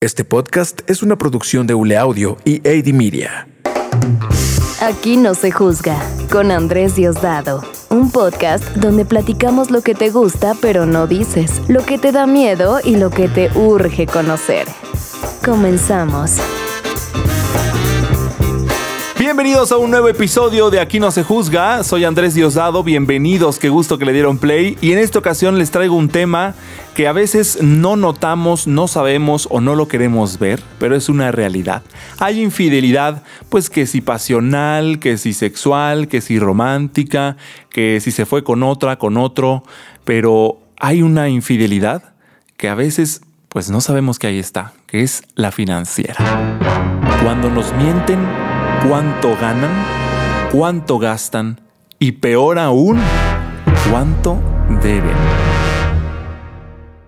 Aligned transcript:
Este 0.00 0.24
podcast 0.24 0.88
es 0.88 1.02
una 1.02 1.18
producción 1.18 1.66
de 1.66 1.74
Ule 1.74 1.96
Audio 1.96 2.36
y 2.44 2.58
AD 2.58 2.92
Media. 2.94 3.48
Aquí 4.80 5.16
no 5.16 5.34
se 5.34 5.50
juzga, 5.50 6.00
con 6.30 6.52
Andrés 6.52 6.94
Diosdado. 6.94 7.64
Un 7.90 8.12
podcast 8.12 8.64
donde 8.76 9.04
platicamos 9.04 9.72
lo 9.72 9.82
que 9.82 9.96
te 9.96 10.10
gusta 10.10 10.54
pero 10.62 10.86
no 10.86 11.08
dices, 11.08 11.62
lo 11.66 11.84
que 11.84 11.98
te 11.98 12.12
da 12.12 12.28
miedo 12.28 12.78
y 12.84 12.94
lo 12.94 13.10
que 13.10 13.26
te 13.26 13.50
urge 13.58 14.06
conocer. 14.06 14.68
Comenzamos. 15.44 16.38
Bienvenidos 19.28 19.72
a 19.72 19.76
un 19.76 19.90
nuevo 19.90 20.08
episodio 20.08 20.70
de 20.70 20.80
Aquí 20.80 20.98
no 20.98 21.10
se 21.10 21.22
juzga. 21.22 21.84
Soy 21.84 22.04
Andrés 22.04 22.32
Diosdado, 22.32 22.82
bienvenidos, 22.82 23.58
qué 23.58 23.68
gusto 23.68 23.98
que 23.98 24.06
le 24.06 24.14
dieron 24.14 24.38
play. 24.38 24.78
Y 24.80 24.92
en 24.92 24.98
esta 24.98 25.18
ocasión 25.18 25.58
les 25.58 25.70
traigo 25.70 25.96
un 25.96 26.08
tema 26.08 26.54
que 26.94 27.06
a 27.06 27.12
veces 27.12 27.58
no 27.60 27.96
notamos, 27.96 28.66
no 28.66 28.88
sabemos 28.88 29.46
o 29.50 29.60
no 29.60 29.74
lo 29.74 29.86
queremos 29.86 30.38
ver, 30.38 30.62
pero 30.78 30.96
es 30.96 31.10
una 31.10 31.30
realidad. 31.30 31.82
Hay 32.18 32.40
infidelidad, 32.40 33.22
pues 33.50 33.68
que 33.68 33.84
si 33.84 34.00
pasional, 34.00 34.98
que 34.98 35.18
si 35.18 35.34
sexual, 35.34 36.08
que 36.08 36.22
si 36.22 36.38
romántica, 36.38 37.36
que 37.68 38.00
si 38.00 38.12
se 38.12 38.24
fue 38.24 38.42
con 38.42 38.62
otra, 38.62 38.96
con 38.96 39.18
otro, 39.18 39.62
pero 40.04 40.58
hay 40.80 41.02
una 41.02 41.28
infidelidad 41.28 42.14
que 42.56 42.70
a 42.70 42.74
veces 42.74 43.20
pues 43.50 43.68
no 43.70 43.82
sabemos 43.82 44.18
que 44.18 44.28
ahí 44.28 44.38
está, 44.38 44.72
que 44.86 45.02
es 45.02 45.22
la 45.34 45.52
financiera. 45.52 46.16
Cuando 47.22 47.50
nos 47.50 47.74
mienten, 47.74 48.47
cuánto 48.86 49.36
ganan, 49.40 49.70
cuánto 50.52 50.98
gastan 50.98 51.60
y 51.98 52.12
peor 52.12 52.58
aún, 52.58 52.98
cuánto 53.90 54.38
deben. 54.82 55.47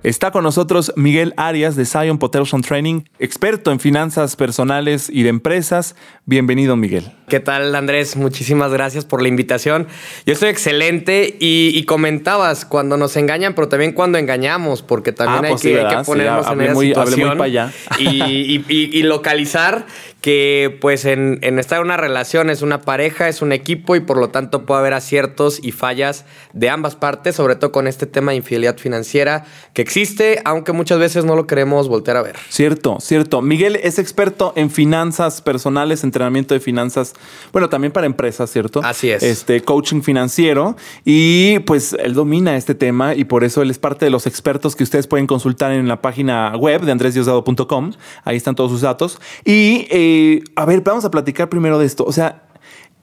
Está 0.03 0.31
con 0.31 0.45
nosotros 0.45 0.95
Miguel 0.97 1.35
Arias 1.37 1.77
de 1.77 1.85
Zion 1.85 2.17
Potential 2.17 2.63
Training, 2.63 3.03
experto 3.19 3.71
en 3.71 3.81
finanzas 3.81 4.35
personales 4.35 5.11
y 5.13 5.25
de 5.25 5.29
empresas. 5.29 5.95
Bienvenido, 6.25 6.75
Miguel. 6.75 7.13
¿Qué 7.29 7.39
tal, 7.39 7.75
Andrés? 7.75 8.17
Muchísimas 8.17 8.73
gracias 8.73 9.05
por 9.05 9.21
la 9.21 9.29
invitación. 9.29 9.87
Yo 10.25 10.33
estoy 10.33 10.49
excelente 10.49 11.37
y, 11.39 11.85
comentabas 11.85 12.65
cuando 12.65 12.97
nos 12.97 13.17
engañan, 13.17 13.55
pero 13.55 13.69
también 13.69 13.93
cuando 13.93 14.17
engañamos, 14.17 14.81
porque 14.81 15.13
también 15.13 15.45
ah, 15.45 15.49
hay, 15.49 15.53
pues 15.53 15.63
que, 15.63 16.05
ponernos 16.07 16.47
en 16.51 16.61
esa 16.63 16.75
situación 16.75 17.73
y, 17.99 19.03
localizar 19.03 19.87
que 20.21 20.77
pues 20.81 21.05
en, 21.07 21.41
estar 21.59 21.79
en 21.79 21.87
una 21.87 21.97
relación 21.97 22.51
es 22.51 22.63
una 22.63 22.83
pareja, 22.83 23.29
es 23.29 23.43
un 23.43 23.53
equipo 23.53 23.97
y 23.97 24.01
por 24.01 24.19
lo 24.19 24.29
tanto 24.29 24.67
puede 24.67 24.81
haber 24.81 24.93
aciertos 24.93 25.59
y 25.63 25.73
fallas 25.73 26.27
de 26.53 26.69
ambas 26.69 26.95
partes, 26.95 27.37
sobre 27.37 27.57
todo 27.57 27.73
con 27.73 27.87
este 27.87 28.07
tema 28.07 28.33
de 28.33 28.39
infidelidad 28.39 28.77
financiera 28.77 29.45
que 29.73 29.83
existe, 29.91 30.41
aunque 30.45 30.73
muchas 30.73 31.01
veces 31.01 31.25
no 31.25 31.35
lo 31.35 31.49
queremos 31.49 31.89
voltear 31.89 32.17
a 32.17 32.23
ver. 32.23 32.37
Cierto, 32.49 32.99
cierto. 33.01 33.43
Miguel 33.43 33.75
es 33.75 33.99
experto 33.99 34.53
en 34.55 34.71
finanzas 34.71 35.41
personales, 35.43 36.05
entrenamiento 36.05 36.55
de 36.55 36.61
finanzas 36.61 37.15
bueno, 37.53 37.69
también 37.69 37.93
para 37.93 38.07
empresas, 38.07 38.51
¿cierto? 38.51 38.81
Así 38.85 39.11
es. 39.11 39.25
Este 39.25 39.63
coaching 39.63 40.03
financiero 40.03 40.77
y 41.05 41.59
pues 41.61 41.97
él 41.99 42.15
domina 42.15 42.57
este 42.57 42.77
tema 42.77 43.17
y 43.17 43.25
por 43.25 43.43
eso 43.43 43.63
él 43.63 43.71
es 43.71 43.81
parte 43.81 44.05
de 44.05 44.13
los 44.13 44.29
expertos 44.29 44.77
que 44.77 44.85
ustedes 44.85 45.09
pueden 45.09 45.27
consultar 45.27 45.73
en 45.73 45.89
la 45.89 46.01
página 46.01 46.57
web 46.57 46.83
de 46.83 46.93
andresdiosdado.com. 46.93 47.93
Ahí 48.23 48.37
están 48.37 48.55
todos 48.55 48.71
sus 48.71 48.83
datos. 48.83 49.21
Y 49.45 49.89
eh, 49.91 50.45
a 50.55 50.67
ver, 50.67 50.83
vamos 50.83 51.05
a 51.05 51.11
platicar 51.11 51.49
primero 51.49 51.81
de 51.81 51.87
esto. 51.87 52.05
O 52.05 52.13
sea, 52.13 52.45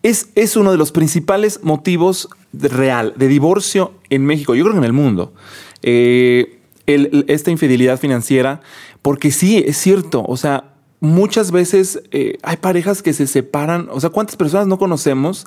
es, 0.03 0.29
es 0.35 0.55
uno 0.55 0.71
de 0.71 0.77
los 0.77 0.93
principales 0.93 1.59
motivos 1.63 2.29
de 2.53 2.69
real 2.69 3.13
de 3.17 3.27
divorcio 3.27 3.91
en 4.09 4.25
México, 4.25 4.55
yo 4.55 4.63
creo 4.63 4.73
que 4.73 4.79
en 4.79 4.85
el 4.85 4.93
mundo. 4.93 5.33
Eh, 5.83 6.56
esta 6.87 7.51
infidelidad 7.51 7.99
financiera, 7.99 8.61
porque 9.01 9.31
sí, 9.31 9.63
es 9.67 9.77
cierto, 9.77 10.23
o 10.27 10.37
sea, 10.37 10.73
muchas 10.99 11.51
veces 11.51 12.01
eh, 12.11 12.37
hay 12.41 12.57
parejas 12.57 13.03
que 13.03 13.13
se 13.13 13.27
separan, 13.27 13.89
o 13.91 13.99
sea, 13.99 14.09
¿cuántas 14.09 14.35
personas 14.35 14.67
no 14.67 14.77
conocemos 14.79 15.45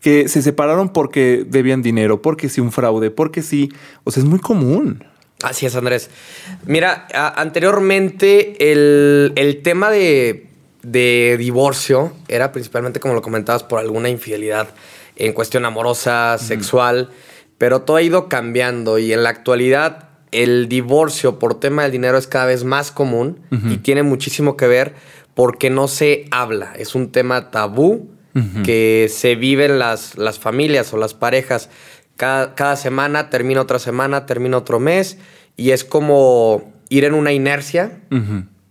que 0.00 0.28
se 0.28 0.42
separaron 0.42 0.92
porque 0.92 1.44
debían 1.46 1.82
dinero, 1.82 2.22
porque 2.22 2.48
sí 2.48 2.60
un 2.60 2.72
fraude, 2.72 3.10
porque 3.10 3.42
sí, 3.42 3.70
o 4.04 4.10
sea, 4.10 4.22
es 4.22 4.28
muy 4.28 4.38
común. 4.38 5.04
Así 5.42 5.66
es, 5.66 5.74
Andrés. 5.74 6.10
Mira, 6.66 7.06
anteriormente 7.36 8.72
el, 8.72 9.60
tema 9.62 9.90
de, 9.90 10.46
divorcio 10.82 12.12
era 12.28 12.52
principalmente, 12.52 13.00
como 13.00 13.14
lo 13.14 13.22
comentabas, 13.22 13.62
por 13.62 13.78
alguna 13.78 14.08
infidelidad 14.08 14.68
en 15.16 15.32
cuestión 15.32 15.64
amorosa, 15.64 16.38
sexual, 16.38 17.10
pero 17.58 17.82
todo 17.82 17.96
ha 17.96 18.02
ido 18.02 18.28
cambiando 18.28 18.98
y 18.98 19.12
en 19.12 19.22
la 19.22 19.30
actualidad 19.30 20.09
el 20.32 20.68
divorcio 20.68 21.38
por 21.38 21.58
tema 21.58 21.82
del 21.82 21.92
dinero 21.92 22.18
es 22.18 22.26
cada 22.26 22.46
vez 22.46 22.64
más 22.64 22.90
común 22.90 23.40
y 23.50 23.78
tiene 23.78 24.02
muchísimo 24.02 24.56
que 24.56 24.66
ver 24.66 24.94
porque 25.34 25.70
no 25.70 25.88
se 25.88 26.26
habla. 26.30 26.72
Es 26.76 26.94
un 26.94 27.12
tema 27.12 27.50
tabú 27.50 28.10
que 28.64 29.10
se 29.12 29.34
vive 29.34 29.66
en 29.66 29.78
las, 29.78 30.16
las 30.16 30.38
familias 30.38 30.92
o 30.92 30.96
las 30.96 31.14
parejas. 31.14 31.70
Cada, 32.16 32.76
semana 32.76 33.30
termina 33.30 33.60
otra 33.62 33.78
semana, 33.78 34.26
termina 34.26 34.58
otro 34.58 34.78
mes 34.78 35.18
y 35.56 35.70
es 35.70 35.84
como 35.84 36.72
ir 36.88 37.04
en 37.04 37.14
una 37.14 37.32
inercia 37.32 38.00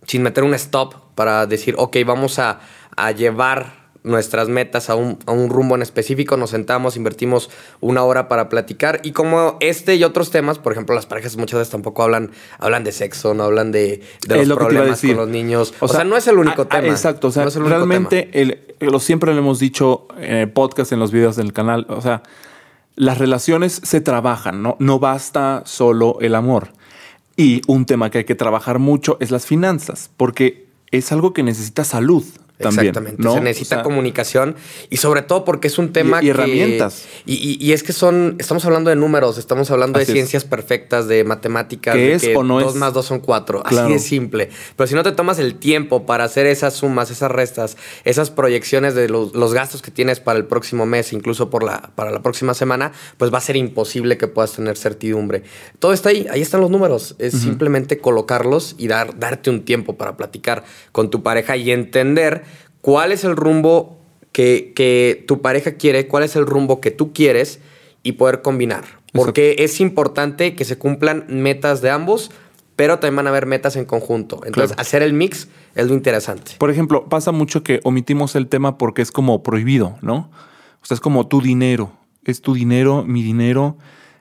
sin 0.06 0.22
meter 0.22 0.44
un 0.44 0.54
stop 0.54 0.94
para 1.14 1.46
decir, 1.46 1.74
ok, 1.76 1.96
vamos 2.06 2.38
a, 2.38 2.60
a 2.96 3.10
llevar 3.10 3.79
nuestras 4.02 4.48
metas 4.48 4.88
a 4.90 4.94
un, 4.94 5.18
rumbo 5.50 5.74
en 5.74 5.82
específico, 5.82 6.36
nos 6.36 6.50
sentamos, 6.50 6.96
invertimos 6.96 7.50
una 7.80 8.02
hora 8.02 8.28
para 8.28 8.48
platicar 8.48 9.00
y 9.02 9.12
como 9.12 9.56
este 9.60 9.96
y 9.96 10.04
otros 10.04 10.30
temas, 10.30 10.58
por 10.58 10.72
ejemplo, 10.72 10.94
las 10.94 11.06
parejas 11.06 11.36
muchas 11.36 11.58
veces 11.58 11.72
tampoco 11.72 12.02
hablan, 12.02 12.30
hablan 12.58 12.84
de 12.84 12.92
sexo, 12.92 13.34
no 13.34 13.44
hablan 13.44 13.72
de, 13.72 14.02
los 14.26 14.56
problemas 14.56 15.00
con 15.00 15.16
los 15.16 15.28
niños. 15.28 15.74
O, 15.80 15.88
sea, 15.88 16.04
no 16.04 16.16
es 16.16 16.26
el 16.28 16.38
único 16.38 16.66
tema. 16.66 16.88
Exacto, 16.88 17.28
o 17.28 17.30
sea, 17.30 17.46
realmente 17.46 18.76
lo 18.80 19.00
siempre 19.00 19.32
lo 19.32 19.38
hemos 19.38 19.58
dicho 19.58 20.08
en 20.16 20.36
el 20.36 20.50
podcast, 20.50 20.92
en 20.92 20.98
los 20.98 21.12
videos 21.12 21.36
del 21.36 21.52
canal, 21.52 21.86
o 21.88 22.00
sea, 22.00 22.22
las 22.96 23.18
relaciones 23.18 23.80
se 23.82 24.00
trabajan, 24.00 24.62
¿no? 24.62 24.76
No 24.78 24.98
basta 24.98 25.62
solo 25.64 26.18
el 26.20 26.34
amor. 26.34 26.72
Y 27.36 27.62
un 27.66 27.86
tema 27.86 28.10
que 28.10 28.18
hay 28.18 28.24
que 28.24 28.34
trabajar 28.34 28.78
mucho 28.78 29.16
es 29.20 29.30
las 29.30 29.46
finanzas, 29.46 30.10
porque 30.16 30.66
es 30.90 31.10
algo 31.12 31.32
que 31.32 31.42
necesita 31.42 31.84
salud. 31.84 32.24
Exactamente. 32.68 33.22
Se 33.22 33.40
necesita 33.40 33.82
comunicación 33.82 34.56
y 34.90 34.98
sobre 34.98 35.22
todo 35.22 35.44
porque 35.44 35.68
es 35.68 35.78
un 35.78 35.92
tema 35.92 36.22
y, 36.22 36.28
herramientas. 36.28 37.06
Y, 37.26 37.72
es 37.72 37.82
que 37.82 37.92
son, 37.92 38.36
estamos 38.38 38.64
hablando 38.64 38.90
de 38.90 38.96
números, 38.96 39.38
estamos 39.38 39.70
hablando 39.70 39.98
de 39.98 40.06
ciencias 40.06 40.44
perfectas, 40.44 41.08
de 41.08 41.24
matemáticas. 41.24 41.94
¿Qué 41.94 42.14
es 42.14 42.28
o 42.34 42.42
no 42.42 42.60
dos 42.60 42.74
más 42.74 42.92
dos 42.92 43.06
son 43.06 43.20
cuatro. 43.20 43.62
Así 43.64 43.92
de 43.92 43.98
simple. 43.98 44.50
Pero 44.76 44.86
si 44.86 44.94
no 44.94 45.02
te 45.02 45.12
tomas 45.12 45.38
el 45.38 45.56
tiempo 45.56 46.06
para 46.06 46.24
hacer 46.24 46.46
esas 46.46 46.74
sumas, 46.74 47.10
esas 47.10 47.30
restas, 47.30 47.76
esas 48.04 48.30
proyecciones 48.30 48.94
de 48.94 49.08
los, 49.08 49.32
gastos 49.54 49.82
que 49.82 49.90
tienes 49.90 50.20
para 50.20 50.38
el 50.38 50.44
próximo 50.44 50.86
mes, 50.86 51.12
incluso 51.12 51.50
por 51.50 51.62
la, 51.62 51.90
para 51.94 52.10
la 52.10 52.22
próxima 52.22 52.54
semana, 52.54 52.92
pues 53.16 53.32
va 53.32 53.38
a 53.38 53.40
ser 53.40 53.56
imposible 53.56 54.16
que 54.16 54.28
puedas 54.28 54.52
tener 54.52 54.76
certidumbre. 54.76 55.42
Todo 55.78 55.92
está 55.92 56.10
ahí, 56.10 56.26
ahí 56.30 56.40
están 56.40 56.60
los 56.60 56.70
números. 56.70 57.16
Es 57.18 57.34
simplemente 57.34 57.98
colocarlos 57.98 58.74
y 58.78 58.88
dar, 58.88 59.18
darte 59.18 59.50
un 59.50 59.64
tiempo 59.64 59.96
para 59.96 60.16
platicar 60.16 60.64
con 60.92 61.10
tu 61.10 61.22
pareja 61.22 61.56
y 61.56 61.70
entender 61.70 62.44
cuál 62.80 63.12
es 63.12 63.24
el 63.24 63.36
rumbo 63.36 63.98
que, 64.32 65.24
tu 65.26 65.40
pareja 65.40 65.72
quiere, 65.72 66.06
cuál 66.06 66.24
es 66.24 66.36
el 66.36 66.46
rumbo 66.46 66.80
que 66.80 66.90
tú 66.90 67.12
quieres 67.12 67.60
y 68.02 68.12
poder 68.12 68.42
combinar. 68.42 68.84
Porque 69.12 69.56
es 69.58 69.80
importante 69.80 70.54
que 70.54 70.64
se 70.64 70.78
cumplan 70.78 71.26
metas 71.28 71.82
de 71.82 71.90
ambos, 71.90 72.30
pero 72.76 72.98
también 72.98 73.16
van 73.16 73.26
a 73.26 73.30
haber 73.30 73.46
metas 73.46 73.76
en 73.76 73.84
conjunto. 73.84 74.40
Entonces, 74.46 74.76
hacer 74.78 75.02
el 75.02 75.12
mix 75.12 75.48
es 75.74 75.88
lo 75.88 75.94
interesante. 75.94 76.52
Por 76.58 76.70
ejemplo, 76.70 77.08
pasa 77.08 77.32
mucho 77.32 77.62
que 77.62 77.80
omitimos 77.82 78.36
el 78.36 78.46
tema 78.46 78.78
porque 78.78 79.02
es 79.02 79.10
como 79.10 79.42
prohibido, 79.42 79.98
¿no? 80.00 80.30
O 80.82 80.86
sea, 80.86 80.94
es 80.94 81.00
como 81.00 81.26
tu 81.26 81.40
dinero. 81.42 81.92
Es 82.24 82.40
tu 82.40 82.54
dinero, 82.54 83.04
mi 83.04 83.22
dinero, 83.22 83.78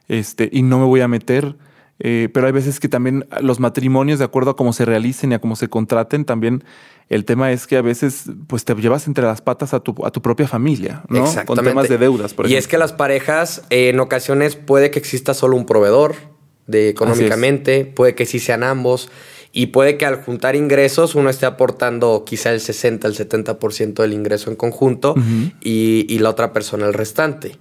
este, 0.08 0.50
y 0.52 0.64
no 0.64 0.80
me 0.80 0.86
voy 0.86 1.02
a 1.02 1.08
meter. 1.08 1.56
Eh, 2.00 2.30
pero 2.34 2.48
hay 2.48 2.54
veces 2.54 2.80
que 2.80 2.88
también 2.88 3.28
los 3.42 3.60
matrimonios, 3.60 4.20
de 4.20 4.26
acuerdo 4.26 4.52
a 4.52 4.56
cómo 4.56 4.72
se 4.72 4.86
realicen 4.86 5.32
y 5.32 5.36
a 5.36 5.40
cómo 5.40 5.56
se 5.56 5.68
contraten, 5.68 6.24
también 6.24 6.64
el 7.10 7.25
tema 7.25 7.51
es 7.51 7.68
que 7.68 7.75
a 7.75 7.81
veces 7.81 8.25
pues 8.48 8.63
te 8.63 8.74
llevas 8.75 9.07
entre 9.07 9.25
las 9.25 9.42
patas 9.42 9.74
a 9.74 9.81
tu, 9.81 9.96
a 10.06 10.12
tu 10.12 10.22
propia 10.22 10.48
familia, 10.48 11.04
¿no? 11.10 11.25
Con 11.46 11.63
temas 11.63 11.90
de 11.90 11.98
deudas, 11.98 12.34
por 12.34 12.46
ejemplo. 12.46 12.56
Y 12.56 12.57
es 12.57 12.68
que 12.68 12.78
las 12.78 12.94
parejas, 12.94 13.63
en 13.69 14.00
ocasiones 14.00 14.56
puede 14.56 14.92
que 14.92 15.00
exista 15.00 15.34
solo 15.34 15.57
un 15.57 15.66
proveedor 15.66 16.16
de 16.68 16.90
económicamente, 16.90 17.84
puede 17.84 18.16
que 18.16 18.25
sí 18.25 18.40
sean 18.40 18.63
ambos. 18.63 19.10
Y 19.52 19.68
puede 19.68 19.98
que 19.98 20.06
al 20.06 20.24
juntar 20.24 20.56
ingresos 20.56 21.16
uno 21.16 21.31
esté 21.31 21.48
aportando 21.48 22.24
quizá 22.24 22.52
el 22.52 22.62
60, 22.62 23.07
el 23.07 23.16
70% 23.16 23.95
del 23.95 24.13
ingreso 24.13 24.52
en 24.52 24.56
conjunto 24.56 25.16
y, 25.60 26.06
y, 26.07 26.19
la 26.19 26.30
otra 26.30 26.54
persona 26.54 26.86
el 26.86 26.94
restante. 26.94 27.57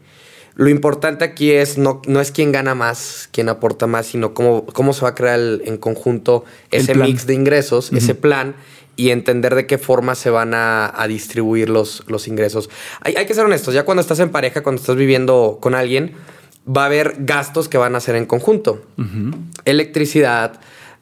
Lo 0.58 0.68
importante 0.68 1.24
aquí 1.24 1.52
es 1.52 1.78
no, 1.78 2.02
no 2.08 2.20
es 2.20 2.32
quién 2.32 2.50
gana 2.50 2.74
más, 2.74 3.28
quién 3.30 3.48
aporta 3.48 3.86
más, 3.86 4.06
sino 4.06 4.34
cómo, 4.34 4.66
cómo 4.66 4.92
se 4.92 5.02
va 5.02 5.10
a 5.10 5.14
crear 5.14 5.38
en 5.38 5.76
conjunto 5.76 6.44
ese 6.72 6.96
mix 6.96 7.28
de 7.28 7.34
ingresos, 7.34 7.92
ese 7.92 8.16
plan 8.16 8.56
y 8.96 9.10
entender 9.10 9.54
de 9.54 9.66
qué 9.66 9.78
forma 9.78 10.16
se 10.16 10.30
van 10.30 10.54
a, 10.54 10.92
distribuir 11.06 11.70
los, 11.70 12.02
los 12.08 12.26
ingresos. 12.26 12.70
Hay, 13.02 13.14
hay, 13.14 13.26
que 13.26 13.34
ser 13.34 13.44
honestos, 13.44 13.72
ya 13.72 13.84
cuando 13.84 14.00
estás 14.00 14.18
en 14.18 14.30
pareja, 14.30 14.64
cuando 14.64 14.80
estás 14.80 14.96
viviendo 14.96 15.58
con 15.60 15.76
alguien, 15.76 16.14
va 16.68 16.82
a 16.82 16.86
haber 16.86 17.14
gastos 17.20 17.68
que 17.68 17.78
van 17.78 17.94
a 17.94 18.00
ser 18.00 18.16
en 18.16 18.26
conjunto. 18.26 18.82
Electricidad, 19.64 20.58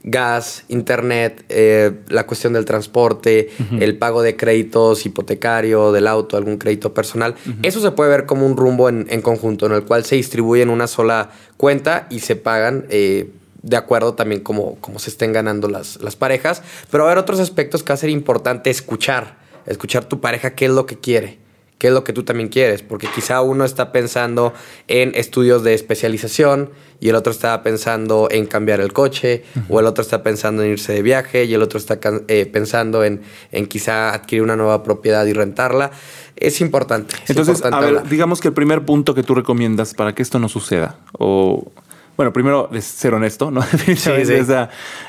gas, 0.07 0.65
internet, 0.69 1.45
eh, 1.49 1.93
la 2.09 2.27
cuestión 2.27 2.53
del 2.53 2.65
transporte, 2.65 3.51
el 3.81 3.99
pago 3.99 4.23
de 4.23 4.37
créditos 4.37 5.05
hipotecario, 5.05 5.93
del 5.93 6.07
auto, 6.07 6.37
algún 6.37 6.57
crédito 6.57 6.95
personal. 6.95 7.35
Eso 7.63 7.81
se 7.81 7.91
puede 7.91 8.09
ver 8.11 8.25
como 8.25 8.47
un 8.47 8.57
rumbo 8.57 8.89
en, 8.89 9.21
conjunto, 9.21 9.67
en 9.67 9.73
el 9.73 9.85
cual 9.85 10.05
se 10.05 10.17
distribuye 10.17 10.63
en 10.63 10.71
una 10.71 10.87
sola 10.87 11.31
cuenta 11.57 12.07
y 12.09 12.21
se 12.21 12.37
pagan. 12.37 12.87
Eh, 12.89 13.31
de 13.63 13.77
acuerdo 13.77 14.15
también 14.15 14.43
como, 14.43 14.77
como 14.77 15.01
se 15.01 15.11
estén 15.11 15.33
ganando 15.33 15.69
las, 15.69 16.01
las 16.01 16.15
parejas. 16.15 16.63
Pero 16.89 17.03
va 17.03 17.11
a 17.11 17.13
haber 17.13 17.21
otros 17.21 17.41
aspectos 17.41 17.83
que 17.83 17.89
va 17.89 17.95
a 17.95 17.99
ser 17.99 18.11
importante 18.11 18.71
escuchar. 18.71 19.39
Escuchar 19.67 20.05
tu 20.05 20.21
pareja 20.21 20.55
qué 20.55 20.67
es 20.67 20.71
lo 20.71 20.87
que 20.87 21.01
quiere 21.01 21.41
qué 21.79 21.89
es 21.89 21.93
lo 21.93 22.05
que 22.05 22.13
tú 22.13 22.23
también 22.23 22.49
quieres, 22.49 22.83
porque 22.83 23.07
quizá 23.15 23.43
uno 23.43 23.65
está 23.65 23.93
pensando 23.93 24.55
en 24.89 25.13
estudios 25.15 25.63
de 25.63 25.75
especialización 25.75 26.71
y 27.01 27.11
el 27.11 27.15
otro 27.15 27.31
está 27.31 27.63
pensando 27.63 28.29
en 28.31 28.47
cambiar 28.47 28.81
el 28.81 28.93
coche, 28.95 29.45
o 29.69 29.81
el 29.81 29.87
otro 29.87 30.01
está 30.01 30.23
pensando 30.23 30.63
en 30.63 30.71
irse 30.71 30.95
de 30.95 31.03
viaje 31.03 31.45
y 31.45 31.53
el 31.53 31.61
otro 31.61 31.79
está 31.79 31.99
eh, 32.29 32.47
pensando 32.47 33.05
en, 33.05 33.21
en, 33.53 33.67
quizá 33.67 34.15
adquirir 34.15 34.43
una 34.43 34.57
nueva 34.57 34.83
propiedad 34.83 35.27
y 35.27 35.35
rentarla. 35.35 35.91
Es 36.37 36.63
importante. 36.63 37.15
Entonces, 37.29 37.63
a 37.63 37.81
ver, 37.81 38.09
digamos 38.09 38.41
que 38.41 38.49
el 38.49 38.55
primer 38.55 38.85
punto 38.85 39.15
que 39.15 39.23
tú 39.23 39.35
recomiendas 39.35 39.93
para 39.93 40.15
que 40.15 40.23
esto 40.23 40.39
no 40.39 40.49
suceda, 40.49 40.99
o 41.13 41.71
bueno, 42.17 42.33
primero 42.33 42.71
es 42.73 42.85
ser 42.85 43.13
honesto, 43.15 43.51
¿no? 43.51 43.61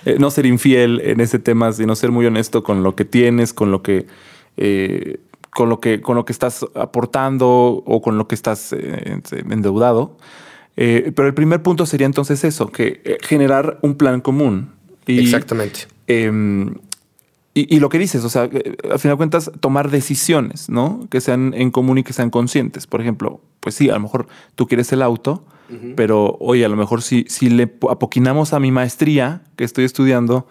Eh, 0.06 0.18
no 0.20 0.30
ser 0.30 0.46
infiel 0.46 1.02
en 1.04 1.22
ese 1.22 1.40
tema, 1.40 1.72
sino 1.72 1.96
ser 1.96 2.12
muy 2.12 2.26
honesto 2.26 2.64
con 2.64 2.84
lo 2.84 2.96
que 2.96 3.06
tienes, 3.06 3.54
con 3.54 3.72
lo 3.72 3.82
que 3.82 4.08
eh, 4.58 5.20
con 5.58 5.70
lo 5.70 5.80
que, 5.80 6.02
con 6.02 6.16
lo 6.16 6.24
que 6.24 6.34
estás 6.34 6.64
aportando 6.76 7.82
o 7.84 8.00
con 8.00 8.20
lo 8.20 8.28
que 8.28 8.36
estás 8.36 8.74
eh, 8.74 9.20
endeudado. 9.50 10.16
Eh, 10.76 11.12
pero 11.16 11.28
el 11.28 11.34
primer 11.34 11.64
punto 11.64 11.88
sería 11.88 12.06
entonces 12.06 12.44
eso, 12.44 12.68
que 12.68 13.02
eh, 13.04 13.18
generar 13.22 13.80
un 13.82 13.96
plan 13.96 14.22
común. 14.22 14.70
Exactamente. 15.08 15.88
Em, 16.06 16.76
y, 17.56 17.80
lo 17.80 17.90
que 17.90 17.98
dices, 17.98 18.24
o 18.24 18.30
sea, 18.30 18.44
al 18.44 19.00
final 19.00 19.16
de 19.16 19.18
cuentas, 19.18 19.50
tomar 19.60 19.90
decisiones, 19.90 20.70
¿no? 20.70 21.08
Que 21.10 21.22
sean 21.22 21.56
en 21.56 21.72
común 21.72 21.98
y 21.98 22.04
que 22.04 22.14
sean 22.14 22.30
conscientes. 22.30 22.86
Por 22.86 23.02
ejemplo, 23.02 23.42
pues 23.60 23.74
sí, 23.74 23.90
a 23.90 23.94
lo 23.94 24.02
mejor 24.02 24.28
tú 24.54 24.68
quieres 24.68 24.92
el 24.92 25.02
auto, 25.02 25.44
pero 25.96 26.38
oye, 26.40 26.66
a 26.66 26.70
lo 26.70 26.76
mejor 26.76 27.02
si, 27.02 27.26
si 27.30 27.50
le 27.50 27.64
apoquinamos 27.90 28.54
a 28.54 28.60
mi 28.60 28.70
maestría 28.70 29.42
que 29.56 29.64
estoy 29.64 29.86
estudiando, 29.86 30.48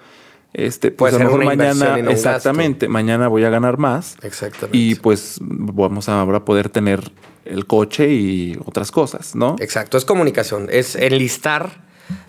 este, 0.57 0.91
pues 0.91 1.13
a 1.13 1.19
lo 1.19 1.25
mejor 1.25 1.45
mañana, 1.45 1.99
exactamente, 2.11 2.89
mañana 2.89 3.29
voy 3.29 3.45
a 3.45 3.51
ganar 3.51 3.77
más. 3.77 4.17
Exactamente. 4.23 4.79
Y 4.79 4.95
pues 4.95 5.37
vamos 5.43 6.09
a 6.09 6.19
ahora 6.19 6.47
poder 6.47 6.71
tener 6.71 7.13
el 7.45 7.67
coche 7.67 8.09
y 8.09 8.59
otras 8.65 8.91
cosas, 8.91 9.35
¿no? 9.35 9.57
Exacto, 9.61 9.99
es 9.99 10.07
comunicación, 10.07 10.69
es 10.73 10.97
enlistar 10.97 11.85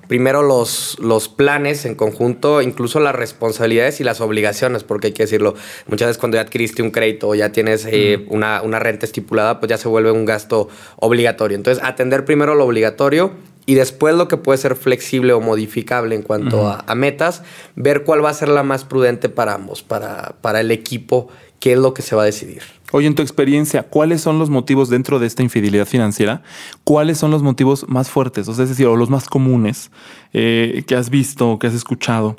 primero 0.09 0.43
los, 0.43 0.97
los 0.99 1.29
planes 1.29 1.85
en 1.85 1.95
conjunto, 1.95 2.61
incluso 2.61 2.99
las 2.99 3.15
responsabilidades 3.15 4.01
y 4.01 4.03
las 4.03 4.19
obligaciones, 4.19 4.83
porque 4.83 5.07
hay 5.07 5.13
que 5.13 5.23
decirlo, 5.23 5.55
muchas 5.87 6.07
veces 6.07 6.17
cuando 6.17 6.35
ya 6.35 6.41
adquiriste 6.41 6.81
un 6.81 6.91
crédito 6.91 7.29
o 7.29 7.35
ya 7.35 7.53
tienes 7.53 7.87
eh, 7.89 8.25
una, 8.27 8.61
una 8.61 8.79
renta 8.79 9.05
estipulada, 9.05 9.61
pues 9.61 9.69
ya 9.69 9.77
se 9.77 9.87
vuelve 9.87 10.11
un 10.11 10.25
gasto 10.25 10.67
obligatorio. 10.97 11.55
Entonces, 11.55 11.81
atender 11.81 12.25
primero 12.25 12.55
lo 12.55 12.65
obligatorio 12.65 13.31
y 13.67 13.75
después 13.75 14.15
lo 14.15 14.29
que 14.29 14.37
puede 14.37 14.57
ser 14.57 14.77
flexible 14.77 15.33
o 15.33 15.41
modificable 15.41 16.15
en 16.15 16.21
cuanto 16.21 16.69
a, 16.69 16.95
metas, 16.95 17.43
ver 17.75 18.05
cuál 18.05 18.23
va 18.23 18.29
a 18.29 18.33
ser 18.33 18.47
la 18.47 18.63
más 18.63 18.85
prudente 18.85 19.27
para 19.27 19.53
ambos, 19.53 19.83
para, 19.83 20.37
para 20.39 20.61
el 20.61 20.71
equipo, 20.71 21.27
qué 21.59 21.73
es 21.73 21.77
lo 21.77 21.93
que 21.93 22.01
se 22.01 22.15
va 22.15 22.21
a 22.21 22.25
decidir. 22.25 22.61
Oye, 22.93 23.07
en 23.07 23.15
tu 23.15 23.21
experiencia, 23.21 23.83
¿cuáles 23.83 24.21
son 24.21 24.39
los 24.39 24.49
motivos 24.49 24.89
dentro 24.89 25.19
de 25.19 25.27
esta 25.27 25.43
infidelidad 25.43 25.85
financiera? 25.85 26.43
¿Cuáles 26.85 27.17
son 27.17 27.29
los 27.29 27.43
motivos 27.43 27.85
más 27.89 28.09
fuertes, 28.09 28.47
o 28.47 28.53
sea, 28.53 28.63
es 28.63 28.69
decir, 28.69 28.87
o 28.87 28.95
los 28.95 29.09
más 29.09 29.27
comunes 29.27 29.91
eh, 30.31 30.85
que 30.87 30.95
has 30.95 31.09
visto, 31.09 31.59
que 31.59 31.67
has 31.67 31.73
escuchado 31.73 32.37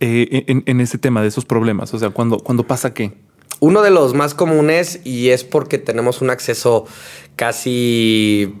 eh, 0.00 0.44
en, 0.46 0.62
en, 0.64 0.80
ese 0.80 0.96
tema 0.96 1.20
de 1.20 1.28
esos 1.28 1.44
problemas? 1.44 1.92
O 1.92 1.98
sea, 1.98 2.08
cuando, 2.08 2.38
cuando 2.38 2.66
pasa 2.66 2.94
qué? 2.94 3.12
Uno 3.60 3.82
de 3.82 3.90
los 3.90 4.14
más 4.14 4.32
comunes, 4.32 5.02
y 5.04 5.28
es 5.28 5.44
porque 5.44 5.76
tenemos 5.76 6.22
un 6.22 6.30
acceso 6.30 6.86
casi 7.36 8.54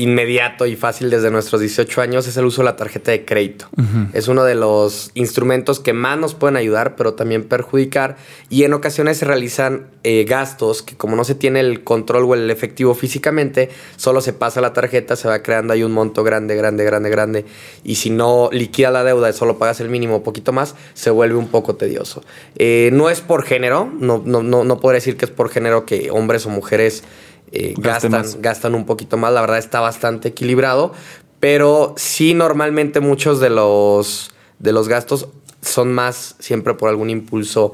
inmediato 0.00 0.66
y 0.66 0.76
fácil 0.76 1.10
desde 1.10 1.30
nuestros 1.30 1.60
18 1.60 2.00
años 2.00 2.26
es 2.26 2.36
el 2.36 2.46
uso 2.46 2.62
de 2.62 2.66
la 2.66 2.76
tarjeta 2.76 3.10
de 3.10 3.24
crédito. 3.24 3.66
Es 4.12 4.28
uno 4.28 4.44
de 4.44 4.54
los 4.54 5.10
instrumentos 5.14 5.80
que 5.80 5.92
más 5.92 6.18
nos 6.18 6.34
pueden 6.34 6.56
ayudar, 6.56 6.96
pero 6.96 7.14
también 7.14 7.44
perjudicar. 7.44 8.16
Y 8.48 8.64
en 8.64 8.72
ocasiones 8.72 9.18
se 9.18 9.26
realizan 9.26 9.88
eh, 10.02 10.24
gastos 10.24 10.82
que 10.82 10.96
como 10.96 11.16
no 11.16 11.24
se 11.24 11.34
tiene 11.34 11.60
el 11.60 11.84
control 11.84 12.24
o 12.24 12.34
el 12.34 12.50
efectivo 12.50 12.94
físicamente, 12.94 13.68
solo 13.96 14.20
se 14.20 14.32
pasa 14.32 14.60
la 14.60 14.72
tarjeta, 14.72 15.16
se 15.16 15.28
va 15.28 15.42
creando 15.42 15.74
ahí 15.74 15.82
un 15.82 15.92
monto 15.92 16.24
grande, 16.24 16.54
grande, 16.54 16.84
grande, 16.84 17.10
grande. 17.10 17.44
Y 17.84 17.96
si 17.96 18.10
no 18.10 18.48
liquida 18.52 18.90
la 18.90 19.04
deuda 19.04 19.28
y 19.28 19.32
solo 19.32 19.58
pagas 19.58 19.80
el 19.80 19.90
mínimo 19.90 20.16
o 20.16 20.22
poquito 20.22 20.52
más, 20.52 20.74
se 20.94 21.10
vuelve 21.10 21.36
un 21.36 21.48
poco 21.48 21.76
tedioso. 21.76 22.22
Eh, 22.56 22.90
no 22.92 23.10
es 23.10 23.20
por 23.20 23.44
género, 23.44 23.92
no, 23.98 24.22
no, 24.24 24.42
no, 24.42 24.64
no 24.64 24.80
puedo 24.80 24.94
decir 24.94 25.16
que 25.16 25.26
es 25.26 25.30
por 25.30 25.50
género 25.50 25.84
que 25.84 26.10
hombres 26.10 26.46
o 26.46 26.50
mujeres 26.50 27.04
eh, 27.52 27.74
gastan, 27.76 28.24
gastan 28.40 28.74
un 28.74 28.86
poquito 28.86 29.16
más. 29.16 29.32
La 29.32 29.40
verdad 29.40 29.58
está 29.58 29.80
bastante 29.80 30.28
equilibrado. 30.28 30.92
Pero 31.40 31.94
sí, 31.96 32.34
normalmente 32.34 33.00
muchos 33.00 33.40
de 33.40 33.50
los, 33.50 34.30
de 34.58 34.72
los 34.72 34.88
gastos 34.88 35.28
son 35.62 35.92
más 35.92 36.36
siempre 36.38 36.74
por 36.74 36.90
algún 36.90 37.10
impulso 37.10 37.72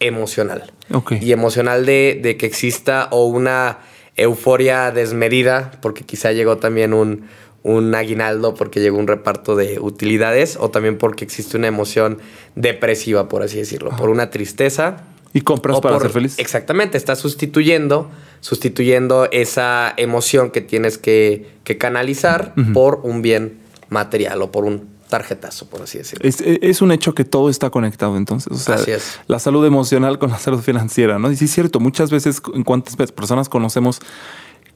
emocional. 0.00 0.72
Y 1.20 1.32
emocional 1.32 1.84
de, 1.84 2.18
de, 2.22 2.36
que 2.36 2.46
exista 2.46 3.08
o 3.10 3.26
una 3.26 3.78
euforia 4.16 4.90
desmedida, 4.90 5.72
porque 5.82 6.04
quizá 6.04 6.32
llegó 6.32 6.56
también 6.56 6.94
un, 6.94 7.26
un 7.62 7.94
aguinaldo 7.94 8.54
porque 8.54 8.80
llegó 8.80 8.98
un 8.98 9.06
reparto 9.06 9.56
de 9.56 9.78
utilidades, 9.80 10.56
o 10.58 10.70
también 10.70 10.96
porque 10.96 11.24
existe 11.24 11.56
una 11.56 11.66
emoción 11.66 12.18
depresiva, 12.54 13.28
por 13.28 13.42
así 13.42 13.58
decirlo, 13.58 13.90
por 13.96 14.08
una 14.08 14.30
tristeza 14.30 15.04
y 15.32 15.42
compras 15.42 15.80
para 15.80 16.00
ser 16.00 16.10
feliz. 16.10 16.38
Exactamente, 16.38 16.96
estás 16.96 17.18
sustituyendo, 17.18 18.10
sustituyendo 18.40 19.28
esa 19.30 19.92
emoción 19.96 20.50
que 20.50 20.60
tienes 20.60 20.98
que, 20.98 21.58
canalizar 21.78 22.54
por 22.72 23.00
un 23.02 23.20
bien 23.20 23.58
material 23.90 24.40
o 24.40 24.50
por 24.50 24.64
un 24.64 24.88
tarjetazo, 25.08 25.68
por 25.68 25.82
así 25.82 25.98
decirlo. 25.98 26.28
Es, 26.28 26.82
un 26.82 26.92
hecho 26.92 27.14
que 27.14 27.24
todo 27.24 27.50
está 27.50 27.70
conectado 27.70 28.16
entonces. 28.16 28.52
O 28.52 28.56
sea, 28.56 28.76
así 28.76 28.90
es. 28.92 29.20
La 29.26 29.38
salud 29.38 29.64
emocional 29.66 30.18
con 30.18 30.30
la 30.30 30.38
salud 30.38 30.60
financiera, 30.60 31.18
¿no? 31.18 31.30
Y 31.30 31.36
sí 31.36 31.46
es 31.46 31.52
cierto, 31.52 31.80
muchas 31.80 32.10
veces, 32.10 32.40
en 32.54 32.64
cuántas 32.64 32.96
personas 32.96 33.48
conocemos 33.48 34.00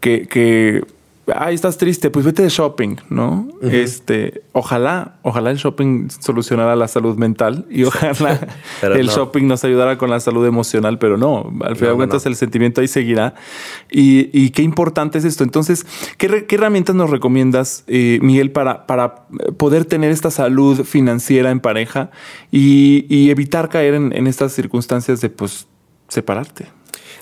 que, 0.00 0.26
que 0.26 0.82
ay, 1.35 1.55
estás 1.55 1.79
triste, 1.79 2.11
pues 2.11 2.25
vete 2.25 2.43
de 2.43 2.49
shopping, 2.49 2.97
¿no? 3.09 3.49
Este, 3.63 4.43
ojalá, 4.53 5.19
ojalá 5.23 5.51
el 5.51 5.57
shopping 5.57 6.09
solucionara 6.09 6.75
la 6.75 6.89
salud 6.89 7.17
mental 7.17 7.65
y 7.71 7.85
ojalá 7.85 8.41
el 8.83 9.09
shopping 9.09 9.47
nos 9.47 9.63
ayudara 9.65 9.99
con 9.99 10.11
la 10.11 10.19
salud 10.19 10.45
emocional, 10.47 10.99
pero 10.99 11.17
no, 11.17 11.52
al 11.62 11.76
final 11.76 11.93
de 11.93 11.97
cuentas 11.97 12.26
el 12.26 12.35
sentimiento 12.35 12.81
ahí 12.81 12.88
seguirá. 12.88 13.35
Y, 13.91 14.50
qué 14.50 14.62
importante 14.62 15.19
es 15.19 15.25
esto. 15.25 15.45
Entonces, 15.45 15.87
¿qué, 16.19 16.47
herramientas 16.50 16.97
nos 16.97 17.11
recomiendas, 17.11 17.85
eh, 17.87 18.19
Miguel, 18.21 18.50
para, 18.50 18.87
para 18.87 19.26
poder 19.57 19.85
tener 19.85 20.11
esta 20.11 20.31
salud 20.31 20.85
financiera 20.85 21.50
en 21.50 21.61
pareja 21.61 22.11
y, 22.50 23.31
evitar 23.31 23.69
caer 23.69 23.95
en, 23.95 24.12
en 24.14 24.26
estas 24.26 24.52
circunstancias 24.52 25.21
de, 25.21 25.31
pues, 25.31 25.67
separarte? 26.09 26.67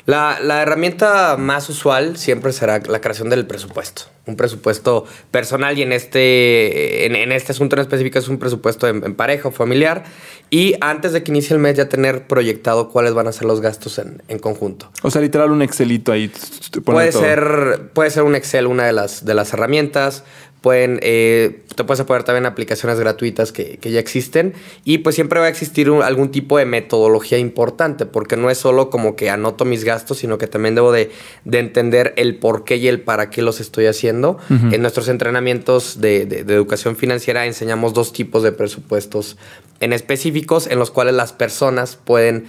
La, 0.07 0.63
herramienta 0.63 1.37
más 1.37 1.69
usual 1.69 2.17
siempre 2.17 2.53
será 2.53 2.81
la 2.81 3.01
creación 3.01 3.31
del 3.31 3.47
presupuesto. 3.47 4.03
Un 4.27 4.37
presupuesto 4.37 5.07
personal 5.31 5.79
y 5.79 5.83
en 5.83 5.93
este, 5.93 7.07
en, 7.07 7.33
este 7.33 7.53
asunto 7.53 7.77
en 7.77 7.83
específico 7.83 8.19
es 8.19 8.29
un 8.29 8.39
presupuesto 8.39 8.87
en, 8.87 9.15
pareja 9.15 9.49
o 9.49 9.51
familiar. 9.51 10.05
Y 10.51 10.75
antes 10.81 11.13
de 11.13 11.23
que 11.23 11.33
inicie 11.33 11.55
el 11.55 11.61
mes 11.61 11.77
ya 11.77 11.89
tener 11.89 12.27
proyectado 12.27 12.91
cuáles 12.91 13.15
van 13.15 13.27
a 13.29 13.33
ser 13.33 13.47
los 13.47 13.61
gastos 13.61 13.99
en, 13.99 14.39
conjunto. 14.39 14.91
O 15.03 15.11
sea, 15.11 15.21
literal 15.21 15.51
un 15.51 15.63
Excelito 15.63 16.13
ahí. 16.13 16.31
Puede 16.85 17.13
ser, 17.13 17.91
puede 17.93 18.11
ser 18.11 18.23
un 18.23 18.35
Excel 18.35 18.67
una 18.67 18.85
de 18.85 18.93
las, 18.93 19.25
de 19.25 19.35
las 19.35 19.53
herramientas. 19.53 20.25
Pueden, 20.61 21.01
eh, 21.03 21.63
te 21.75 21.85
puedes 21.85 22.01
apoyar 22.01 22.25
también 22.25 22.45
aplicaciones 22.45 23.01
gratuitas 23.01 23.51
que, 23.51 23.79
ya 23.83 23.99
existen 23.99 24.53
y 24.85 24.99
pues 24.99 25.15
siempre 25.15 25.41
va 25.41 25.47
a 25.47 25.49
existir 25.49 25.89
algún 25.89 26.31
tipo 26.31 26.59
de 26.59 26.67
metodología 26.67 27.39
importante 27.39 28.05
porque 28.05 28.37
no 28.37 28.51
es 28.51 28.59
solo 28.59 28.91
como 28.91 29.17
que 29.17 29.31
anoto 29.31 29.65
mis 29.65 29.85
gastos, 29.85 30.19
sino 30.19 30.37
que 30.37 30.47
también 30.47 30.75
debo 30.75 30.93
de, 30.93 31.11
entender 31.51 32.13
el 32.17 32.37
por 32.37 32.65
qué 32.65 32.77
y 32.77 32.89
el 32.89 33.01
para 33.01 33.31
qué 33.31 33.43
los 33.43 33.61
estoy 33.61 33.87
haciendo. 33.87 34.39
En 34.51 34.83
nuestros 34.83 35.09
entrenamientos 35.09 36.01
de, 36.01 36.27
de 36.27 36.55
educación 36.55 36.97
financiera 36.97 37.47
enseñamos 37.47 37.95
dos 37.95 38.13
tipos 38.13 38.43
de 38.43 38.53
presupuestos 38.53 39.39
en 39.81 39.93
específicos 39.93 40.67
en 40.67 40.79
los 40.79 40.91
cuales 40.91 41.15
las 41.15 41.33
personas 41.33 41.97
pueden 41.97 42.47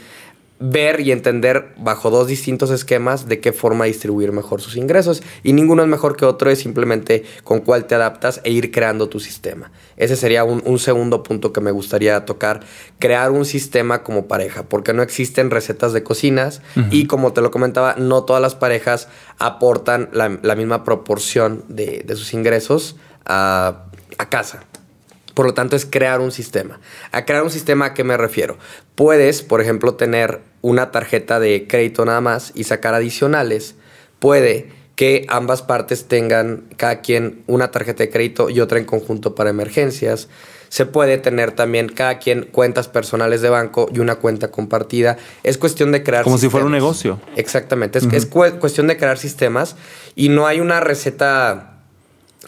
ver 0.61 1.01
y 1.01 1.11
entender 1.11 1.73
bajo 1.77 2.09
dos 2.09 2.27
distintos 2.27 2.69
esquemas 2.69 3.27
de 3.27 3.39
qué 3.39 3.51
forma 3.51 3.85
distribuir 3.85 4.31
mejor 4.31 4.61
sus 4.61 4.77
ingresos. 4.77 5.23
Y 5.43 5.53
ninguno 5.53 5.81
es 5.81 5.89
mejor 5.89 6.15
que 6.15 6.25
otro, 6.25 6.49
es 6.49 6.59
simplemente 6.59 7.23
con 7.43 7.61
cuál 7.61 7.85
te 7.85 7.95
adaptas 7.95 8.41
e 8.43 8.51
ir 8.51 8.71
creando 8.71 9.09
tu 9.09 9.19
sistema. 9.19 9.71
Ese 9.97 10.15
sería 10.15 10.43
un, 10.43 10.79
segundo 10.79 11.23
punto 11.23 11.53
que 11.53 11.61
me 11.61 11.71
gustaría 11.71 12.25
tocar, 12.25 12.61
crear 12.99 13.31
un 13.31 13.45
sistema 13.45 14.03
como 14.03 14.27
pareja, 14.27 14.63
porque 14.63 14.93
no 14.93 15.03
existen 15.03 15.51
recetas 15.51 15.93
de 15.93 16.03
cocinas 16.03 16.61
y 16.89 17.05
como 17.05 17.33
te 17.33 17.41
lo 17.41 17.51
comentaba, 17.51 17.95
no 17.97 18.23
todas 18.23 18.41
las 18.41 18.55
parejas 18.55 19.07
aportan 19.37 20.09
la, 20.13 20.55
misma 20.55 20.83
proporción 20.83 21.63
de, 21.67 22.05
sus 22.15 22.33
ingresos 22.33 22.95
a, 23.25 23.85
a 24.17 24.29
casa. 24.29 24.63
Por 25.41 25.47
lo 25.47 25.53
tanto, 25.55 25.75
es 25.75 25.87
crear 25.87 26.19
un 26.21 26.31
sistema. 26.31 26.79
A 27.11 27.25
crear 27.25 27.41
un 27.41 27.49
sistema, 27.49 27.85
¿a 27.85 27.93
qué 27.95 28.03
me 28.03 28.15
refiero? 28.15 28.59
Puedes, 28.93 29.41
por 29.41 29.59
ejemplo, 29.59 29.95
tener 29.95 30.41
una 30.61 30.91
tarjeta 30.91 31.39
de 31.39 31.65
crédito 31.67 32.05
nada 32.05 32.21
más 32.21 32.51
y 32.53 32.65
sacar 32.65 32.93
adicionales. 32.93 33.73
Puede 34.19 34.69
que 34.95 35.25
ambas 35.29 35.63
partes 35.63 36.05
tengan 36.07 36.65
cada 36.77 37.01
quien 37.01 37.41
una 37.47 37.71
tarjeta 37.71 38.03
de 38.03 38.11
crédito 38.11 38.51
y 38.51 38.59
otra 38.59 38.77
en 38.77 38.85
conjunto 38.85 39.33
para 39.33 39.49
emergencias. 39.49 40.29
Se 40.69 40.85
puede 40.85 41.17
tener 41.17 41.53
también 41.53 41.89
cada 41.89 42.19
quien 42.19 42.43
cuentas 42.43 42.87
personales 42.87 43.41
de 43.41 43.49
banco 43.49 43.89
y 43.91 43.97
una 43.97 44.17
cuenta 44.17 44.51
compartida. 44.51 45.17
Es 45.41 45.57
cuestión 45.57 45.91
de 45.91 46.03
crear 46.03 46.23
Como 46.23 46.37
si 46.37 46.49
fuera 46.49 46.67
un 46.67 46.71
negocio. 46.71 47.19
Exactamente. 47.35 47.97
Es, 47.97 48.05
es 48.13 48.27
cu- 48.27 48.59
cuestión 48.59 48.85
de 48.85 48.95
crear 48.95 49.17
sistemas 49.17 49.75
y 50.13 50.29
no 50.29 50.45
hay 50.45 50.59
una 50.59 50.81
receta 50.81 51.70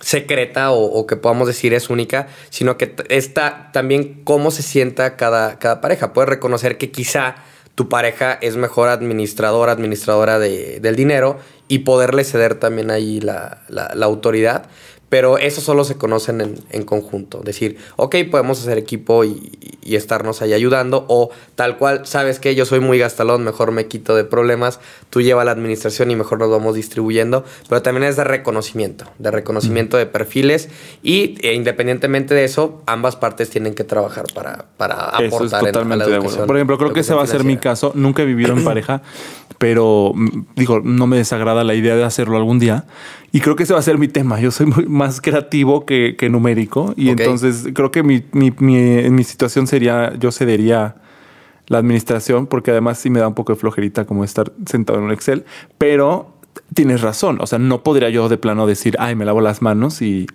secreta 0.03 0.71
o, 0.71 1.07
que 1.07 1.15
podamos 1.15 1.47
decir 1.47 1.73
es 1.73 1.89
única, 1.89 2.27
sino 2.49 2.77
que 2.77 2.93
está 3.09 3.69
también 3.71 4.21
cómo 4.23 4.51
se 4.51 4.61
sienta 4.61 5.15
cada, 5.15 5.57
cada 5.59 5.81
pareja. 5.81 6.13
Puedes 6.13 6.29
reconocer 6.29 6.77
que 6.77 6.91
quizá 6.91 7.35
tu 7.75 7.89
pareja 7.89 8.33
es 8.41 8.55
mejor 8.57 8.89
administradora, 8.89 9.71
administradora 9.71 10.37
de- 10.39 10.79
del 10.79 10.95
dinero 10.95 11.37
y 11.67 11.79
poderle 11.79 12.23
ceder 12.23 12.55
también 12.55 12.91
ahí 12.91 13.19
la, 13.21 13.61
la- 13.69 13.91
la 13.95 14.05
autoridad. 14.05 14.65
Pero 15.09 15.37
eso 15.37 15.61
solo 15.61 15.83
se 15.83 15.95
conocen 15.95 16.41
en, 16.41 16.55
en 16.71 16.83
conjunto. 16.83 17.41
Decir, 17.43 17.77
ok, 17.97 18.15
podemos 18.31 18.59
hacer 18.59 18.77
equipo 18.79 19.23
y, 19.23 19.51
y 19.85 19.95
estarnos 19.95 20.41
ahí 20.41 20.53
ayudando. 20.53 21.05
O 21.07 21.29
tal 21.55 21.77
cual, 21.77 22.05
sabes 22.05 22.39
que 22.39 22.55
yo 22.55 22.65
soy 22.65 22.79
muy 22.79 22.99
gastalón, 22.99 23.43
mejor 23.43 23.71
me 23.71 23.87
quito 23.87 24.15
de 24.15 24.23
problemas. 24.23 24.79
Tú 25.09 25.21
lleva 25.21 25.43
la 25.45 25.51
administración 25.51 26.11
y 26.11 26.15
mejor 26.15 26.39
nos 26.39 26.49
vamos 26.49 26.75
distribuyendo. 26.75 27.45
Pero 27.69 27.81
también 27.81 28.03
es 28.03 28.15
de 28.15 28.23
reconocimiento, 28.23 29.05
de 29.19 29.31
reconocimiento 29.31 29.97
de 29.97 30.05
perfiles. 30.05 30.69
Y 31.01 31.35
e, 31.47 31.53
independientemente 31.53 32.33
de 32.33 32.43
eso, 32.45 32.81
ambas 32.85 33.15
partes 33.15 33.49
tienen 33.49 33.73
que 33.73 33.83
trabajar 33.83 34.25
para, 34.33 34.65
para 34.77 35.11
Eso 35.19 35.43
es 35.45 35.53
aportar 35.53 35.59
en- 35.61 35.65
a 35.65 35.67
la 35.67 35.71
totalmente 35.71 36.05
de 36.05 36.15
acuerdo. 36.15 36.19
educación. 36.27 36.47
Por 36.47 36.55
ejemplo, 36.57 36.77
creo 36.77 36.93
que 36.93 36.99
ese 37.01 37.13
va 37.13 37.23
a 37.23 37.27
ser 37.27 37.43
mi 37.43 37.57
caso. 37.57 37.91
Nunca 37.95 38.21
he 38.23 38.25
vivido 38.25 38.53
en 38.53 38.63
pareja, 38.63 39.01
pero 39.57 40.11
mm, 40.15 40.45
digo, 40.55 40.81
no 40.83 41.07
me 41.07 41.17
desagrada 41.17 41.63
la 41.63 41.75
idea 41.75 41.95
de 41.95 42.03
hacerlo 42.03 42.37
algún 42.37 42.59
día. 42.59 42.85
Y 43.35 43.41
creo 43.41 43.55
que 43.55 43.63
ese 43.63 43.73
va 43.73 43.79
a 43.79 43.83
ser 43.83 43.97
mi 43.97 44.07
tema. 44.07 44.39
Yo 44.39 44.51
soy 44.51 44.67
muy 44.67 44.85
más 44.85 45.19
creativo 45.19 45.87
que, 45.87 46.15
que 46.15 46.29
numérico. 46.29 46.93
Y 46.95 47.09
entonces 47.09 47.67
creo 47.73 47.89
que 47.89 48.03
mi, 48.03 48.23
mi, 48.31 48.53
mi, 48.59 48.77
en 48.77 49.15
mi 49.15 49.23
situación 49.23 49.65
sería, 49.65 50.13
yo 50.19 50.31
cedería 50.31 50.97
la 51.65 51.79
administración, 51.79 52.45
porque 52.45 52.69
además 52.69 52.99
sí 52.99 53.09
me 53.09 53.19
da 53.19 53.27
un 53.27 53.33
poco 53.33 53.53
de 53.53 53.59
flojerita 53.59 54.05
como 54.05 54.23
estar 54.23 54.53
sentado 54.67 54.99
en 54.99 55.05
un 55.05 55.11
Excel. 55.11 55.45
Pero 55.79 56.37
tienes 56.75 57.01
razón. 57.01 57.39
O 57.41 57.47
sea, 57.47 57.57
no 57.57 57.81
podría 57.81 58.11
yo 58.11 58.29
de 58.29 58.37
plano 58.37 58.67
decir, 58.67 58.95
ay, 58.99 59.15
me 59.15 59.25
lavo 59.25 59.41
las 59.41 59.63
manos 59.63 60.03
y, 60.03 60.27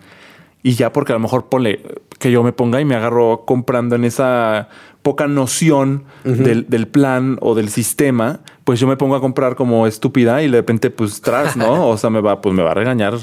y 0.64 0.72
ya, 0.72 0.92
porque 0.92 1.12
a 1.12 1.14
lo 1.14 1.20
mejor 1.20 1.48
ponle 1.48 1.80
que 2.18 2.32
yo 2.32 2.42
me 2.42 2.52
ponga 2.52 2.80
y 2.80 2.84
me 2.84 2.96
agarro 2.96 3.44
comprando 3.46 3.94
en 3.94 4.04
esa 4.04 4.70
poca 5.02 5.28
noción 5.28 6.02
del, 6.24 6.68
del 6.68 6.88
plan 6.88 7.38
o 7.40 7.54
del 7.54 7.68
sistema, 7.68 8.40
pues 8.68 8.78
yo 8.78 8.86
me 8.86 8.98
pongo 8.98 9.16
a 9.16 9.20
comprar 9.22 9.54
como 9.56 9.86
estúpida 9.86 10.42
y 10.42 10.50
de 10.50 10.58
repente, 10.58 10.90
pues 10.90 11.22
tras, 11.22 11.56
¿no? 11.56 11.88
O 11.88 11.96
sea, 11.96 12.10
me 12.10 12.20
va, 12.20 12.42
pues 12.42 12.54
me 12.54 12.62
va 12.62 12.72
a 12.72 12.74
regañar. 12.74 13.14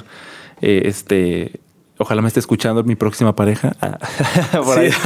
eh, 0.59 0.81
este, 0.85 1.59
ojalá 1.99 2.23
me 2.23 2.27
esté 2.29 2.39
escuchando 2.39 2.83
mi 2.83 2.95
próxima 2.95 3.35
pareja. 3.35 3.75
Ah. 3.79 3.99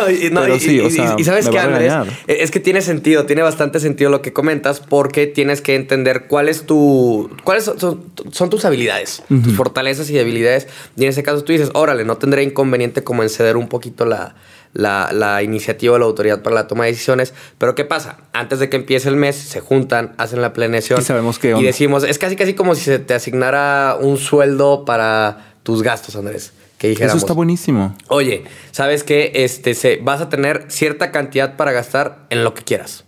Sí, 0.08 0.30
no, 0.32 0.42
Pero 0.42 0.56
y- 0.56 0.60
sí, 0.62 0.80
o 0.80 0.88
y- 0.88 0.92
sea, 0.92 1.16
y 1.18 1.26
sabes 1.26 1.50
qué, 1.50 1.60
Andrés, 1.60 1.92
regañar. 1.92 2.08
es 2.28 2.52
que 2.52 2.62
tiene 2.62 2.82
sentido, 2.82 3.26
tiene 3.26 3.42
bastante 3.42 3.82
sentido 3.82 4.10
lo 4.10 4.22
que 4.22 4.32
comentas, 4.32 4.80
porque 4.80 5.28
tienes 5.28 5.60
que 5.60 5.76
entender 5.76 6.28
cuál 6.28 6.48
es 6.48 6.66
tu, 6.66 7.30
cuáles 7.44 7.66
son, 7.66 7.78
son- 7.82 8.04
son 8.32 8.50
tus 8.50 8.64
habilidades, 8.64 9.22
tus 9.28 9.56
fortalezas 9.58 10.10
y 10.10 10.14
debilidades. 10.14 10.70
Y 10.96 11.04
en 11.04 11.10
ese 11.10 11.22
caso 11.22 11.44
tú 11.44 11.52
dices, 11.52 11.70
órale, 11.74 12.06
no 12.06 12.16
tendré 12.18 12.44
inconveniente 12.44 13.04
como 13.04 13.24
en 13.24 13.30
ceder 13.30 13.58
un 13.58 13.68
poquito 13.68 14.06
la, 14.06 14.36
la, 14.74 15.10
la 15.14 15.42
iniciativa 15.44 15.96
o 15.96 15.98
la 15.98 16.06
autoridad 16.06 16.42
para 16.42 16.56
la 16.56 16.68
toma 16.68 16.86
de 16.86 16.92
decisiones. 16.92 17.34
Pero 17.58 17.76
¿qué 17.76 17.86
pasa? 17.86 18.18
Antes 18.34 18.60
de 18.60 18.70
que 18.70 18.78
empiece 18.78 19.10
el 19.10 19.16
mes, 19.16 19.36
se 19.36 19.60
juntan, 19.60 20.14
hacen 20.18 20.42
la 20.42 20.54
planeación. 20.54 21.00
Y 21.00 21.04
sabemos 21.04 21.40
qué 21.40 21.50
Y 21.50 21.54
onda. 21.54 21.66
decimos, 21.68 22.04
es 22.04 22.20
casi 22.20 22.36
casi 22.36 22.54
como 22.54 22.76
si 22.76 22.84
se 22.86 23.00
te 23.00 23.14
asignara 23.14 23.98
un 24.00 24.18
sueldo 24.18 24.86
para 24.86 25.54
tus 25.64 25.82
gastos, 25.84 26.16
Andrés. 26.16 26.54
Que 26.78 26.94
Eso 26.94 27.18
está 27.18 27.34
buenísimo. 27.34 27.94
Oye, 28.08 28.46
¿sabes 28.72 29.04
qué? 29.04 29.32
Este, 29.36 29.74
se, 29.74 29.98
vas 29.98 30.22
a 30.22 30.30
tener 30.30 30.66
cierta 30.70 31.12
cantidad 31.12 31.58
para 31.58 31.74
gastar 31.74 32.26
en 32.30 32.46
lo 32.46 32.54
que 32.54 32.64
quieras. 32.64 33.04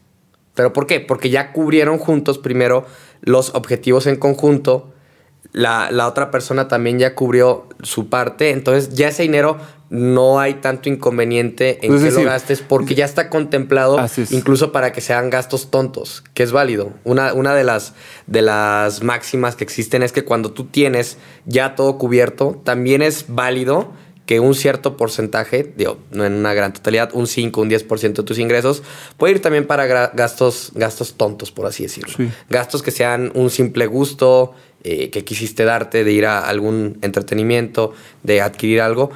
¿Pero 0.55 0.73
por 0.73 0.87
qué? 0.87 0.99
Porque 0.99 1.29
ya 1.29 1.53
cubrieron 1.53 1.97
juntos 1.97 2.37
primero 2.37 2.85
los 3.21 3.55
objetivos 3.55 4.07
en 4.07 4.17
conjunto. 4.17 4.91
La, 5.53 5.89
la 5.89 6.07
otra 6.07 6.31
persona 6.31 6.67
también 6.67 6.99
ya 6.99 7.15
cubrió 7.15 7.69
su 7.81 8.09
parte. 8.09 8.49
Entonces, 8.49 8.93
ya 8.93 9.07
ese 9.07 9.23
dinero 9.23 9.57
no 9.91 10.39
hay 10.39 10.55
tanto 10.55 10.87
inconveniente 10.87 11.85
en 11.85 11.93
Es 11.93 11.99
que 11.99 12.05
decir, 12.05 12.23
lo 12.23 12.29
gastes 12.29 12.61
porque 12.61 12.95
ya 12.95 13.03
está 13.03 13.29
contemplado 13.29 13.99
es. 13.99 14.31
incluso 14.31 14.71
para 14.71 14.93
que 14.93 15.01
sean 15.01 15.29
gastos 15.29 15.69
tontos, 15.69 16.23
que 16.33 16.43
es 16.43 16.53
válido. 16.53 16.93
Una, 17.03 17.33
una 17.33 17.53
de, 17.53 17.65
las, 17.65 17.93
de 18.25 18.41
las 18.41 19.03
máximas 19.03 19.57
que 19.57 19.65
existen 19.65 20.01
es 20.01 20.13
que 20.13 20.23
cuando 20.23 20.53
tú 20.53 20.63
tienes 20.63 21.17
ya 21.45 21.75
todo 21.75 21.97
cubierto, 21.97 22.61
también 22.63 23.01
es 23.01 23.25
válido 23.27 23.91
que 24.25 24.39
un 24.39 24.55
cierto 24.55 24.95
porcentaje, 24.95 25.73
digo, 25.75 25.97
no 26.11 26.23
en 26.23 26.35
una 26.35 26.53
gran 26.53 26.71
totalidad, 26.71 27.09
un 27.11 27.27
5, 27.27 27.59
un 27.59 27.69
10% 27.69 28.13
de 28.13 28.23
tus 28.23 28.39
ingresos, 28.39 28.83
puede 29.17 29.33
ir 29.33 29.41
también 29.41 29.67
para 29.67 29.87
gastos, 29.87 30.71
gastos 30.73 31.15
tontos, 31.15 31.51
por 31.51 31.65
así 31.65 31.83
decirlo. 31.83 32.13
Sí. 32.15 32.29
Gastos 32.49 32.81
que 32.81 32.91
sean 32.91 33.33
un 33.35 33.49
simple 33.49 33.87
gusto, 33.87 34.53
eh, 34.83 35.11
que 35.11 35.23
quisiste 35.23 35.63
darte 35.63 36.03
de 36.03 36.11
ir 36.11 36.25
a 36.25 36.39
algún 36.39 36.97
entretenimiento, 37.03 37.93
de 38.23 38.41
adquirir 38.41 38.81
algo. 38.81 39.11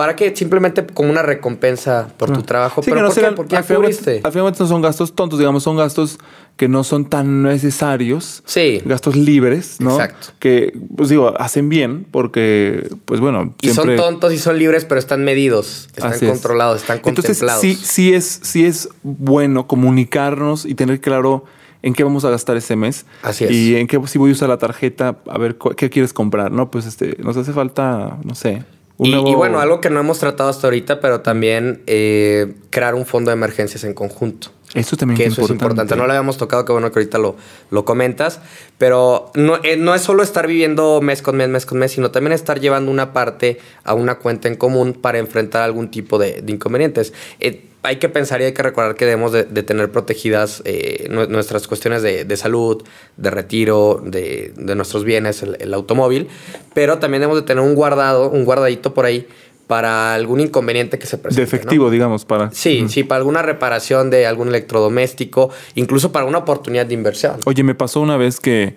¿Para 0.00 0.16
qué? 0.16 0.34
Simplemente 0.34 0.86
como 0.86 1.10
una 1.10 1.20
recompensa 1.20 2.08
por 2.16 2.32
tu 2.32 2.42
trabajo. 2.42 2.82
Sí, 2.82 2.90
¿Pero 2.90 3.12
que 3.12 3.20
no 3.20 3.34
por 3.34 3.46
qué? 3.46 3.52
ya 3.52 3.58
al 3.58 3.64
final 3.66 4.46
Al 4.46 4.58
no 4.58 4.66
son 4.66 4.80
gastos 4.80 5.14
tontos, 5.14 5.38
digamos, 5.38 5.62
son 5.62 5.76
gastos 5.76 6.18
que 6.56 6.68
no 6.68 6.84
son 6.84 7.04
tan 7.04 7.42
necesarios. 7.42 8.42
Sí. 8.46 8.80
Gastos 8.86 9.14
libres, 9.14 9.78
¿no? 9.78 9.90
Exacto. 9.90 10.28
Que, 10.38 10.72
pues 10.96 11.10
digo, 11.10 11.38
hacen 11.38 11.68
bien 11.68 12.06
porque, 12.10 12.88
pues 13.04 13.20
bueno, 13.20 13.54
Y 13.60 13.68
siempre... 13.68 13.98
son 13.98 14.12
tontos 14.12 14.32
y 14.32 14.38
son 14.38 14.58
libres, 14.58 14.86
pero 14.86 14.98
están 14.98 15.22
medidos, 15.22 15.90
están 15.94 16.14
Así 16.14 16.24
es. 16.24 16.30
controlados, 16.30 16.80
están 16.80 17.02
Entonces, 17.04 17.38
contemplados. 17.38 17.60
sí, 17.60 17.74
sí 17.74 18.14
es, 18.14 18.40
sí 18.42 18.64
es 18.64 18.88
bueno 19.02 19.66
comunicarnos 19.66 20.64
y 20.64 20.74
tener 20.76 21.02
claro 21.02 21.44
en 21.82 21.92
qué 21.92 22.04
vamos 22.04 22.24
a 22.24 22.30
gastar 22.30 22.56
ese 22.56 22.74
mes. 22.74 23.04
Así 23.22 23.44
es. 23.44 23.50
Y 23.50 23.76
en 23.76 23.86
qué 23.86 24.00
si 24.06 24.16
voy 24.16 24.30
a 24.30 24.32
usar 24.32 24.48
la 24.48 24.56
tarjeta, 24.56 25.18
a 25.28 25.36
ver 25.36 25.58
qué 25.76 25.90
quieres 25.90 26.14
comprar, 26.14 26.52
¿no? 26.52 26.70
Pues 26.70 26.86
este, 26.86 27.18
nos 27.22 27.36
hace 27.36 27.52
falta, 27.52 28.16
no 28.24 28.34
sé. 28.34 28.64
Y, 29.06 29.10
nuevo- 29.12 29.28
y 29.28 29.34
bueno, 29.34 29.60
algo 29.60 29.80
que 29.80 29.90
no 29.90 30.00
hemos 30.00 30.18
tratado 30.18 30.50
hasta 30.50 30.66
ahorita, 30.66 31.00
pero 31.00 31.20
también 31.20 31.82
eh, 31.86 32.54
crear 32.70 32.94
un 32.94 33.06
fondo 33.06 33.30
de 33.30 33.34
emergencias 33.34 33.84
en 33.84 33.94
conjunto. 33.94 34.48
Eso 34.72 34.96
también 34.96 35.16
Que 35.16 35.24
es 35.24 35.32
eso 35.32 35.42
es 35.42 35.50
importante. 35.50 35.96
No 35.96 36.06
lo 36.06 36.12
habíamos 36.12 36.36
tocado, 36.36 36.64
que 36.64 36.70
bueno 36.72 36.92
que 36.92 37.00
ahorita 37.00 37.18
lo, 37.18 37.34
lo 37.70 37.84
comentas. 37.84 38.40
Pero 38.78 39.32
no, 39.34 39.58
eh, 39.64 39.76
no 39.76 39.94
es 39.96 40.02
solo 40.02 40.22
estar 40.22 40.46
viviendo 40.46 41.00
mes 41.00 41.22
con 41.22 41.36
mes, 41.36 41.48
mes 41.48 41.66
con 41.66 41.78
mes, 41.78 41.90
sino 41.90 42.12
también 42.12 42.32
estar 42.32 42.60
llevando 42.60 42.90
una 42.92 43.12
parte 43.12 43.58
a 43.82 43.94
una 43.94 44.16
cuenta 44.20 44.46
en 44.46 44.54
común 44.54 44.92
para 44.92 45.18
enfrentar 45.18 45.62
algún 45.62 45.90
tipo 45.90 46.18
de, 46.20 46.40
de 46.42 46.52
inconvenientes. 46.52 47.12
Eh, 47.40 47.66
hay 47.82 47.96
que 47.96 48.08
pensar 48.08 48.40
y 48.40 48.44
hay 48.44 48.52
que 48.52 48.62
recordar 48.62 48.94
que 48.94 49.06
debemos 49.06 49.32
de, 49.32 49.44
de 49.44 49.62
tener 49.62 49.90
protegidas 49.90 50.62
eh, 50.66 51.08
nue- 51.10 51.28
nuestras 51.28 51.66
cuestiones 51.66 52.02
de, 52.02 52.24
de 52.24 52.36
salud, 52.36 52.82
de 53.16 53.30
retiro, 53.30 54.02
de, 54.04 54.52
de 54.56 54.74
nuestros 54.74 55.04
bienes, 55.04 55.42
el, 55.42 55.56
el 55.60 55.72
automóvil. 55.72 56.28
Pero 56.74 56.98
también 56.98 57.22
debemos 57.22 57.40
de 57.40 57.46
tener 57.46 57.64
un 57.64 57.74
guardado, 57.74 58.28
un 58.30 58.44
guardadito 58.44 58.92
por 58.92 59.06
ahí 59.06 59.26
para 59.66 60.14
algún 60.14 60.40
inconveniente 60.40 60.98
que 60.98 61.06
se 61.06 61.16
presente. 61.16 61.42
De 61.42 61.46
¿no? 61.46 61.56
efectivo, 61.56 61.90
digamos, 61.90 62.24
para... 62.24 62.50
Sí, 62.50 62.86
sí, 62.88 63.04
para 63.04 63.18
alguna 63.18 63.40
reparación 63.40 64.10
de 64.10 64.26
algún 64.26 64.48
electrodoméstico, 64.48 65.50
incluso 65.76 66.10
para 66.10 66.26
una 66.26 66.38
oportunidad 66.38 66.86
de 66.86 66.94
inversión. 66.94 67.36
Oye, 67.46 67.62
me 67.62 67.76
pasó 67.76 68.00
una 68.00 68.16
vez 68.16 68.40
que 68.40 68.74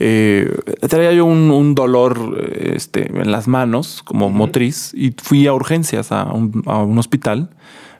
eh, 0.00 0.50
traía 0.88 1.12
yo 1.12 1.26
un, 1.26 1.50
un 1.52 1.76
dolor 1.76 2.44
este, 2.74 3.06
en 3.06 3.30
las 3.30 3.46
manos, 3.46 4.02
como 4.04 4.30
motriz, 4.30 4.90
y 4.94 5.14
fui 5.22 5.46
a 5.46 5.52
urgencias 5.54 6.10
a 6.10 6.24
un, 6.24 6.64
a 6.66 6.78
un 6.82 6.98
hospital. 6.98 7.50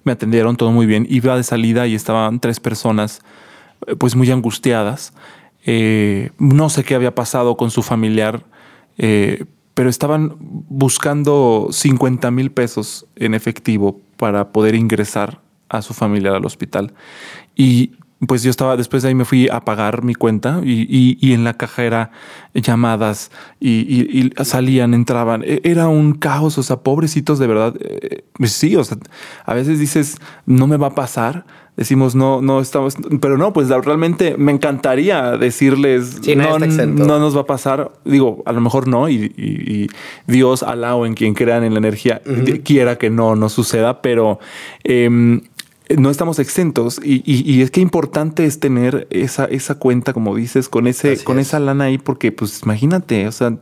Me 0.05 0.13
atendieron 0.13 0.57
todo 0.57 0.73
muy 0.73 0.87
bien. 0.87 1.07
Iba 1.09 1.37
de 1.37 1.43
salida 1.43 1.87
y 1.87 1.95
estaban 1.95 2.41
tres 2.41 2.61
personas, 2.61 3.23
eh, 3.87 3.97
pues 3.97 4.17
muy 4.17 4.31
angustiadas. 4.31 5.13
Eh, 5.65 6.31
no 6.39 6.69
sé 6.71 6.85
qué 6.85 6.95
había 6.95 7.15
pasado 7.15 7.57
con 7.57 7.71
su 7.71 7.83
familiar, 7.83 8.45
eh, 8.99 9.45
pero 9.75 9.89
estaban 9.89 10.37
buscando 10.39 11.69
50 11.71 12.31
mil 12.31 12.51
pesos 12.51 13.07
en 13.17 13.35
efectivo 13.35 14.01
para 14.17 14.53
poder 14.53 14.75
ingresar 14.75 15.41
a 15.69 15.83
su 15.83 15.95
familiar 15.95 16.35
al 16.35 16.45
hospital. 16.45 16.93
Y 17.57 17.93
pues 18.27 18.43
yo 18.43 18.51
estaba, 18.51 18.77
después 18.77 19.03
de 19.03 19.09
ahí 19.09 19.15
me 19.15 19.25
fui 19.25 19.49
a 19.49 19.61
pagar 19.61 20.05
mi 20.05 20.15
cuenta 20.15 20.61
y, 20.63 20.83
y- 20.89 21.19
y 21.21 21.33
en 21.33 21.43
la 21.45 21.55
caja 21.55 21.83
era 21.85 22.11
llamadas 22.55 23.31
y, 23.59 23.71
y- 23.71 24.33
salían, 24.45 24.95
entraban. 24.95 25.43
E- 25.45 25.61
Era 25.65 25.89
un 25.89 26.13
caos, 26.15 26.57
o 26.59 26.63
sea, 26.63 26.77
pobrecitos 26.77 27.39
de 27.39 27.47
verdad. 27.47 27.75
Eh, 27.81 28.25
pues 28.35 28.53
sí, 28.53 28.77
o 28.77 28.85
sea, 28.85 28.99
a 29.45 29.55
veces 29.55 29.79
dices, 29.79 30.19
no 30.47 30.67
me 30.67 30.77
va 30.77 30.89
a 30.89 30.95
pasar, 30.95 31.45
decimos 31.77 32.15
no, 32.15 32.43
no 32.43 32.61
estamos, 32.61 32.97
pero 33.21 33.39
no, 33.39 33.53
pues 33.55 33.69
realmente 33.69 34.37
me 34.37 34.53
encantaría 34.53 35.39
decirles 35.39 36.19
Sí, 36.23 36.37
no, 36.37 36.59
no 37.07 37.19
nos 37.19 37.35
va 37.37 37.41
a 37.43 37.47
pasar. 37.47 37.93
Digo, 38.05 38.43
a 38.47 38.53
lo 38.53 38.61
mejor 38.61 38.89
no, 38.89 39.09
y, 39.09 39.89
Dios, 40.27 40.63
Alá 40.63 40.95
o 40.95 41.07
en 41.07 41.15
quien 41.15 41.35
crean 41.35 41.65
en 41.65 41.73
la 41.73 41.79
energía, 41.79 42.21
quiera 42.63 42.99
que 42.99 43.11
no, 43.11 43.35
no 43.37 43.49
suceda, 43.49 44.03
pero 44.03 44.39
em, 44.85 45.41
no 45.97 46.11
estamos 46.11 46.39
exentos. 46.39 47.01
Y, 47.03 47.23
y- 47.25 47.51
y 47.51 47.63
es 47.63 47.71
que 47.71 47.81
importante 47.81 48.45
es 48.45 48.61
tener 48.61 49.07
esa, 49.11 49.45
esa 49.47 49.75
cuenta, 49.77 50.13
como 50.13 50.35
dices, 50.37 50.69
con 50.69 50.87
ese, 50.87 51.13
Así 51.13 51.25
con 51.25 51.39
es. 51.39 51.49
esa 51.49 51.59
lana 51.61 51.85
ahí, 51.85 51.99
porque 51.99 52.33
pues 52.33 52.61
imagínate, 52.63 53.27
o 53.27 53.33
sea, 53.33 53.57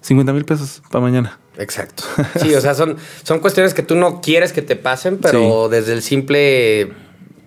50 0.00 0.32
mil 0.32 0.44
pesos 0.44 0.82
para 0.90 1.02
mañana. 1.02 1.38
Exacto. 1.58 2.04
Sí, 2.40 2.54
o 2.54 2.60
sea, 2.60 2.74
son, 2.74 2.96
son 3.24 3.40
cuestiones 3.40 3.74
que 3.74 3.82
tú 3.82 3.96
no 3.96 4.20
quieres 4.20 4.52
que 4.52 4.62
te 4.62 4.76
pasen, 4.76 5.18
pero 5.18 5.68
desde 5.68 5.92
el 5.92 6.02
simple 6.02 6.92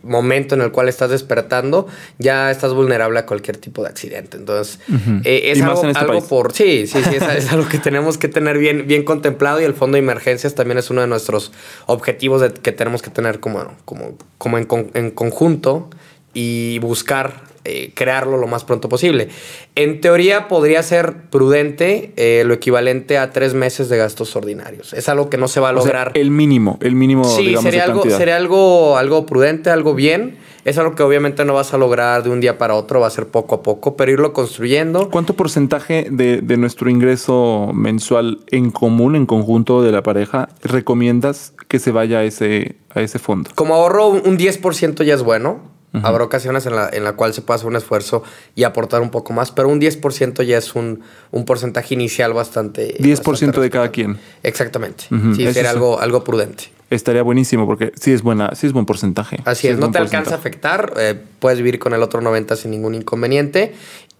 momento 0.03 0.55
en 0.55 0.61
el 0.61 0.71
cual 0.71 0.89
estás 0.89 1.09
despertando, 1.11 1.87
ya 2.17 2.49
estás 2.51 2.73
vulnerable 2.73 3.19
a 3.19 3.25
cualquier 3.25 3.57
tipo 3.57 3.83
de 3.83 3.89
accidente. 3.89 4.37
Entonces, 4.37 4.79
eh, 5.23 5.51
es 5.51 5.61
algo, 5.61 5.85
este 5.85 5.99
algo 5.99 6.27
por... 6.27 6.53
Sí, 6.53 6.87
sí, 6.87 6.99
sí, 7.03 7.15
es, 7.15 7.23
es 7.37 7.51
algo 7.51 7.67
que 7.69 7.77
tenemos 7.77 8.17
que 8.17 8.27
tener 8.27 8.57
bien, 8.57 8.87
bien 8.87 9.03
contemplado 9.03 9.61
y 9.61 9.63
el 9.63 9.73
fondo 9.73 9.95
de 9.95 9.99
emergencias 9.99 10.55
también 10.55 10.77
es 10.77 10.89
uno 10.89 11.01
de 11.01 11.07
nuestros 11.07 11.51
objetivos 11.85 12.41
de- 12.41 12.51
que 12.53 12.71
tenemos 12.71 13.01
que 13.01 13.09
tener 13.09 13.39
como, 13.39 13.75
como, 13.85 14.17
como 14.37 14.57
en, 14.57 14.65
con- 14.65 14.91
en 14.93 15.11
conjunto 15.11 15.89
y 16.33 16.79
buscar 16.79 17.50
eh, 17.63 17.91
crearlo 17.93 18.37
lo 18.37 18.47
más 18.47 18.63
pronto 18.63 18.89
posible. 18.89 19.29
En 19.75 20.01
teoría 20.01 20.47
podría 20.47 20.81
ser 20.83 21.29
prudente 21.29 22.11
eh, 22.15 22.43
lo 22.45 22.53
equivalente 22.53 23.17
a 23.17 23.31
tres 23.31 23.53
meses 23.53 23.87
de 23.87 23.97
gastos 23.97 24.35
ordinarios. 24.35 24.93
Es 24.93 25.07
algo 25.09 25.29
que 25.29 25.37
no 25.37 25.47
se 25.47 25.59
va 25.59 25.69
a 25.69 25.71
O 25.73 25.75
sea, 25.75 25.83
lograr. 25.85 26.11
el 26.15 26.31
mínimo, 26.31 26.79
el 26.81 26.95
mínimo, 26.95 27.23
sí, 27.23 27.43
digamos, 27.43 27.63
sería 27.63 27.83
algo, 27.83 27.99
cantidad. 28.01 28.17
sería 28.17 28.35
algo, 28.35 28.97
algo 28.97 29.25
prudente, 29.25 29.69
algo 29.69 29.93
bien. 29.93 30.37
Es 30.63 30.77
algo 30.77 30.93
que 30.93 31.01
obviamente 31.01 31.43
no 31.43 31.55
vas 31.55 31.73
a 31.73 31.79
lograr 31.79 32.21
de 32.21 32.29
un 32.29 32.39
día 32.39 32.59
para 32.59 32.75
otro, 32.75 32.99
va 32.99 33.07
a 33.07 33.11
ser 33.11 33.27
poco 33.27 33.55
a 33.55 33.63
poco, 33.63 33.95
pero 33.95 34.11
irlo 34.11 34.31
construyendo. 34.31 35.09
¿Cuánto 35.09 35.33
porcentaje 35.33 36.05
de, 36.11 36.41
de 36.41 36.57
nuestro 36.57 36.87
ingreso 36.89 37.71
mensual 37.73 38.41
en 38.51 38.69
común, 38.69 39.15
en 39.15 39.25
conjunto 39.25 39.81
de 39.81 39.91
la 39.91 40.03
pareja, 40.03 40.49
recomiendas 40.61 41.55
que 41.67 41.79
se 41.79 41.91
vaya 41.91 42.19
a 42.19 42.23
ese, 42.25 42.75
a 42.93 43.01
ese 43.01 43.17
fondo? 43.17 43.49
Como 43.55 43.73
ahorro, 43.73 44.07
un 44.09 44.21
un 44.31 44.37
10% 44.37 45.03
ya 45.03 45.13
es 45.13 45.23
bueno. 45.23 45.59
Habrá 45.93 46.23
ocasiones 46.23 46.65
en 46.65 46.75
la, 46.75 46.89
en 46.91 47.03
la 47.03 47.13
cual 47.13 47.33
se 47.33 47.41
puede 47.41 47.57
hacer 47.57 47.67
un 47.67 47.75
esfuerzo 47.75 48.23
y 48.55 48.63
aportar 48.63 49.01
un 49.01 49.09
poco 49.09 49.33
más, 49.33 49.51
pero 49.51 49.67
un 49.67 49.81
10% 49.81 50.41
ya 50.43 50.57
es 50.57 50.73
un, 50.73 51.01
un 51.31 51.43
porcentaje 51.45 51.93
inicial 51.93 52.33
bastante. 52.33 52.97
10% 52.97 53.25
bastante 53.25 53.59
de 53.59 53.69
cada 53.69 53.89
quien. 53.91 54.17
Exactamente. 54.41 55.03
Ujú, 55.11 55.35
Sí, 55.35 55.43
eso 55.43 55.53
sería 55.53 55.69
sí. 55.71 55.75
algo, 55.75 55.99
algo 55.99 56.23
prudente. 56.23 56.65
Estaría 56.89 57.23
buenísimo 57.23 57.65
porque 57.65 57.91
sí 57.95 58.11
es 58.11 58.21
buena, 58.21 58.53
sí 58.53 58.67
es 58.67 58.73
buen 58.73 58.85
porcentaje. 58.85 59.37
Así 59.45 59.61
Sí 59.61 59.67
es, 59.69 59.77
no 59.79 59.91
te 59.91 59.97
alcanza 59.97 60.35
a 60.35 60.37
afectar, 60.37 60.93
eh, 60.97 61.15
puedes 61.39 61.57
vivir 61.59 61.79
con 61.79 61.93
el 61.93 62.03
otro 62.03 62.19
90 62.21 62.55
sin 62.57 62.71
ningún 62.71 62.95
inconveniente. 62.95 63.73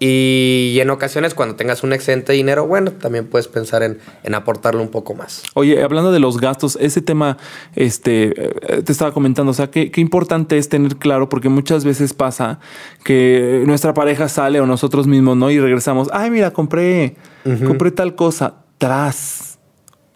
Y, 0.04 0.80
en 0.82 0.90
ocasiones, 0.90 1.36
cuando 1.36 1.56
tengas 1.56 1.84
un 1.84 1.94
excedente 1.94 2.32
de 2.32 2.38
dinero, 2.38 2.66
bueno, 2.66 2.90
también 2.92 3.28
puedes 3.28 3.48
pensar 3.48 3.84
en, 3.84 4.00
en 4.24 4.34
aportarle 4.34 4.82
un 4.82 4.88
poco 4.90 5.14
más. 5.14 5.44
Oye, 5.54 5.84
hablando 5.84 6.12
de 6.12 6.20
los 6.20 6.42
gastos, 6.42 6.76
ese 6.82 7.04
tema, 7.04 7.38
este, 7.76 8.34
eh, 8.48 8.82
te 8.82 8.92
estaba 8.92 9.12
comentando, 9.12 9.52
o 9.52 9.54
sea, 9.54 9.70
qué, 9.70 9.92
qué 9.92 10.02
importante 10.02 10.58
es 10.58 10.70
tener 10.70 10.96
claro, 10.96 11.30
porque 11.30 11.50
muchas 11.50 11.86
veces 11.86 12.16
pasa 12.16 12.60
que 13.04 13.62
nuestra 13.68 13.94
pareja 13.94 14.28
sale 14.28 14.60
o 14.60 14.66
nosotros 14.66 15.06
mismos, 15.06 15.38
¿no? 15.38 15.52
Y 15.52 15.60
regresamos, 15.60 16.10
ay, 16.12 16.32
mira, 16.32 16.50
compré, 16.50 17.16
compré 17.44 17.92
tal 17.92 18.16
cosa, 18.16 18.56
tras. 18.80 19.60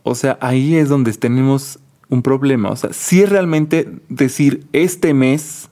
O 0.01 0.15
sea, 0.15 0.39
ahí 0.41 0.77
es 0.77 0.89
donde 0.89 1.13
tenemos 1.13 1.77
un 2.09 2.23
problema. 2.23 2.71
O 2.71 2.75
sea, 2.75 2.91
si 2.91 3.23
realmente 3.23 3.87
decir, 4.09 4.65
este 4.73 5.13
mes 5.13 5.69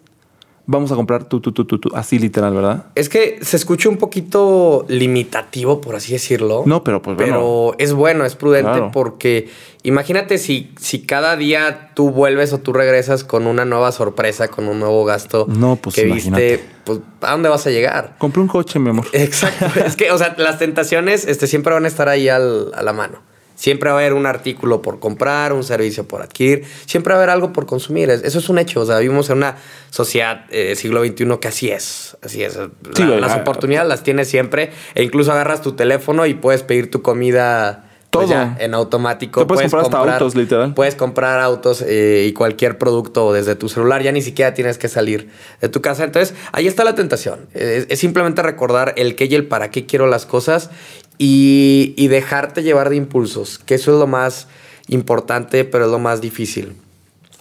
vamos 0.65 0.91
a 0.91 0.95
comprar 0.95 1.25
tú, 1.25 1.39
tú, 1.41 1.51
tú, 1.51 1.65
tú, 1.65 1.77
tú, 1.79 1.89
así 1.93 2.17
literal, 2.19 2.53
¿verdad? 2.53 2.85
Es 2.95 3.09
que 3.09 3.39
se 3.41 3.57
escucha 3.57 3.89
un 3.89 3.97
poquito 3.97 4.85
limitativo, 4.87 5.81
por 5.81 5.95
así 5.95 6.13
decirlo. 6.13 6.63
No, 6.65 6.83
pero 6.83 7.01
pues 7.01 7.17
bueno. 7.17 7.33
Pero 7.33 7.75
es 7.79 7.93
bueno, 7.93 8.25
es 8.25 8.35
prudente 8.35 8.71
Claro. 8.71 8.91
porque 8.93 9.49
imagínate 9.83 10.37
si, 10.37 10.71
si 10.79 11.01
cada 11.01 11.35
día 11.35 11.91
tú 11.95 12.11
vuelves 12.11 12.53
o 12.53 12.59
tú 12.59 12.71
regresas 12.73 13.23
con 13.23 13.45
una 13.47 13.65
nueva 13.65 13.91
sorpresa, 13.91 14.47
con 14.47 14.67
un 14.67 14.79
nuevo 14.79 15.03
gasto 15.05 15.45
No, 15.49 15.75
pues, 15.75 15.95
que 15.95 16.07
imagínate. 16.07 16.51
viste, 16.57 16.69
pues 16.85 16.99
¿a 17.21 17.31
dónde 17.31 17.49
vas 17.49 17.67
a 17.67 17.69
llegar? 17.69 18.15
Compré 18.17 18.41
un 18.41 18.47
coche, 18.47 18.79
mi 18.79 18.89
amor. 18.89 19.05
Exacto. 19.13 19.65
es 19.85 19.95
que, 19.95 20.11
o 20.11 20.17
sea, 20.17 20.33
las 20.37 20.59
tentaciones 20.59 21.25
este, 21.27 21.47
siempre 21.47 21.73
van 21.73 21.85
a 21.85 21.87
estar 21.89 22.07
ahí 22.09 22.29
al- 22.29 22.71
a 22.73 22.83
la 22.83 22.93
mano. 22.93 23.19
Siempre 23.63 23.89
va 23.89 23.95
a 23.95 23.99
haber 23.99 24.11
un 24.13 24.25
artículo 24.25 24.81
por 24.81 24.99
comprar, 24.99 25.53
un 25.53 25.63
servicio 25.63 26.05
por 26.05 26.21
adquirir, 26.21 26.65
siempre 26.85 27.13
va 27.13 27.19
a 27.19 27.23
haber 27.23 27.29
algo 27.29 27.53
por 27.53 27.65
consumir. 27.65 28.09
Es- 28.09 28.21
Eso 28.25 28.39
es 28.39 28.49
un 28.49 28.57
hecho. 28.59 28.81
O 28.81 28.85
sea, 28.85 28.99
vivimos 28.99 29.29
en 29.29 29.37
una 29.37 29.55
sociedad 29.89 30.45
eh, 30.49 30.75
siglo 30.75 31.01
XXI 31.01 31.37
que 31.39 31.47
así 31.47 31.69
es. 31.71 32.17
Así 32.21 32.43
es. 32.43 32.57
La- 32.57 32.69
Sí, 32.93 33.05
güey, 33.05 33.21
las 33.21 33.37
oportunidades 33.37 33.87
las 33.87 34.03
tienes 34.03 34.27
siempre. 34.27 34.71
E 34.95 35.03
incluso 35.03 35.31
agarras 35.31 35.61
tu 35.61 35.71
teléfono 35.77 36.25
y 36.25 36.33
puedes 36.33 36.61
pedir 36.61 36.91
tu 36.91 37.01
comida 37.01 37.85
pues, 38.11 38.25
Todo. 38.27 38.33
ya, 38.35 38.57
en 38.59 38.73
automático. 38.75 39.39
Te 39.39 39.45
puedes 39.47 39.71
comprar 39.71 39.83
hasta 40.01 40.13
autos, 40.15 40.35
literal. 40.35 40.73
Puedes 40.75 40.95
comprar 40.95 41.39
autos 41.39 41.81
eh, 41.87 42.25
y 42.27 42.33
cualquier 42.33 42.77
producto 42.77 43.31
desde 43.33 43.55
tu 43.55 43.69
celular. 43.69 44.03
Ya 44.03 44.11
ni 44.11 44.21
siquiera 44.21 44.53
tienes 44.53 44.77
que 44.77 44.87
salir 44.89 45.29
de 45.61 45.69
tu 45.69 45.81
casa. 45.81 46.03
Entonces, 46.03 46.35
ahí 46.51 46.67
está 46.67 46.83
la 46.83 46.93
tentación. 46.95 47.47
Es, 47.53 47.87
es 47.89 47.97
simplemente 47.99 48.43
recordar 48.43 48.93
el 48.97 49.15
qué 49.15 49.25
y 49.25 49.35
el 49.35 49.47
para 49.47 49.71
qué 49.71 49.85
quiero 49.87 50.05
las 50.07 50.25
cosas 50.27 50.69
y, 51.17 51.93
y 51.97 52.07
dejarte 52.07 52.63
llevar 52.63 52.89
de 52.89 52.95
impulsos, 52.95 53.59
que 53.59 53.75
eso 53.75 53.93
es 53.93 53.99
lo 53.99 54.07
más 54.07 54.47
importante, 54.87 55.63
pero 55.65 55.85
es 55.85 55.91
lo 55.91 55.99
más 55.99 56.21
difícil. 56.21 56.73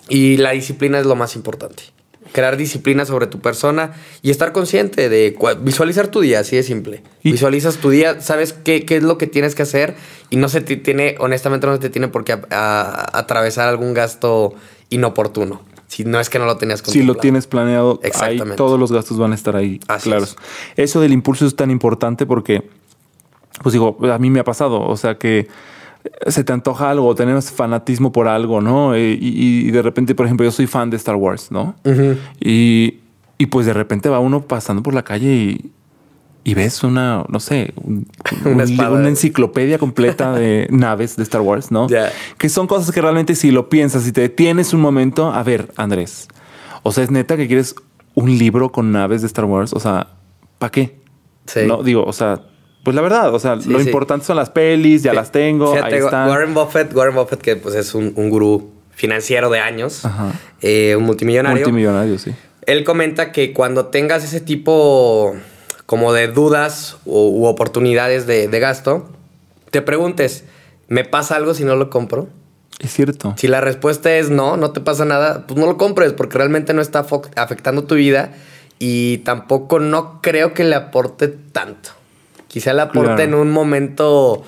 Y 0.08 0.36
la 0.36 0.50
disciplina 0.52 0.98
es 0.98 1.06
lo 1.06 1.16
más 1.16 1.36
importante. 1.36 1.84
Crear 2.32 2.56
disciplina 2.56 3.04
sobre 3.04 3.26
tu 3.26 3.40
persona 3.40 3.92
y 4.22 4.30
estar 4.30 4.52
consciente 4.52 5.08
de 5.08 5.36
visualizar 5.60 6.08
tu 6.08 6.20
día, 6.20 6.40
así 6.40 6.56
de 6.56 6.62
simple. 6.62 7.02
Y- 7.22 7.32
Visualizas 7.32 7.76
tu 7.76 7.90
día, 7.90 8.20
sabes 8.20 8.52
qué, 8.54 8.84
qué 8.86 8.96
es 8.96 9.02
lo 9.02 9.18
que 9.18 9.26
tienes 9.26 9.54
que 9.54 9.62
hacer 9.62 9.96
y 10.30 10.36
no 10.36 10.48
se 10.48 10.60
te 10.60 10.76
tiene, 10.76 11.16
honestamente 11.18 11.66
no 11.66 11.74
se 11.74 11.78
te 11.80 11.90
tiene 11.90 12.08
por 12.08 12.24
qué 12.24 12.32
a- 12.32 12.40
a- 12.50 13.18
atravesar 13.18 13.68
algún 13.68 13.92
gasto 13.92 14.54
inoportuno. 14.88 15.62
Si 15.88 16.04
no 16.04 16.20
es 16.20 16.30
que 16.30 16.38
no 16.38 16.46
lo 16.46 16.56
tenías 16.56 16.78
Si 16.80 16.84
lo 16.84 16.92
contemplado. 16.92 17.20
tienes 17.20 17.46
planeado, 17.46 18.00
ahí 18.20 18.40
todos 18.56 18.80
los 18.80 18.92
gastos 18.92 19.18
van 19.18 19.32
a 19.32 19.34
estar 19.34 19.56
ahí 19.56 19.78
Así 19.88 20.08
claros. 20.08 20.36
es. 20.76 20.90
Eso 20.90 21.00
del 21.02 21.12
impulso 21.12 21.46
es 21.46 21.54
tan 21.54 21.70
importante 21.70 22.24
porque, 22.24 22.62
pues 23.62 23.72
digo, 23.72 23.96
a 24.12 24.18
mí 24.18 24.30
me 24.30 24.40
ha 24.40 24.44
pasado, 24.44 24.80
o 24.86 24.96
sea 24.96 25.16
que 25.18 25.48
se 26.26 26.42
te 26.42 26.52
antoja 26.52 26.90
algo, 26.90 27.14
tenemos 27.14 27.50
fanatismo 27.52 28.10
por 28.12 28.26
algo, 28.28 28.60
¿no? 28.60 28.94
Eh, 28.94 29.16
Y, 29.20 29.68
y 29.68 29.70
de 29.70 29.82
repente, 29.82 30.14
por 30.14 30.26
ejemplo, 30.26 30.44
yo 30.44 30.50
soy 30.50 30.66
fan 30.66 30.90
de 30.90 30.96
Star 30.96 31.14
Wars, 31.16 31.50
¿no? 31.52 31.74
y, 32.40 32.98
y 33.38 33.46
pues 33.46 33.66
de 33.66 33.72
repente 33.72 34.08
va 34.08 34.18
uno 34.20 34.42
pasando 34.42 34.82
por 34.82 34.94
la 34.94 35.02
calle 35.02 35.32
y, 35.34 35.70
y 36.44 36.54
ves 36.54 36.82
una, 36.82 37.24
no 37.28 37.38
sé, 37.40 37.72
un- 37.76 38.06
Una 38.44 38.54
un- 38.54 38.60
espada. 38.62 38.90
una 38.98 39.08
enciclopedia 39.08 39.78
completa 39.78 40.32
de 40.32 40.66
naves 40.70 41.14
de 41.16 41.22
Star 41.22 41.40
Wars, 41.40 41.70
¿no? 41.70 41.88
Ya. 41.88 42.10
Que 42.36 42.48
son 42.48 42.66
cosas 42.66 42.92
que 42.92 43.00
realmente 43.00 43.34
si 43.36 43.50
lo 43.52 43.68
piensas, 43.68 44.02
si 44.02 44.10
te 44.12 44.22
detienes 44.22 44.74
un 44.74 44.80
momento, 44.80 45.32
a 45.32 45.42
ver, 45.44 45.72
Andrés, 45.76 46.26
o 46.82 46.90
sea, 46.90 47.04
es 47.04 47.10
neta 47.12 47.36
que 47.36 47.46
quieres 47.46 47.76
un 48.14 48.36
libro 48.38 48.72
con 48.72 48.90
naves 48.90 49.20
de 49.22 49.28
Star 49.28 49.44
Wars, 49.44 49.72
o 49.72 49.78
sea, 49.80 50.08
¿para 50.58 50.70
qué? 50.72 50.98
Sí. 51.46 51.60
No, 51.66 51.82
digo, 51.84 52.04
o 52.04 52.12
sea, 52.12 52.42
pues 52.82 52.94
la 52.94 53.02
verdad, 53.02 53.34
o 53.34 53.38
sea, 53.38 53.60
Sí, 53.60 53.68
lo 53.70 53.78
sí. 53.80 53.86
importante 53.86 54.26
son 54.26 54.36
las 54.36 54.50
pelis, 54.50 55.02
ya 55.02 55.12
las 55.14 55.30
tengo, 55.32 55.72
fíjate, 55.74 55.94
ahí 55.94 56.00
están. 56.02 56.28
Warren 56.28 56.54
Buffett, 56.54 56.94
Warren 56.94 57.14
Buffett, 57.14 57.40
que 57.40 57.56
pues 57.56 57.74
es 57.74 57.94
un, 57.94 58.12
un 58.16 58.30
gurú 58.30 58.70
financiero 58.90 59.50
de 59.50 59.58
años, 59.60 60.02
eh, 60.60 60.94
un 60.96 61.04
multimillonario. 61.04 61.60
Multimillonario, 61.60 62.18
sí. 62.18 62.32
Él 62.66 62.84
comenta 62.84 63.32
que 63.32 63.52
cuando 63.52 63.86
tengas 63.86 64.22
ese 64.24 64.40
tipo 64.40 65.34
como 65.86 66.12
de 66.12 66.28
dudas 66.28 66.96
u, 67.04 67.18
u 67.18 67.46
oportunidades 67.46 68.26
de, 68.26 68.48
de 68.48 68.60
gasto, 68.60 69.08
te 69.70 69.82
preguntes, 69.82 70.44
¿me 70.88 71.04
pasa 71.04 71.36
algo 71.36 71.54
si 71.54 71.64
no 71.64 71.74
lo 71.76 71.90
compro? 71.90 72.28
Es 72.78 72.92
cierto. 72.92 73.34
Si 73.36 73.48
la 73.48 73.60
respuesta 73.60 74.14
es 74.16 74.30
no, 74.30 74.56
no 74.56 74.70
te 74.72 74.80
pasa 74.80 75.04
nada, 75.04 75.46
pues 75.46 75.58
no 75.58 75.66
lo 75.66 75.76
compres 75.76 76.12
porque 76.12 76.38
realmente 76.38 76.74
no 76.74 76.82
está 76.82 77.06
afectando 77.36 77.84
tu 77.84 77.94
vida 77.94 78.32
y 78.78 79.18
tampoco 79.18 79.78
no 79.78 80.20
creo 80.20 80.52
que 80.54 80.64
le 80.64 80.74
aporte 80.74 81.28
tanto. 81.28 81.90
Quizá 82.52 82.72
le 82.74 82.82
aporte 82.82 83.08
Claro. 83.14 83.22
en 83.22 83.34
un 83.34 83.50
momento 83.50 84.42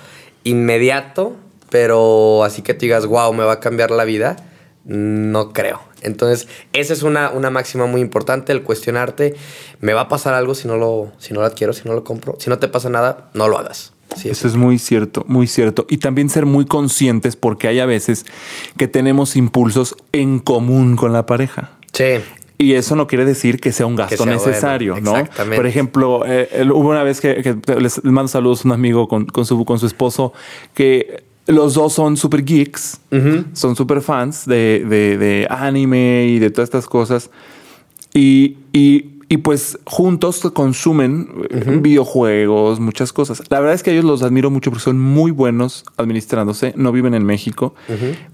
inmediato, 0.44 1.34
pero 1.70 2.44
así 2.44 2.62
que 2.62 2.74
tú 2.74 2.80
digas, 2.80 3.06
wow, 3.06 3.32
me 3.32 3.44
va 3.44 3.54
a 3.54 3.60
cambiar 3.60 3.90
la 3.90 4.04
vida, 4.04 4.36
no 4.84 5.52
creo. 5.52 5.80
Entonces, 6.02 6.46
esa 6.74 6.92
es 6.92 7.02
una, 7.02 7.30
una 7.30 7.48
máxima 7.48 7.86
muy 7.86 8.02
importante, 8.02 8.52
el 8.52 8.62
cuestionarte, 8.62 9.34
¿me 9.80 9.94
va 9.94 10.02
a 10.02 10.08
pasar 10.08 10.34
algo 10.34 10.54
si 10.54 10.68
no, 10.68 10.76
lo, 10.76 11.10
si 11.18 11.32
no 11.32 11.40
lo 11.40 11.46
adquiero, 11.46 11.72
si 11.72 11.88
no 11.88 11.94
lo 11.94 12.04
compro? 12.04 12.36
Si 12.38 12.50
no 12.50 12.58
te 12.58 12.68
pasa 12.68 12.90
nada, 12.90 13.30
no 13.32 13.48
lo 13.48 13.58
hagas. 13.58 13.92
Sí, 14.14 14.28
Eso 14.28 14.46
es 14.46 14.54
muy 14.54 14.78
cierto, 14.78 15.24
muy 15.26 15.46
cierto. 15.46 15.86
Y 15.88 15.96
también 15.96 16.28
ser 16.28 16.44
muy 16.46 16.66
conscientes 16.66 17.34
porque 17.36 17.68
hay 17.68 17.80
a 17.80 17.86
veces 17.86 18.26
que 18.76 18.86
tenemos 18.86 19.34
impulsos 19.34 19.96
en 20.12 20.38
común 20.40 20.94
con 20.96 21.12
la 21.12 21.24
pareja. 21.26 21.70
sí. 21.92 22.20
Y 22.58 22.72
eso 22.74 22.94
no 22.96 23.06
quiere 23.06 23.24
decir 23.24 23.58
que 23.60 23.72
sea 23.72 23.86
un 23.86 23.96
gasto 23.96 24.16
sea 24.16 24.26
bueno, 24.26 24.40
necesario, 24.46 24.94
¿no? 25.00 25.16
exactamente. 25.16 25.56
Por 25.56 25.66
ejemplo, 25.66 26.22
eh, 26.26 26.48
hubo 26.72 26.88
una 26.90 27.02
vez 27.02 27.20
que, 27.20 27.42
que 27.42 27.56
les, 27.80 28.02
mando 28.04 28.28
saludos 28.28 28.64
a 28.64 28.68
un 28.68 28.72
amigo 28.74 29.08
con, 29.08 29.26
con 29.26 29.44
su, 29.44 29.64
con 29.64 29.78
su 29.78 29.86
esposo 29.86 30.32
que 30.72 31.24
los 31.46 31.74
dos 31.74 31.92
son 31.92 32.16
super 32.16 32.44
geeks, 32.44 33.00
son 33.54 33.76
super 33.76 34.00
fans 34.00 34.46
de, 34.46 34.84
de- 34.88 35.18
de 35.18 35.46
anime 35.50 36.26
y 36.28 36.38
de 36.38 36.50
todas 36.50 36.68
estas 36.68 36.86
cosas. 36.86 37.30
Y, 38.12 38.56
y 38.72 39.10
y 39.26 39.38
pues 39.38 39.78
juntos 39.84 40.40
consumen 40.52 41.28
uh 41.50 41.80
videojuegos, 41.80 42.78
muchas 42.78 43.12
cosas. 43.12 43.42
La 43.48 43.58
verdad 43.58 43.74
es 43.74 43.82
que 43.82 43.90
ellos 43.90 44.04
los 44.04 44.22
admiro 44.22 44.50
mucho 44.50 44.70
porque 44.70 44.84
son 44.84 45.00
muy 45.00 45.30
buenos 45.32 45.84
administrándose, 45.96 46.74
no 46.76 46.92
viven 46.92 47.14
en 47.14 47.24
México. 47.24 47.74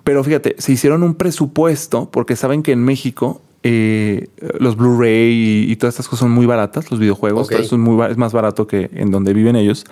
Pero 0.04 0.22
fíjate, 0.24 0.56
se 0.58 0.72
hicieron 0.72 1.02
un 1.04 1.14
presupuesto 1.14 2.10
porque 2.10 2.34
saben 2.36 2.62
que 2.62 2.72
en 2.72 2.84
México 2.84 3.40
eh, 3.62 4.28
los 4.58 4.76
Blu-ray 4.76 5.66
y, 5.70 5.76
todas 5.76 5.94
estas 5.94 6.08
cosas 6.08 6.20
son 6.20 6.30
muy 6.30 6.46
baratas, 6.46 6.90
los 6.90 7.00
videojuegos. 7.00 7.50
es, 7.50 7.72
muy, 7.72 8.04
es 8.10 8.16
más 8.16 8.32
barato 8.32 8.66
que 8.66 8.90
en 8.94 9.10
donde 9.10 9.32
viven 9.32 9.56
ellos. 9.56 9.84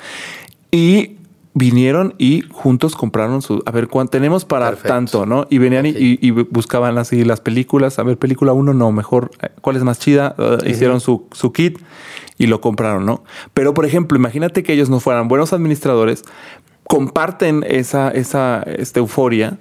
Y 0.70 1.18
vinieron 1.54 2.14
y 2.18 2.44
juntos 2.50 2.94
compraron 2.94 3.42
su, 3.42 3.62
a 3.66 3.70
ver, 3.70 3.88
¿cuánto 3.88 4.12
tenemos 4.12 4.44
para 4.44 4.76
tanto, 4.76 5.26
no? 5.26 5.46
Y 5.50 5.58
venían 5.58 5.86
y, 5.86 6.30
buscaban 6.30 6.98
así 6.98 7.24
las 7.24 7.40
películas, 7.40 7.98
a 7.98 8.04
ver, 8.04 8.16
película 8.16 8.52
uno, 8.52 8.72
no, 8.74 8.92
mejor, 8.92 9.30
eh, 9.42 9.48
¿cuál 9.60 9.76
es 9.76 9.82
más 9.82 9.98
chida? 9.98 10.34
Uh, 10.38 10.64
hicieron 10.66 11.00
su, 11.00 11.26
su 11.32 11.52
kit 11.52 11.78
y 12.38 12.46
lo 12.46 12.60
compraron, 12.60 13.04
¿no? 13.04 13.24
Pero, 13.54 13.74
por 13.74 13.84
ejemplo, 13.84 14.16
imagínate 14.16 14.62
que 14.62 14.72
ellos 14.72 14.88
no 14.88 15.00
fueran 15.00 15.26
buenos 15.28 15.52
administradores, 15.52 16.24
comparten 16.88 17.64
esa, 17.68 18.10
esa 18.10 18.62
esta 18.62 18.98
euforia 18.98 19.58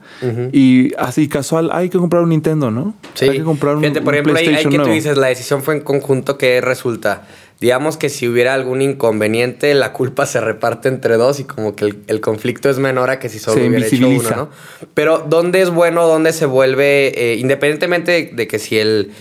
y 0.51 0.93
así 0.97 1.27
casual 1.27 1.69
hay 1.73 1.89
que 1.89 1.97
comprar 1.97 2.23
un 2.23 2.29
Nintendo, 2.29 2.71
¿no? 2.71 2.93
Sí. 3.13 3.25
Hay 3.25 3.37
que 3.37 3.43
comprar 3.43 3.75
un, 3.75 3.83
Gente, 3.83 4.01
por 4.01 4.15
ejemplo, 4.15 4.35
hay, 4.35 4.65
que 4.65 4.79
tú 4.79 4.89
dices, 4.89 5.17
la 5.17 5.27
decisión 5.27 5.61
fue 5.61 5.75
en 5.75 5.81
conjunto 5.81 6.37
que 6.37 6.61
resulta 6.61 7.23
digamos 7.59 7.97
que 7.97 8.09
si 8.09 8.27
hubiera 8.27 8.53
algún 8.53 8.81
inconveniente, 8.81 9.73
la 9.73 9.93
culpa 9.93 10.25
se 10.25 10.39
reparte 10.39 10.89
entre 10.89 11.17
dos 11.17 11.39
y 11.39 11.43
como 11.43 11.75
que 11.75 11.95
el, 12.07 12.21
conflicto 12.21 12.69
es 12.69 12.77
menor 12.77 13.09
a 13.09 13.19
que 13.19 13.29
si 13.29 13.39
solo 13.39 13.65
hubiera 13.65 13.87
hecho 13.87 14.07
uno, 14.07 14.29
¿no? 14.29 14.49
Pero 14.93 15.25
¿dónde 15.27 15.61
es 15.61 15.71
bueno? 15.71 16.07
¿Dónde 16.07 16.33
se 16.33 16.45
vuelve, 16.45 17.07
eh, 17.15 17.35
independientemente 17.35 18.31
de, 18.31 18.47
que 18.47 18.59
si 18.59 18.77
el, 18.77 19.11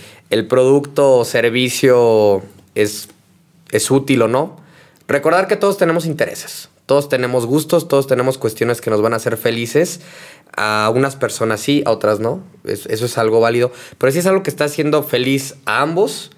producto 0.47 1.17
o 1.17 1.25
servicio 1.25 2.43
es, 2.75 3.09
es 3.71 3.89
útil 3.89 4.21
o 4.21 4.27
no, 4.27 4.57
recordar 5.07 5.47
que 5.47 5.55
todos 5.55 5.77
tenemos 5.77 6.05
intereses. 6.05 6.69
Todos 6.87 7.09
tenemos 7.09 7.45
gustos, 7.45 7.87
todos 7.87 8.07
tenemos 8.07 8.39
cuestiones 8.39 8.81
que 8.81 8.89
nos 8.89 9.01
van 9.01 9.13
a 9.13 9.17
hacer 9.17 9.37
felices. 9.37 9.99
A 10.55 10.91
unas 10.95 11.15
personas 11.15 11.59
sí, 11.59 11.83
a 11.85 11.91
otras 11.91 12.19
no. 12.19 12.41
Eso, 12.63 12.89
es 12.89 13.17
algo 13.19 13.39
válido. 13.39 13.71
Pero 13.99 14.11
si 14.11 14.19
es 14.19 14.25
algo 14.25 14.41
que 14.41 14.49
está 14.49 14.63
haciendo 14.63 15.03
feliz 15.03 15.55
a 15.65 15.81
ambos, 15.81 16.31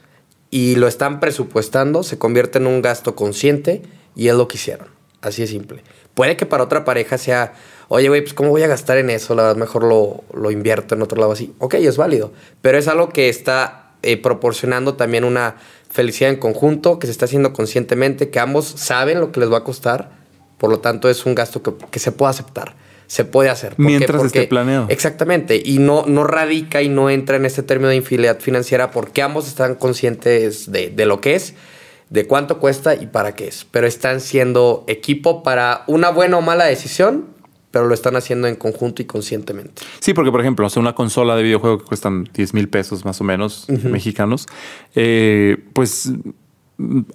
y 0.52 0.76
lo 0.76 0.88
están 0.88 1.20
presupuestando, 1.20 2.04
se 2.04 2.18
convierte 2.18 2.58
en 2.58 2.68
un 2.68 2.82
gasto 2.82 3.16
consciente 3.16 3.84
y 4.16 4.28
es 4.30 4.36
lo 4.36 4.48
que 4.48 4.58
hicieron. 4.58 4.88
Así 5.22 5.42
de 5.42 5.48
simple. 5.48 5.84
Puede 6.14 6.36
que 6.36 6.46
para 6.46 6.64
otra 6.64 6.84
pareja 6.84 7.18
sea, 7.18 7.54
oye, 7.88 8.10
güey, 8.10 8.22
pues 8.22 8.34
¿cómo 8.34 8.50
voy 8.50 8.64
a 8.64 8.68
gastar 8.68 8.98
en 8.98 9.10
eso? 9.10 9.36
La 9.36 9.44
verdad, 9.44 9.58
mejor 9.58 9.84
lo, 9.84 10.24
lo 10.34 10.50
invierto 10.50 10.96
en 10.96 11.02
otro 11.02 11.20
lado 11.20 11.34
así. 11.34 11.54
Ok, 11.60 11.76
es 11.76 11.98
válido. 11.98 12.32
Pero 12.62 12.78
es 12.78 12.88
algo 12.88 13.10
que 13.10 13.30
está 13.30 13.92
eh, 14.02 14.18
proporcionando 14.18 14.96
también 14.96 15.24
una 15.24 15.58
felicidad 15.90 16.32
en 16.32 16.38
conjunto, 16.38 17.00
que 17.00 17.08
se 17.08 17.12
está 17.12 17.26
haciendo 17.26 17.54
conscientemente, 17.54 18.30
que 18.30 18.40
ambos 18.40 18.66
saben 18.66 19.20
lo 19.20 19.32
que 19.32 19.40
les 19.42 19.52
va 19.52 19.60
a 19.60 19.64
costar. 19.64 20.19
Por 20.60 20.70
lo 20.70 20.80
tanto, 20.80 21.10
es 21.10 21.26
un 21.26 21.34
gasto 21.34 21.64
que, 21.64 21.74
que 21.90 22.00
se 22.00 22.12
puede 22.12 22.30
aceptar 22.30 22.76
se 23.10 23.26
puede 23.26 23.50
hacer. 23.50 23.74
Mientras 23.78 24.24
esté 24.24 24.46
planeado. 24.46 24.86
Exactamente. 24.90 25.60
Y 25.66 25.80
no, 25.80 26.06
no 26.06 26.24
radica 26.26 26.84
y 26.84 26.90
no 26.90 27.10
entra 27.10 27.38
en 27.38 27.46
este 27.46 27.64
término 27.64 27.90
de 27.90 27.96
infidelidad 27.96 28.40
financiera 28.40 28.92
porque 28.92 29.24
ambos 29.24 29.48
están 29.48 29.74
conscientes 29.74 30.72
de, 30.72 30.94
lo 31.08 31.20
que 31.20 31.34
es, 31.34 31.56
de 32.12 32.28
cuánto 32.28 32.60
cuesta 32.60 32.94
y 32.94 33.08
para 33.08 33.34
qué 33.34 33.48
es. 33.48 33.66
Pero 33.72 33.88
están 33.88 34.22
siendo 34.22 34.86
equipo 34.88 35.42
para 35.42 35.84
una 35.88 36.12
buena 36.12 36.38
o 36.38 36.42
mala 36.42 36.66
decisión, 36.66 37.26
pero 37.72 37.88
lo 37.88 37.96
están 37.96 38.16
haciendo 38.16 38.48
en 38.48 38.56
conjunto 38.56 39.02
y 39.02 39.06
conscientemente. 39.06 39.82
Sí, 40.02 40.14
porque 40.14 40.30
por 40.30 40.42
ejemplo, 40.42 40.68
hace 40.68 40.80
una 40.80 40.94
consola 40.94 41.36
de 41.36 41.42
videojuego 41.42 41.80
que 41.80 41.86
cuestan 41.86 42.30
10 42.32 42.54
mil 42.54 42.70
pesos 42.70 43.06
más 43.06 43.20
o 43.20 43.24
menos 43.24 43.66
mexicanos, 43.86 44.46
eh, 44.94 45.58
pues 45.74 46.12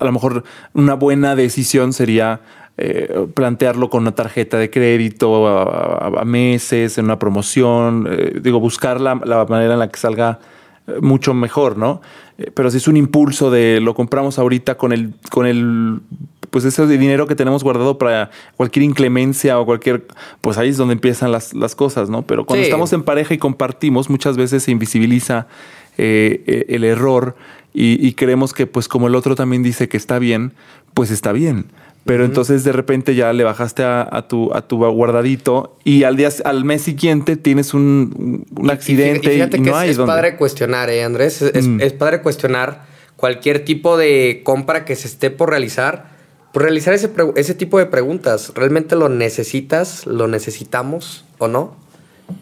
a 0.01 0.05
lo 0.05 0.13
mejor 0.13 0.43
una 0.75 0.95
buena 0.95 1.37
decisión 1.37 1.93
sería 1.93 2.41
eh, 2.77 3.29
plantearlo 3.35 3.89
con 3.89 4.03
una 4.03 4.17
tarjeta 4.17 4.59
de 4.59 4.69
crédito 4.69 5.47
a, 5.47 6.25
meses, 6.25 6.99
en 6.99 7.05
una 7.05 7.21
promoción, 7.21 8.09
eh, 8.11 8.41
digo, 8.43 8.59
buscar 8.59 9.01
la, 9.01 9.15
manera 9.15 9.75
en 9.75 9.79
la 9.79 9.89
que 9.93 10.01
salga 10.01 10.41
eh, 10.89 10.95
mucho 11.01 11.35
mejor, 11.35 11.79
¿no? 11.79 12.01
pero 12.55 12.69
si 12.73 12.79
es 12.79 12.89
un 12.89 12.97
impulso 12.97 13.53
de 13.53 13.79
lo 13.81 13.95
compramos 13.95 14.41
ahorita 14.41 14.77
con 14.77 14.91
el, 14.91 15.15
con 15.31 15.47
el, 15.47 16.01
pues 16.51 16.65
ese 16.65 16.85
dinero 16.89 17.29
que 17.29 17.37
tenemos 17.37 17.63
guardado 17.63 17.97
para 17.97 18.33
cualquier 18.57 18.83
inclemencia 18.83 19.61
o 19.61 19.67
cualquier, 19.67 20.09
pues 20.41 20.59
ahí 20.59 20.71
es 20.71 20.77
donde 20.77 20.95
empiezan 20.95 21.31
las, 21.31 21.55
las 21.55 21.77
cosas, 21.77 22.11
¿no? 22.11 22.23
Pero 22.23 22.45
cuando 22.45 22.65
estamos 22.65 22.93
en 22.93 23.05
pareja 23.05 23.35
y 23.35 23.39
compartimos, 23.39 24.11
muchas 24.11 24.37
veces 24.37 24.65
se 24.65 24.73
invisibiliza 24.73 25.47
el 25.97 26.83
error 26.83 27.37
y, 27.73 28.05
y 28.05 28.15
creemos 28.15 28.53
que 28.53 28.67
pues 28.67 28.89
como 28.89 29.07
el 29.07 29.15
otro 29.15 29.37
también 29.37 29.63
dice 29.63 29.89
que 29.89 29.97
está 29.97 30.19
bien, 30.19 30.55
pues 30.93 31.13
está 31.13 31.31
bien. 31.31 31.67
Pero 32.05 32.27
entonces 32.27 32.65
de 32.65 32.73
repente 32.73 33.15
ya 33.15 33.33
le 33.33 33.45
bajaste 33.45 33.83
a, 33.83 34.27
tu, 34.29 34.53
a 34.55 34.69
tu 34.69 34.77
guardadito 34.77 35.79
y 35.85 36.05
al 36.05 36.17
día 36.17 36.29
al 36.45 36.65
mes 36.65 36.83
siguiente 36.83 37.37
tienes 37.37 37.73
un, 37.73 38.45
accidente 38.71 39.29
y, 39.29 39.37
fíjate 39.37 39.63
que 39.63 39.71
no 39.71 39.81
es, 39.81 39.97
padre 39.97 40.37
cuestionar, 40.37 40.91
¿eh, 40.91 41.03
Andrés? 41.03 41.43
Mm. 41.43 41.81
Es, 41.81 41.93
padre 41.95 42.21
cuestionar 42.21 42.85
cualquier 43.17 43.65
tipo 43.65 43.97
de 43.97 44.43
compra 44.45 44.85
que 44.85 44.97
se 44.97 45.09
esté 45.09 45.31
por 45.31 45.49
realizar, 45.49 46.11
por 46.53 46.65
realizar 46.65 46.93
ese, 46.93 47.11
ese 47.37 47.55
tipo 47.55 47.79
de 47.79 47.87
preguntas. 47.87 48.53
¿Realmente 48.55 48.97
lo 48.97 49.09
necesitas? 49.09 50.07
¿Lo 50.07 50.29
necesitamos 50.29 51.25
o 51.39 51.49
no? 51.49 51.75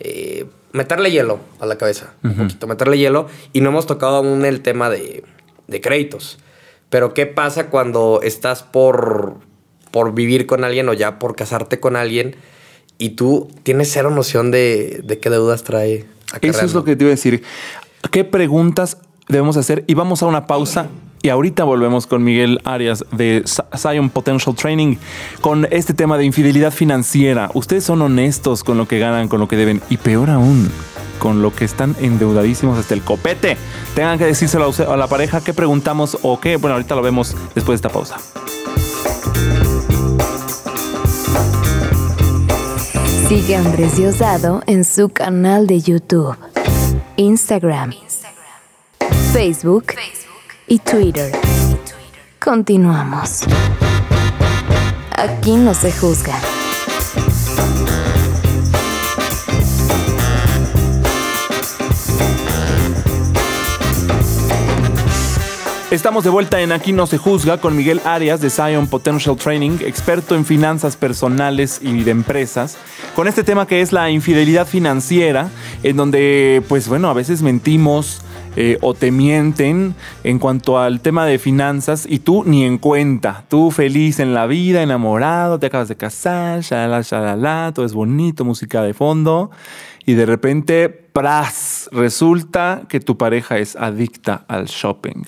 Eh, 0.00 0.46
meterle 0.72 1.12
hielo 1.12 1.38
a 1.60 1.66
la 1.66 1.78
cabeza, 1.78 2.14
un 2.24 2.34
poquito, 2.34 2.66
meterle 2.66 2.98
hielo. 2.98 3.28
Y 3.52 3.60
no 3.60 3.68
hemos 3.68 3.86
tocado 3.86 4.16
aún 4.16 4.44
el 4.44 4.60
tema 4.60 4.90
de, 4.90 5.22
de 5.68 5.80
créditos. 5.80 6.40
Pero 6.90 7.14
¿qué 7.14 7.26
pasa 7.26 7.70
cuando 7.70 8.20
estás 8.22 8.64
por 8.64 9.51
por 9.92 10.14
vivir 10.14 10.46
con 10.46 10.64
alguien 10.64 10.88
o 10.88 10.92
ya 10.92 11.20
por 11.20 11.36
casarte 11.36 11.78
con 11.78 11.94
alguien 11.94 12.34
y 13.02 13.10
tú 13.10 13.48
tienes 13.64 13.90
cero 13.92 14.10
noción 14.10 14.50
de, 14.50 15.18
qué 15.20 15.30
deudas 15.30 15.64
trae. 15.64 16.06
Eso 16.40 16.64
es 16.64 16.72
lo 16.72 16.84
que 16.84 16.96
te 16.96 17.04
iba 17.04 17.10
a 17.10 17.16
decir. 17.16 17.42
¿Qué 18.10 18.24
preguntas 18.24 18.98
debemos 19.28 19.56
hacer? 19.56 19.84
Y 19.88 19.94
vamos 19.94 20.22
a 20.22 20.26
una 20.26 20.46
pausa. 20.46 20.86
Y 21.20 21.28
ahorita 21.28 21.64
volvemos 21.64 22.06
con 22.06 22.24
Miguel 22.24 22.60
Arias 22.64 23.04
de 23.12 23.44
Zion 23.76 24.10
Potential 24.10 24.56
Training 24.56 24.96
con 25.40 25.68
este 25.70 25.94
tema 25.94 26.18
de 26.18 26.24
infidelidad 26.24 26.72
financiera. 26.72 27.50
Ustedes 27.54 27.84
son 27.84 28.02
honestos 28.02 28.64
con 28.64 28.76
lo 28.78 28.86
que 28.86 28.98
ganan, 28.98 29.28
con 29.28 29.38
lo 29.38 29.46
que 29.46 29.56
deben 29.56 29.80
y 29.88 29.98
peor 29.98 30.30
aún, 30.30 30.68
con 31.20 31.42
lo 31.42 31.54
que 31.54 31.64
están 31.64 31.94
endeudadísimos 32.00 32.78
hasta 32.78 32.94
el 32.94 33.02
copete. 33.02 33.56
Tengan 33.94 34.18
que 34.18 34.26
decírselo 34.26 34.72
a 34.88 34.96
la 34.96 35.06
pareja 35.06 35.42
qué 35.42 35.54
preguntamos 35.54 36.18
o 36.22 36.40
qué. 36.40 36.56
Bueno, 36.56 36.74
ahorita 36.74 36.96
lo 36.96 37.02
vemos 37.02 37.36
después 37.54 37.80
de 37.80 37.86
esta 37.86 37.88
pausa. 37.88 38.16
Sigue 43.34 43.56
a 43.56 43.60
Andrés 43.60 43.96
Diosdado 43.96 44.62
en 44.66 44.84
su 44.84 45.08
canal 45.08 45.66
de 45.66 45.80
YouTube, 45.80 46.36
Instagram, 47.16 47.94
Facebook 49.32 49.86
y 50.66 50.78
Twitter. 50.78 51.32
Continuamos. 52.38 53.40
Aquí 55.16 55.56
no 55.56 55.72
se 55.72 55.90
juzga. 55.92 56.38
Estamos 65.92 66.24
de 66.24 66.30
vuelta 66.30 66.62
en 66.62 66.72
Aquí 66.72 66.90
no 66.90 67.06
se 67.06 67.18
juzga 67.18 67.58
con 67.58 67.76
Miguel 67.76 68.00
Arias 68.06 68.40
de 68.40 68.48
Zion 68.48 68.86
Potential 68.86 69.36
Training, 69.36 69.72
experto 69.84 70.34
en 70.34 70.46
finanzas 70.46 70.96
personales 70.96 71.80
y 71.82 72.02
de 72.02 72.10
empresas, 72.10 72.78
con 73.14 73.28
este 73.28 73.44
tema 73.44 73.66
que 73.66 73.82
es 73.82 73.92
la 73.92 74.10
infidelidad 74.10 74.66
financiera, 74.66 75.50
en 75.82 75.98
donde, 75.98 76.62
pues 76.66 76.88
bueno, 76.88 77.10
a 77.10 77.12
veces 77.12 77.42
mentimos. 77.42 78.22
Eh, 78.54 78.76
o 78.82 78.92
te 78.92 79.10
mienten 79.10 79.94
en 80.24 80.38
cuanto 80.38 80.78
al 80.78 81.00
tema 81.00 81.24
de 81.24 81.38
finanzas 81.38 82.04
y 82.06 82.18
tú 82.18 82.44
ni 82.44 82.64
en 82.64 82.76
cuenta. 82.76 83.46
Tú 83.48 83.70
feliz 83.70 84.20
en 84.20 84.34
la 84.34 84.46
vida, 84.46 84.82
enamorado, 84.82 85.58
te 85.58 85.68
acabas 85.68 85.88
de 85.88 85.96
casar, 85.96 86.60
shalala, 86.60 87.00
shalala, 87.00 87.72
todo 87.74 87.86
es 87.86 87.94
bonito, 87.94 88.44
música 88.44 88.82
de 88.82 88.92
fondo 88.92 89.50
y 90.04 90.12
de 90.12 90.26
repente, 90.26 90.90
¡pras! 90.90 91.88
Resulta 91.92 92.82
que 92.90 93.00
tu 93.00 93.16
pareja 93.16 93.56
es 93.56 93.74
adicta 93.74 94.44
al 94.48 94.66
shopping 94.66 95.22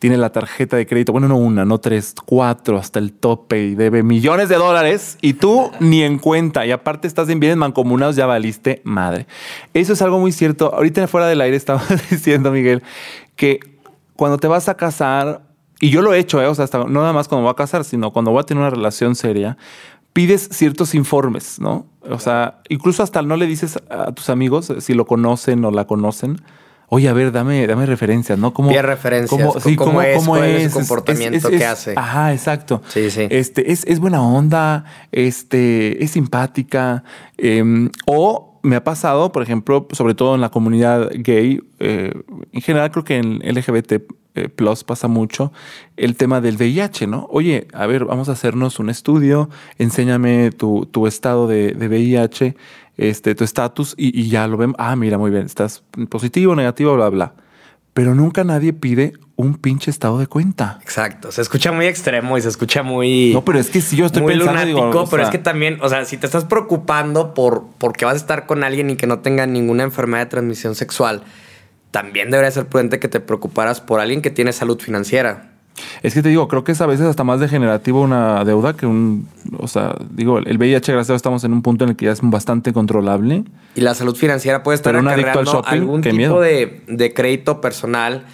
tiene 0.00 0.16
la 0.16 0.32
tarjeta 0.32 0.78
de 0.78 0.86
crédito, 0.86 1.12
bueno, 1.12 1.28
no 1.28 1.36
una, 1.36 1.66
no 1.66 1.78
tres, 1.78 2.14
cuatro 2.24 2.78
hasta 2.78 2.98
el 2.98 3.12
tope 3.12 3.62
y 3.62 3.74
debe 3.74 4.02
millones 4.02 4.48
de 4.48 4.56
dólares 4.56 5.18
y 5.20 5.34
tú 5.34 5.70
ni 5.78 6.02
en 6.02 6.18
cuenta. 6.18 6.64
Y 6.64 6.72
aparte 6.72 7.06
estás 7.06 7.28
en 7.28 7.38
bienes 7.38 7.58
mancomunados, 7.58 8.16
ya 8.16 8.24
valiste 8.24 8.80
madre. 8.82 9.26
Eso 9.74 9.92
es 9.92 10.00
algo 10.00 10.18
muy 10.18 10.32
cierto. 10.32 10.74
Ahorita 10.74 11.06
fuera 11.06 11.26
del 11.28 11.42
aire 11.42 11.54
estaba 11.54 11.82
diciendo, 12.10 12.50
Miguel, 12.50 12.82
que 13.36 13.60
cuando 14.16 14.38
te 14.38 14.48
vas 14.48 14.70
a 14.70 14.74
casar, 14.74 15.42
y 15.80 15.90
yo 15.90 16.00
lo 16.00 16.14
he 16.14 16.18
hecho, 16.18 16.40
¿eh? 16.40 16.46
o 16.46 16.54
sea, 16.54 16.64
hasta, 16.64 16.78
no 16.78 17.00
nada 17.00 17.12
más 17.12 17.28
cuando 17.28 17.42
voy 17.42 17.52
a 17.52 17.56
casar, 17.56 17.84
sino 17.84 18.10
cuando 18.10 18.30
voy 18.30 18.40
a 18.40 18.44
tener 18.44 18.62
una 18.62 18.70
relación 18.70 19.14
seria, 19.14 19.58
pides 20.14 20.48
ciertos 20.50 20.94
informes, 20.94 21.60
¿no? 21.60 21.86
O 22.08 22.18
sea, 22.18 22.62
incluso 22.70 23.02
hasta 23.02 23.20
no 23.20 23.36
le 23.36 23.46
dices 23.46 23.78
a 23.90 24.12
tus 24.12 24.30
amigos 24.30 24.72
si 24.78 24.94
lo 24.94 25.04
conocen 25.04 25.62
o 25.66 25.70
la 25.70 25.86
conocen 25.86 26.40
oye, 26.90 27.08
a 27.08 27.12
ver, 27.14 27.32
dame, 27.32 27.66
dame 27.66 27.86
referencias, 27.86 28.38
¿no? 28.38 28.52
¿Cómo, 28.52 28.70
referencias, 28.70 29.40
cómo- 29.40 29.58
sí, 29.60 29.76
cómo 29.76 29.92
cómo, 29.92 30.02
es, 30.02 30.16
cómo 30.18 30.36
es 30.36 30.60
su 30.62 30.66
es, 30.68 30.74
comportamiento, 30.74 31.48
qué 31.48 31.64
hace. 31.64 31.94
Ajá, 31.96 32.32
exacto. 32.32 32.82
Sí, 32.88 33.10
sí. 33.10 33.26
Este, 33.30 33.72
es, 33.72 33.84
es 33.86 33.98
buena 34.00 34.22
onda, 34.22 34.84
este, 35.12 36.02
es 36.04 36.10
simpática. 36.10 37.04
eh, 37.38 37.62
o 38.06 38.58
me 38.62 38.76
ha 38.76 38.84
pasado, 38.84 39.32
por 39.32 39.42
ejemplo, 39.42 39.88
sobre 39.92 40.14
todo 40.14 40.34
en 40.34 40.40
la 40.42 40.50
comunidad 40.50 41.10
gay, 41.14 41.60
eh, 41.78 42.12
en 42.52 42.60
general 42.60 42.90
creo 42.90 43.04
que 43.04 43.16
en 43.16 43.38
LGBT 43.38 44.02
eh, 44.34 44.48
Plus 44.48 44.84
pasa 44.84 45.08
mucho 45.08 45.50
el 45.96 46.14
tema 46.16 46.40
del 46.40 46.56
VIH, 46.56 47.06
¿no? 47.06 47.26
Oye, 47.30 47.66
a 47.72 47.86
ver, 47.86 48.04
vamos 48.04 48.28
a 48.28 48.32
hacernos 48.32 48.78
un 48.78 48.90
estudio, 48.90 49.48
enséñame 49.78 50.50
tu, 50.50 50.86
tu 50.86 51.06
estado 51.06 51.46
de, 51.46 51.72
de 51.72 51.88
VIH, 51.88 52.54
este, 52.96 53.34
tu 53.34 53.44
estatus, 53.44 53.94
y, 53.96 54.18
y 54.18 54.28
ya 54.28 54.46
lo 54.46 54.56
ven. 54.56 54.74
Ah, 54.78 54.96
mira, 54.96 55.18
muy 55.18 55.30
bien, 55.30 55.46
estás 55.46 55.82
positivo, 56.08 56.54
negativo, 56.54 56.94
bla, 56.94 57.08
bla. 57.08 57.34
Pero 57.92 58.14
nunca 58.14 58.44
nadie 58.44 58.72
pide 58.72 59.14
un 59.36 59.54
pinche 59.54 59.90
estado 59.90 60.18
de 60.18 60.26
cuenta. 60.26 60.78
Exacto. 60.82 61.32
Se 61.32 61.40
escucha 61.42 61.72
muy 61.72 61.86
extremo 61.86 62.36
y 62.38 62.42
se 62.42 62.48
escucha 62.48 62.82
muy. 62.82 63.32
No, 63.32 63.44
pero 63.44 63.58
es 63.58 63.70
que 63.70 63.80
si 63.80 63.96
yo 63.96 64.06
estoy 64.06 64.22
muy 64.22 64.34
pensando, 64.34 64.60
lunático, 64.60 64.86
digo, 64.86 65.08
pero 65.10 65.22
es 65.22 65.30
que 65.30 65.38
también, 65.38 65.78
o 65.80 65.88
sea, 65.88 66.04
si 66.04 66.16
te 66.16 66.26
estás 66.26 66.44
preocupando 66.44 67.34
por 67.34 67.64
porque 67.78 68.04
vas 68.04 68.14
a 68.14 68.18
estar 68.18 68.46
con 68.46 68.62
alguien 68.62 68.90
y 68.90 68.96
que 68.96 69.06
no 69.06 69.20
tenga 69.20 69.46
ninguna 69.46 69.82
enfermedad 69.82 70.24
de 70.24 70.30
transmisión 70.30 70.74
sexual, 70.74 71.22
también 71.90 72.30
debería 72.30 72.50
ser 72.50 72.66
prudente 72.66 73.00
que 73.00 73.08
te 73.08 73.18
preocuparas 73.18 73.80
por 73.80 73.98
alguien 73.98 74.22
que 74.22 74.30
tiene 74.30 74.52
salud 74.52 74.78
financiera. 74.78 75.49
Es 76.02 76.14
que 76.14 76.22
te 76.22 76.28
digo, 76.28 76.48
creo 76.48 76.64
que 76.64 76.72
es 76.72 76.80
a 76.80 76.86
veces 76.86 77.06
hasta 77.06 77.24
más 77.24 77.40
degenerativo 77.40 78.00
una 78.00 78.44
deuda 78.44 78.74
que 78.74 78.86
un. 78.86 79.28
O 79.58 79.68
sea, 79.68 79.94
digo, 80.10 80.38
el 80.38 80.58
VIH, 80.58 80.92
gracias 80.92 81.10
a 81.10 81.12
Dios, 81.12 81.18
estamos 81.18 81.44
en 81.44 81.52
un 81.52 81.62
punto 81.62 81.84
en 81.84 81.90
el 81.90 81.96
que 81.96 82.06
ya 82.06 82.12
es 82.12 82.20
bastante 82.22 82.72
controlable. 82.72 83.44
Y 83.74 83.80
la 83.80 83.94
salud 83.94 84.16
financiera 84.16 84.62
puede 84.62 84.76
estar 84.76 84.94
adicto 84.94 85.10
al 85.10 85.20
acarreando 85.20 85.52
shopping, 85.52 85.72
algún 85.72 86.00
tipo 86.02 86.40
de, 86.40 86.82
de 86.86 87.14
crédito 87.14 87.60
personal, 87.60 88.24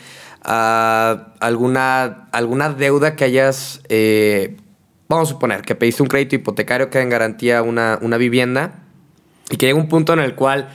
ah, 0.43 1.29
alguna, 1.41 2.29
alguna 2.33 2.71
deuda 2.71 3.17
que 3.17 3.25
hayas, 3.25 3.83
eh, 3.89 4.57
vamos 5.09 5.29
a 5.29 5.33
suponer 5.33 5.63
que 5.63 5.75
pediste 5.75 6.03
un 6.03 6.09
crédito 6.09 6.37
hipotecario 6.37 6.91
que 6.91 7.01
en 7.01 7.11
garantía 7.11 7.63
una, 7.63 7.99
una 8.03 8.17
vivienda 8.17 8.83
y 9.51 9.57
que 9.57 9.67
llega 9.67 9.79
un 9.79 9.89
punto 9.89 10.13
en 10.13 10.21
el 10.21 10.35
cual 10.35 10.69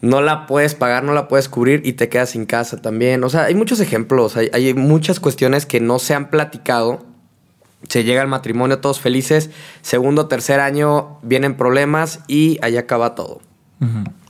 no 0.00 0.20
la 0.20 0.46
puedes 0.46 0.74
pagar, 0.74 1.02
no 1.04 1.12
la 1.12 1.28
puedes 1.28 1.48
cubrir 1.48 1.82
y 1.84 1.94
te 1.94 2.08
quedas 2.08 2.30
sin 2.30 2.46
casa 2.46 2.80
también. 2.80 3.24
O 3.24 3.28
sea, 3.28 3.44
hay 3.44 3.54
muchos 3.54 3.80
ejemplos, 3.80 4.36
hay, 4.36 4.50
hay 4.52 4.74
muchas 4.74 5.20
cuestiones 5.20 5.66
que 5.66 5.80
no 5.80 5.98
se 5.98 6.14
han 6.14 6.30
platicado. 6.30 7.04
Se 7.88 8.04
llega 8.04 8.22
al 8.22 8.28
matrimonio 8.28 8.80
todos 8.80 9.00
felices, 9.00 9.50
segundo, 9.82 10.26
tercer 10.26 10.60
año 10.60 11.18
vienen 11.22 11.56
problemas 11.56 12.20
y 12.26 12.58
ahí 12.62 12.76
acaba 12.76 13.14
todo. 13.14 13.40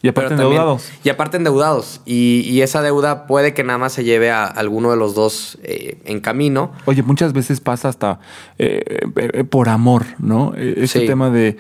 Y 0.07 0.09
aparte 0.11 0.29
Pero 0.31 0.41
también- 0.43 0.61
endeudados. 0.61 0.93
Y 1.05 1.09
aparte 1.09 1.37
endeudados. 1.37 2.01
Y, 2.07 2.43
y 2.47 2.63
esa 2.63 2.81
deuda 2.83 3.27
puede 3.27 3.55
que 3.55 3.65
nada 3.65 3.79
más 3.79 3.93
se 3.93 4.05
lleve 4.05 4.31
a 4.31 4.45
alguno 4.47 4.91
de 4.91 4.97
los 4.97 5.15
dos 5.15 5.59
eh, 5.65 5.99
en 6.05 6.21
camino. 6.21 6.73
Oye, 6.85 7.03
muchas 7.03 7.33
veces 7.33 7.61
pasa 7.61 7.89
hasta 7.89 8.21
eh, 8.59 9.01
eh, 9.17 9.45
por 9.45 9.69
amor, 9.69 10.05
¿no? 10.19 10.53
Eh, 10.57 10.75
Ese 10.79 11.01
Sí. 11.01 11.07
tema 11.07 11.31
de, 11.31 11.57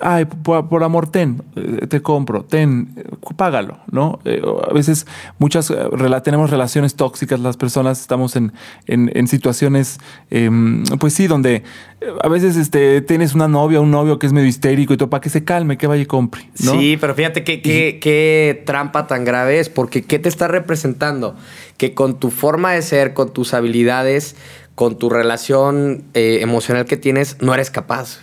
ay, 0.00 0.24
por, 0.26 0.68
por 0.68 0.84
amor, 0.84 1.08
ten, 1.10 1.42
te 1.88 2.00
compro, 2.02 2.44
ten, 2.44 2.94
págalo, 3.36 3.78
¿no? 3.90 4.18
A 4.68 4.72
veces 4.72 5.06
muchas 5.38 5.70
rela- 5.70 6.22
tenemos 6.22 6.50
relaciones 6.50 6.94
tóxicas, 6.94 7.40
las 7.40 7.56
personas 7.56 8.00
estamos 8.00 8.36
en, 8.36 8.52
en, 8.86 9.10
en 9.14 9.26
situaciones, 9.28 9.98
em, 10.30 10.84
pues 11.00 11.14
sí, 11.14 11.26
donde 11.26 11.62
a 12.22 12.28
veces 12.28 12.56
este, 12.56 13.00
tienes 13.00 13.34
una 13.34 13.48
novia, 13.48 13.80
un 13.80 13.90
novio 13.90 14.18
que 14.18 14.26
es 14.26 14.32
medio 14.32 14.46
histérico 14.48 14.92
y 14.92 14.96
todo, 14.96 15.08
para 15.10 15.20
que 15.20 15.30
se 15.30 15.44
calme, 15.44 15.76
que 15.78 15.86
vaya 15.86 16.02
y 16.02 16.06
compre, 16.06 16.50
¿no? 16.62 16.72
Sí, 16.72 16.96
pero 17.00 17.14
fíjate 17.14 17.42
qué, 17.46 17.62
qué, 17.62 17.98
qué 18.02 18.62
trampa 18.66 19.06
tan 19.06 19.24
grave 19.24 19.58
es, 19.60 19.70
porque 19.70 20.02
¿qué 20.02 20.18
te 20.18 20.28
está 20.28 20.48
representando? 20.48 21.34
Que 21.78 21.94
con 21.94 22.20
tu 22.20 22.30
forma 22.30 22.72
de 22.72 22.82
ser, 22.82 23.14
con 23.14 23.32
tus 23.32 23.54
habilidades, 23.54 24.36
con 24.74 24.98
tu 24.98 25.08
relación 25.08 26.04
eh, 26.12 26.40
emocional 26.42 26.84
que 26.84 26.98
tienes, 26.98 27.38
no 27.40 27.54
eres 27.54 27.70
capaz. 27.70 28.20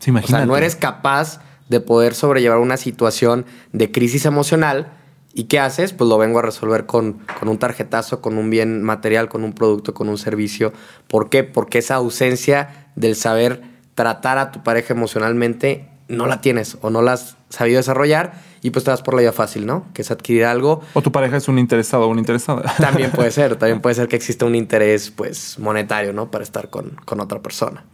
Sí, 0.00 0.10
O 0.10 0.10
imagínate. 0.10 0.40
sea, 0.42 0.46
no 0.46 0.56
eres 0.56 0.76
capaz 0.76 1.40
de 1.70 1.80
poder 1.80 2.14
sobrellevar 2.14 2.58
una 2.58 2.76
situación 2.76 3.46
de 3.72 3.90
crisis 3.90 4.26
emocional. 4.26 4.92
¿Y 5.32 5.44
qué 5.44 5.60
haces? 5.60 5.92
Pues 5.92 6.10
lo 6.10 6.18
vengo 6.18 6.40
a 6.40 6.42
resolver 6.42 6.86
con, 6.86 7.18
con 7.38 7.48
un 7.48 7.58
tarjetazo, 7.58 8.20
con 8.20 8.36
un 8.36 8.50
bien 8.50 8.82
material, 8.82 9.28
con 9.28 9.44
un 9.44 9.52
producto, 9.52 9.94
con 9.94 10.08
un 10.08 10.18
servicio. 10.18 10.72
¿Por 11.06 11.30
qué? 11.30 11.44
Porque 11.44 11.78
esa 11.78 11.94
ausencia 11.94 12.90
del 12.96 13.14
saber 13.14 13.62
tratar 13.94 14.38
a 14.38 14.50
tu 14.50 14.64
pareja 14.64 14.92
emocionalmente 14.92 15.86
no 16.10 16.26
la 16.26 16.40
tienes 16.40 16.76
o 16.82 16.90
no 16.90 17.00
la 17.02 17.12
has 17.12 17.36
sabido 17.48 17.78
desarrollar 17.78 18.34
y 18.62 18.70
pues 18.70 18.84
te 18.84 18.90
vas 18.90 19.00
por 19.00 19.14
la 19.14 19.22
vía 19.22 19.32
fácil, 19.32 19.64
¿no? 19.64 19.86
Que 19.94 20.02
es 20.02 20.10
adquirir 20.10 20.44
algo. 20.44 20.82
O 20.92 21.00
tu 21.00 21.12
pareja 21.12 21.36
es 21.36 21.48
un 21.48 21.58
interesado 21.58 22.04
o 22.04 22.08
una 22.08 22.20
interesada. 22.20 22.62
También 22.78 23.10
puede 23.10 23.30
ser, 23.30 23.56
también 23.56 23.80
puede 23.82 23.94
ser 23.94 24.08
que 24.08 24.16
exista 24.16 24.44
un 24.44 24.54
interés 24.54 25.10
pues 25.10 25.58
monetario, 25.58 26.12
¿no? 26.12 26.30
Para 26.30 26.44
estar 26.44 26.68
con, 26.68 26.96
con 27.04 27.20
otra 27.20 27.40
persona. 27.40 27.84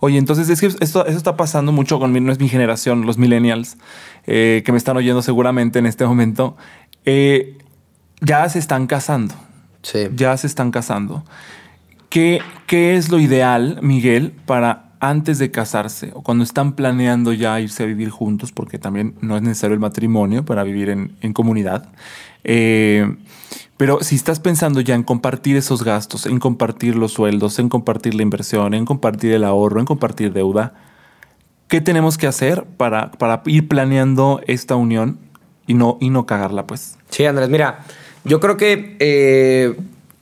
Oye, 0.00 0.18
entonces 0.18 0.48
es 0.48 0.60
que 0.60 0.66
esto, 0.66 1.06
eso 1.06 1.16
está 1.16 1.36
pasando 1.36 1.72
mucho 1.72 1.98
con 1.98 2.12
mi, 2.12 2.20
no 2.20 2.32
es 2.32 2.40
mi 2.40 2.48
generación, 2.48 3.06
los 3.06 3.18
millennials, 3.18 3.76
eh, 4.26 4.62
que 4.64 4.72
me 4.72 4.78
están 4.78 4.96
oyendo 4.96 5.22
seguramente 5.22 5.78
en 5.78 5.86
este 5.86 6.04
momento. 6.06 6.56
Eh, 7.04 7.56
ya 8.20 8.48
se 8.48 8.58
están 8.58 8.86
casando. 8.86 9.34
Sí. 9.82 10.08
Ya 10.14 10.36
se 10.36 10.46
están 10.46 10.70
casando. 10.70 11.24
¿Qué, 12.10 12.42
¿Qué 12.66 12.96
es 12.96 13.10
lo 13.10 13.18
ideal, 13.18 13.78
Miguel, 13.82 14.32
para 14.44 14.89
antes 15.00 15.38
de 15.38 15.50
casarse 15.50 16.12
o 16.14 16.22
cuando 16.22 16.44
están 16.44 16.74
planeando 16.74 17.32
ya 17.32 17.58
irse 17.60 17.82
a 17.82 17.86
vivir 17.86 18.10
juntos, 18.10 18.52
porque 18.52 18.78
también 18.78 19.14
no 19.20 19.36
es 19.36 19.42
necesario 19.42 19.74
el 19.74 19.80
matrimonio 19.80 20.44
para 20.44 20.62
vivir 20.62 20.90
en, 20.90 21.16
en 21.22 21.32
comunidad? 21.32 21.88
Eh, 22.44 23.16
pero 23.76 24.02
si 24.02 24.14
estás 24.14 24.40
pensando 24.40 24.82
ya 24.82 24.94
en 24.94 25.02
compartir 25.02 25.56
esos 25.56 25.82
gastos, 25.82 26.26
en 26.26 26.38
compartir 26.38 26.96
los 26.96 27.12
sueldos, 27.12 27.58
en 27.58 27.70
compartir 27.70 28.14
la 28.14 28.22
inversión, 28.22 28.74
en 28.74 28.84
compartir 28.84 29.32
el 29.32 29.42
ahorro, 29.42 29.80
en 29.80 29.86
compartir 29.86 30.34
deuda, 30.34 30.74
¿qué 31.66 31.80
tenemos 31.80 32.18
que 32.18 32.26
hacer 32.26 32.64
para, 32.76 33.10
para 33.12 33.42
ir 33.46 33.68
planeando 33.68 34.42
esta 34.46 34.76
unión 34.76 35.18
y 35.66 35.74
no, 35.74 35.96
y 35.98 36.10
no 36.10 36.26
cagarla, 36.26 36.66
pues? 36.66 36.98
Sí, 37.08 37.24
Andrés, 37.24 37.48
mira, 37.48 37.86
yo 38.24 38.38
creo 38.38 38.58
que 38.58 38.96
eh, 39.00 39.74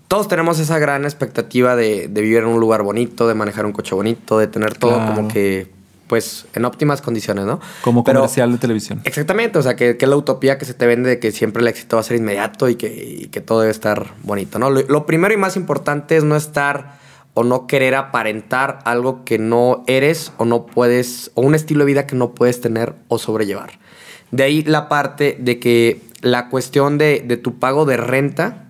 todos 0.08 0.26
tenemos 0.28 0.58
esa 0.58 0.78
gran 0.78 1.04
expectativa 1.04 1.76
de, 1.76 2.08
de 2.08 2.20
vivir 2.22 2.38
en 2.38 2.46
un 2.46 2.60
lugar 2.60 2.82
bonito, 2.82 3.28
de 3.28 3.34
manejar 3.34 3.66
un 3.66 3.72
coche 3.72 3.94
bonito, 3.94 4.38
de 4.38 4.46
tener 4.46 4.74
todo 4.76 4.94
Claro. 4.96 5.14
como 5.14 5.28
que, 5.28 5.70
pues, 6.06 6.46
en 6.54 6.64
óptimas 6.64 7.02
condiciones, 7.02 7.44
¿no? 7.44 7.60
Como 7.82 8.02
Pero- 8.04 8.20
comercial 8.20 8.50
de 8.52 8.58
televisión. 8.58 9.00
Exactamente, 9.04 9.58
o 9.58 9.62
sea, 9.62 9.76
que, 9.76 9.96
que 9.98 10.06
es 10.06 10.08
la 10.08 10.16
utopía 10.16 10.56
que 10.56 10.64
se 10.64 10.72
te 10.74 10.86
vende 10.86 11.10
de 11.10 11.18
que 11.18 11.30
siempre 11.30 11.60
el 11.60 11.68
éxito 11.68 11.96
va 11.96 12.00
a 12.00 12.04
ser 12.04 12.16
inmediato 12.16 12.68
y 12.70 12.76
que, 12.76 12.88
y 12.88 13.26
que 13.28 13.40
todo 13.42 13.60
debe 13.60 13.70
estar 13.70 14.14
bonito, 14.22 14.58
¿no? 14.58 14.70
Lo, 14.70 14.80
lo 14.82 15.04
primero 15.06 15.34
y 15.34 15.36
más 15.36 15.56
importante 15.56 16.16
es 16.16 16.24
no 16.24 16.36
estar 16.36 16.96
o 17.34 17.44
no 17.44 17.66
querer 17.66 17.94
aparentar 17.94 18.78
algo 18.84 19.24
que 19.24 19.38
no 19.38 19.84
eres 19.86 20.32
o 20.38 20.44
no 20.46 20.64
puedes, 20.66 21.30
o 21.34 21.42
un 21.42 21.54
estilo 21.54 21.80
de 21.80 21.86
vida 21.86 22.06
que 22.06 22.16
no 22.16 22.30
puedes 22.30 22.60
tener 22.60 22.94
o 23.08 23.18
sobrellevar. 23.18 23.78
De 24.30 24.42
ahí 24.42 24.62
la 24.62 24.88
parte 24.88 25.36
de 25.38 25.58
que 25.60 26.00
la 26.22 26.48
cuestión 26.48 26.98
de, 26.98 27.22
de 27.24 27.36
tu 27.36 27.58
pago 27.58 27.84
de 27.84 27.96
renta 27.96 28.64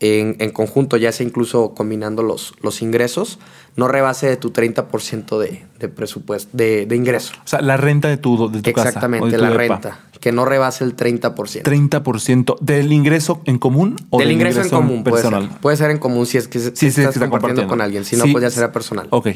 en, 0.00 0.36
en 0.38 0.50
conjunto, 0.50 0.96
ya 0.96 1.12
sea 1.12 1.26
incluso 1.26 1.74
combinando 1.74 2.22
los, 2.22 2.54
los 2.62 2.82
ingresos, 2.82 3.38
no 3.76 3.86
rebase 3.86 4.26
de 4.28 4.36
tu 4.36 4.50
30% 4.52 5.38
de, 5.38 5.64
de 5.78 5.88
presupuesto, 5.88 6.48
de, 6.54 6.86
de 6.86 6.96
ingreso. 6.96 7.34
O 7.44 7.48
sea, 7.48 7.60
la 7.60 7.76
renta 7.76 8.08
de 8.08 8.16
tu, 8.16 8.50
de 8.50 8.62
tu 8.62 8.72
casa. 8.72 8.88
Exactamente, 8.88 9.26
de 9.28 9.36
tu 9.36 9.42
la 9.42 9.50
depa. 9.50 9.58
renta. 9.74 10.00
Que 10.20 10.32
no 10.32 10.44
rebase 10.44 10.84
el 10.84 10.96
30%. 10.96 11.62
30% 11.62 12.58
del 12.60 12.92
ingreso 12.92 13.40
en 13.46 13.58
común 13.58 13.96
o 14.10 14.18
Del 14.18 14.28
del 14.28 14.36
ingreso, 14.36 14.60
en 14.62 14.68
común 14.68 15.02
personal. 15.04 15.40
puede 15.44 15.50
ser. 15.52 15.60
Puede 15.60 15.76
ser 15.78 15.90
en 15.92 15.98
común 15.98 16.26
si 16.26 16.36
es 16.38 16.46
que 16.48 16.58
sí, 16.58 16.66
estás 16.68 16.78
sí, 16.78 16.86
está 16.88 17.02
compartiendo 17.04 17.30
compartiendo. 17.30 17.68
con 17.68 17.80
alguien. 17.80 18.04
Si 18.04 18.16
no, 18.16 18.24
Sí. 18.24 18.32
pues 18.32 18.42
ya 18.42 18.50
será 18.50 18.70
personal. 18.72 19.06
Ok. 19.10 19.28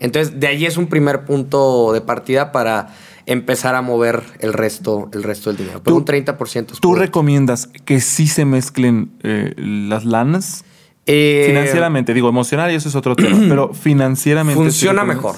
Entonces, 0.00 0.40
de 0.40 0.46
ahí 0.48 0.66
es 0.66 0.76
un 0.76 0.86
primer 0.88 1.24
punto 1.26 1.92
de 1.92 2.00
partida 2.00 2.50
para 2.50 2.88
empezar 3.26 3.74
a 3.74 3.82
mover 3.82 4.22
el 4.40 4.52
resto, 4.52 5.08
el 5.12 5.22
resto 5.22 5.50
del 5.50 5.58
dinero. 5.58 5.82
Pero 5.82 5.96
un 5.96 6.04
30% 6.04 6.72
es 6.72 6.80
¿Tú 6.80 6.94
recomiendas 6.94 7.68
que 7.84 8.00
sí 8.00 8.26
se 8.26 8.44
mezclen 8.44 9.12
eh, 9.22 9.54
las 9.56 10.04
lanas? 10.04 10.64
Eh, 11.06 11.44
financieramente, 11.48 12.14
digo, 12.14 12.28
emocional 12.28 12.70
y 12.70 12.74
eso 12.74 12.88
es 12.88 12.94
otro 12.94 13.16
tema, 13.16 13.36
pero 13.48 13.74
financieramente. 13.74 14.58
¿sí 14.60 14.64
Funciona 14.64 15.04
mejor. 15.04 15.36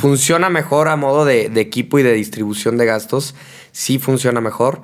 Funciona 0.00 0.48
mejor 0.50 0.88
a 0.88 0.96
modo 0.96 1.24
de, 1.24 1.48
de 1.48 1.60
equipo 1.60 1.98
y 1.98 2.02
de 2.02 2.12
distribución 2.12 2.76
de 2.76 2.86
gastos. 2.86 3.34
Sí 3.72 3.98
funciona 3.98 4.40
mejor. 4.40 4.82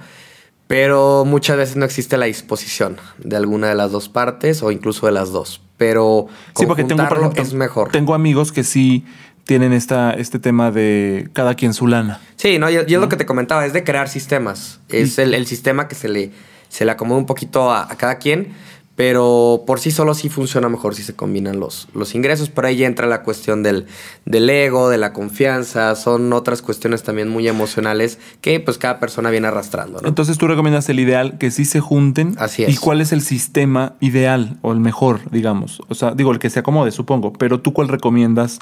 Pero 0.68 1.24
muchas 1.26 1.56
veces 1.56 1.76
no 1.76 1.84
existe 1.84 2.16
la 2.16 2.26
disposición 2.26 2.96
de 3.18 3.36
alguna 3.36 3.68
de 3.68 3.74
las 3.74 3.90
dos 3.90 4.08
partes 4.08 4.62
o 4.62 4.70
incluso 4.70 5.06
de 5.06 5.12
las 5.12 5.30
dos. 5.30 5.60
Pero 5.76 6.28
Sí, 6.56 6.66
porque 6.66 6.84
tengo, 6.84 7.06
por 7.08 7.18
ejemplo, 7.18 7.42
es 7.42 7.52
mejor. 7.52 7.90
tengo 7.90 8.14
amigos 8.14 8.52
que 8.52 8.64
sí 8.64 9.04
tienen 9.44 9.72
esta, 9.72 10.12
este 10.12 10.38
tema 10.38 10.70
de 10.70 11.28
cada 11.32 11.54
quien 11.54 11.74
su 11.74 11.86
lana. 11.86 12.20
Sí, 12.36 12.58
no, 12.58 12.70
y, 12.70 12.76
es 12.76 12.90
lo 12.90 13.08
que 13.08 13.16
te 13.16 13.26
comentaba, 13.26 13.66
es 13.66 13.72
de 13.72 13.84
crear 13.84 14.08
sistemas. 14.08 14.80
Es 14.88 15.18
el, 15.18 15.34
el 15.34 15.46
sistema 15.46 15.88
que 15.88 15.94
se 15.94 16.08
le, 16.08 16.30
se 16.68 16.84
le 16.84 16.92
acomoda 16.92 17.18
un 17.18 17.26
poquito 17.26 17.70
a, 17.70 17.90
a 17.90 17.96
cada 17.96 18.16
quien, 18.18 18.54
pero 18.94 19.64
por 19.66 19.80
sí 19.80 19.90
solo 19.90 20.14
sí 20.14 20.28
funciona 20.28 20.68
mejor 20.68 20.94
si 20.94 21.02
se 21.02 21.16
combinan 21.16 21.58
los, 21.58 21.88
los 21.94 22.14
ingresos. 22.14 22.50
Pero 22.50 22.68
ahí 22.68 22.76
ya 22.76 22.86
entra 22.86 23.06
la 23.06 23.22
cuestión 23.22 23.62
del, 23.62 23.86
del 24.26 24.48
ego, 24.50 24.90
de 24.90 24.98
la 24.98 25.12
confianza, 25.12 25.96
son 25.96 26.32
otras 26.32 26.62
cuestiones 26.62 27.02
también 27.02 27.28
muy 27.28 27.48
emocionales 27.48 28.18
que 28.42 28.60
pues 28.60 28.78
cada 28.78 29.00
persona 29.00 29.30
viene 29.30 29.48
arrastrando. 29.48 30.00
¿no? 30.00 30.08
Entonces 30.08 30.36
tú 30.36 30.46
recomiendas 30.46 30.88
el 30.88 31.00
ideal 31.00 31.38
que 31.38 31.50
sí 31.50 31.64
se 31.64 31.80
junten. 31.80 32.34
Así 32.38 32.64
es. 32.64 32.74
¿Y 32.74 32.76
cuál 32.76 33.00
es 33.00 33.12
el 33.12 33.22
sistema 33.22 33.94
ideal 34.00 34.58
o 34.60 34.72
el 34.72 34.80
mejor, 34.80 35.20
digamos? 35.30 35.80
O 35.88 35.94
sea, 35.94 36.12
digo, 36.12 36.30
el 36.30 36.38
que 36.38 36.50
se 36.50 36.60
acomode, 36.60 36.92
supongo. 36.92 37.32
Pero 37.32 37.60
tú 37.60 37.72
cuál 37.72 37.88
recomiendas 37.88 38.58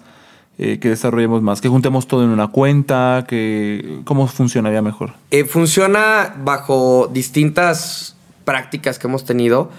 eh, 0.63 0.79
que 0.79 0.91
desarrollemos 0.91 1.41
más? 1.41 1.63
¿Que 1.63 1.69
juntemos 1.69 2.07
todo 2.07 2.23
en 2.23 2.29
una 2.29 2.49
cuenta? 2.49 3.25
que 3.27 4.01
¿Cómo 4.05 4.27
funcionaría 4.27 4.83
mejor? 4.83 5.15
Eh, 5.31 5.45
funciona 5.45 6.35
bajo 6.45 7.09
distintas 7.11 8.15
prácticas 8.45 8.99
que 8.99 9.07
hemos 9.07 9.25
tenido. 9.25 9.71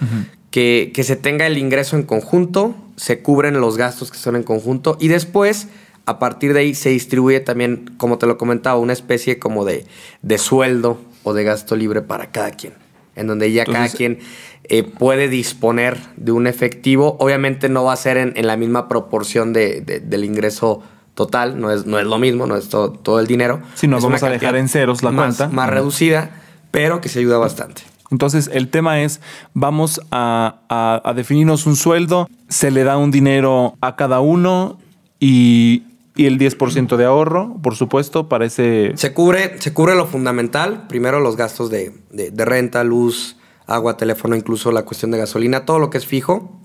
Que, 0.50 0.91
que 0.94 1.04
se 1.06 1.15
tenga 1.15 1.48
el 1.48 1.58
ingreso 1.58 1.96
en 1.96 2.04
conjunto, 2.04 2.76
se 2.98 3.22
cubren 3.22 3.62
los 3.62 3.78
gastos 3.78 4.12
que 4.12 4.17
son 4.17 4.36
en 4.36 4.44
conjunto 4.44 4.98
y 5.00 5.08
después 5.08 5.70
a 6.06 6.20
partir 6.20 6.54
de 6.54 6.62
ahí 6.62 6.76
se 6.76 6.89
distribuye 6.89 7.39
también, 7.39 7.94
como 7.98 8.17
te 8.17 8.26
lo 8.26 8.38
comentaba, 8.38 8.78
una 8.78 8.91
especie 8.91 9.39
como 9.39 9.63
de, 9.63 9.86
de 10.22 10.38
sueldo 10.38 11.00
o 11.24 11.34
de 11.34 11.44
gasto 11.46 11.78
libre 11.78 12.02
para 12.02 12.32
cada 12.32 12.52
quien, 12.52 12.74
en 13.21 13.27
donde 13.27 13.51
ya 13.51 13.63
cada 13.65 13.88
quien 13.89 14.19
eh, 14.65 14.84
puede 14.84 15.27
disponer 15.29 15.97
de 16.17 16.31
un 16.31 16.45
efectivo. 16.47 17.15
Obviamente 17.19 17.69
no 17.69 17.84
va 17.86 17.93
a 17.93 17.95
ser 17.97 18.17
en, 18.17 18.34
en 18.36 18.47
la 18.47 18.57
misma 18.57 18.88
proporción 18.88 19.53
de- 19.53 19.81
de- 19.81 19.99
del 20.01 20.23
ingreso 20.25 20.81
total, 21.15 21.60
no 21.60 21.71
es, 21.71 21.86
no 21.86 21.99
es 21.99 22.05
lo 22.05 22.17
mismo, 22.17 22.45
no 22.47 22.55
es 22.55 22.69
todo, 22.69 22.91
todo 22.91 23.19
el 23.19 23.27
dinero. 23.27 23.62
Sí, 23.75 23.88
no 23.88 23.97
Es 23.97 24.03
vamos 24.03 24.23
a 24.23 24.29
dejar 24.29 24.55
en 24.55 24.69
ceros 24.69 25.03
la 25.03 25.12
más, 25.12 25.38
cuenta. 25.38 25.53
Más 25.53 25.69
reducida, 25.69 26.29
pero 26.71 27.01
que 27.01 27.10
se 27.10 27.19
ayuda 27.19 27.38
bastante. 27.38 27.81
Entonces, 28.12 28.49
el 28.53 28.67
tema 28.69 29.01
es, 29.01 29.21
vamos 29.53 30.01
a, 30.12 30.62
a- 30.69 31.01
a 31.03 31.13
definirnos 31.13 31.65
un 31.65 31.75
sueldo, 31.75 32.27
se 32.49 32.69
le 32.71 32.84
da 32.84 32.97
un 32.97 33.10
dinero 33.12 33.75
a 33.81 33.95
cada 33.95 34.19
uno 34.21 34.79
y, 35.19 35.84
y 36.15 36.26
el 36.26 36.38
10% 36.38 36.97
de 36.97 37.06
ahorro, 37.06 37.56
por 37.63 37.76
supuesto, 37.76 38.28
para 38.28 38.45
ese... 38.45 38.91
Se 38.95 39.13
cubre, 39.13 39.60
se 39.62 39.74
cubre 39.74 39.95
lo 39.95 40.06
fundamental, 40.06 40.88
primero 40.88 41.19
los 41.19 41.38
gastos 41.38 41.69
de, 41.69 41.93
de- 42.12 42.45
renta, 42.45 42.84
luz, 42.84 43.38
agua, 43.65 43.95
teléfono, 43.97 44.36
incluso 44.36 44.71
la 44.71 44.84
cuestión 44.84 45.12
de 45.12 45.17
gasolina, 45.17 45.65
todo 45.65 45.80
lo 45.80 45.89
que 45.89 45.97
es 45.97 46.06
fijo. 46.06 46.58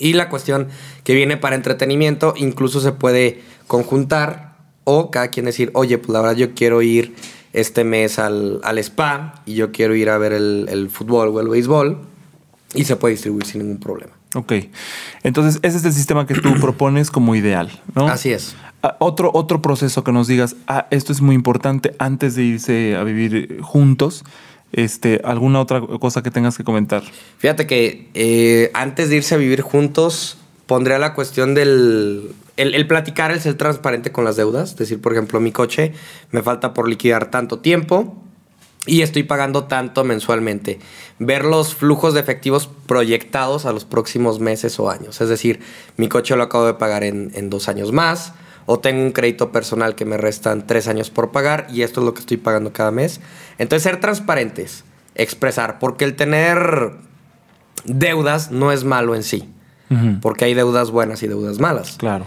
Y 0.00 0.12
la 0.14 0.28
cuestión 0.28 0.68
que 1.04 1.14
viene 1.14 1.36
para 1.36 1.56
entretenimiento, 1.56 2.32
incluso 2.36 2.80
se 2.80 2.92
puede 2.92 3.42
conjuntar 3.66 4.56
o 4.84 5.10
cada 5.10 5.28
quien 5.28 5.46
decir, 5.46 5.70
oye, 5.74 5.98
pues 5.98 6.08
la 6.10 6.20
verdad 6.22 6.36
yo 6.36 6.54
quiero 6.54 6.80
ir 6.82 7.14
este 7.52 7.84
mes 7.84 8.18
al, 8.18 8.60
al 8.62 8.78
spa 8.78 9.42
y 9.44 9.54
yo 9.54 9.72
quiero 9.72 9.94
ir 9.96 10.08
a 10.08 10.16
ver 10.18 10.32
el, 10.32 10.66
el 10.70 10.88
fútbol 10.88 11.28
o 11.28 11.40
el 11.40 11.48
béisbol 11.48 11.98
y 12.74 12.84
se 12.84 12.96
puede 12.96 13.14
distribuir 13.14 13.44
sin 13.44 13.62
ningún 13.62 13.80
problema. 13.80 14.12
Ok. 14.34 14.52
Entonces, 15.22 15.60
ese 15.62 15.78
es 15.78 15.84
el 15.84 15.92
sistema 15.92 16.26
que 16.26 16.34
tú 16.34 16.54
propones 16.60 17.10
como 17.10 17.34
ideal, 17.34 17.70
¿no? 17.94 18.08
Así 18.08 18.32
es. 18.32 18.54
Ah, 18.82 18.96
Otro, 19.00 19.30
otro 19.34 19.62
proceso 19.62 20.04
que 20.04 20.12
nos 20.12 20.28
digas, 20.28 20.56
ah, 20.66 20.86
esto 20.90 21.12
es 21.12 21.20
muy 21.20 21.34
importante 21.34 21.94
antes 21.98 22.34
de 22.34 22.44
irse 22.44 22.96
a 22.96 23.04
vivir 23.04 23.60
juntos. 23.62 24.24
Este, 24.72 25.20
¿Alguna 25.24 25.60
otra 25.60 25.80
cosa 25.80 26.22
que 26.22 26.30
tengas 26.30 26.58
que 26.58 26.64
comentar? 26.64 27.02
Fíjate 27.38 27.66
que 27.66 28.10
eh, 28.12 28.70
antes 28.74 29.08
de 29.08 29.16
irse 29.16 29.34
a 29.34 29.38
vivir 29.38 29.62
juntos, 29.62 30.36
pondría 30.66 30.98
la 30.98 31.14
cuestión 31.14 31.54
del. 31.54 32.32
El, 32.58 32.74
el 32.74 32.86
platicar, 32.86 33.30
el 33.30 33.40
ser 33.40 33.54
transparente 33.54 34.12
con 34.12 34.24
las 34.24 34.36
deudas. 34.36 34.70
Es 34.70 34.76
decir, 34.76 35.00
por 35.00 35.12
ejemplo, 35.12 35.40
mi 35.40 35.52
coche 35.52 35.92
me 36.32 36.42
falta 36.42 36.74
por 36.74 36.88
liquidar 36.88 37.30
tanto 37.30 37.60
tiempo 37.60 38.22
y 38.88 39.02
estoy 39.02 39.22
pagando 39.22 39.64
tanto 39.64 40.02
mensualmente. 40.02 40.80
Ver 41.18 41.44
los 41.44 41.74
flujos 41.74 42.14
de 42.14 42.20
efectivos 42.20 42.68
proyectados 42.86 43.66
a 43.66 43.72
los 43.72 43.84
próximos 43.84 44.40
meses 44.40 44.80
o 44.80 44.90
años. 44.90 45.20
Es 45.20 45.28
decir, 45.28 45.60
mi 45.96 46.08
coche 46.08 46.34
lo 46.34 46.42
acabo 46.42 46.66
de 46.66 46.74
pagar 46.74 47.04
en, 47.04 47.30
en 47.34 47.50
dos 47.50 47.68
años 47.68 47.92
más. 47.92 48.32
O 48.70 48.80
tengo 48.80 49.02
un 49.02 49.12
crédito 49.12 49.50
personal 49.50 49.94
que 49.94 50.04
me 50.04 50.18
restan 50.18 50.66
tres 50.66 50.88
años 50.88 51.08
por 51.08 51.30
pagar 51.30 51.68
y 51.70 51.82
esto 51.82 52.00
es 52.00 52.06
lo 52.06 52.12
que 52.12 52.20
estoy 52.20 52.36
pagando 52.36 52.72
cada 52.72 52.90
mes. 52.90 53.20
Entonces, 53.56 53.82
ser 53.82 53.98
transparentes, 53.98 54.84
expresar, 55.14 55.78
porque 55.78 56.04
el 56.04 56.16
tener 56.16 56.92
deudas 57.84 58.50
no 58.50 58.70
es 58.70 58.84
malo 58.84 59.14
en 59.14 59.22
sí, 59.22 59.48
porque 60.20 60.44
hay 60.44 60.52
deudas 60.52 60.90
buenas 60.90 61.22
y 61.22 61.28
deudas 61.28 61.58
malas. 61.58 61.96
Claro. 61.96 62.26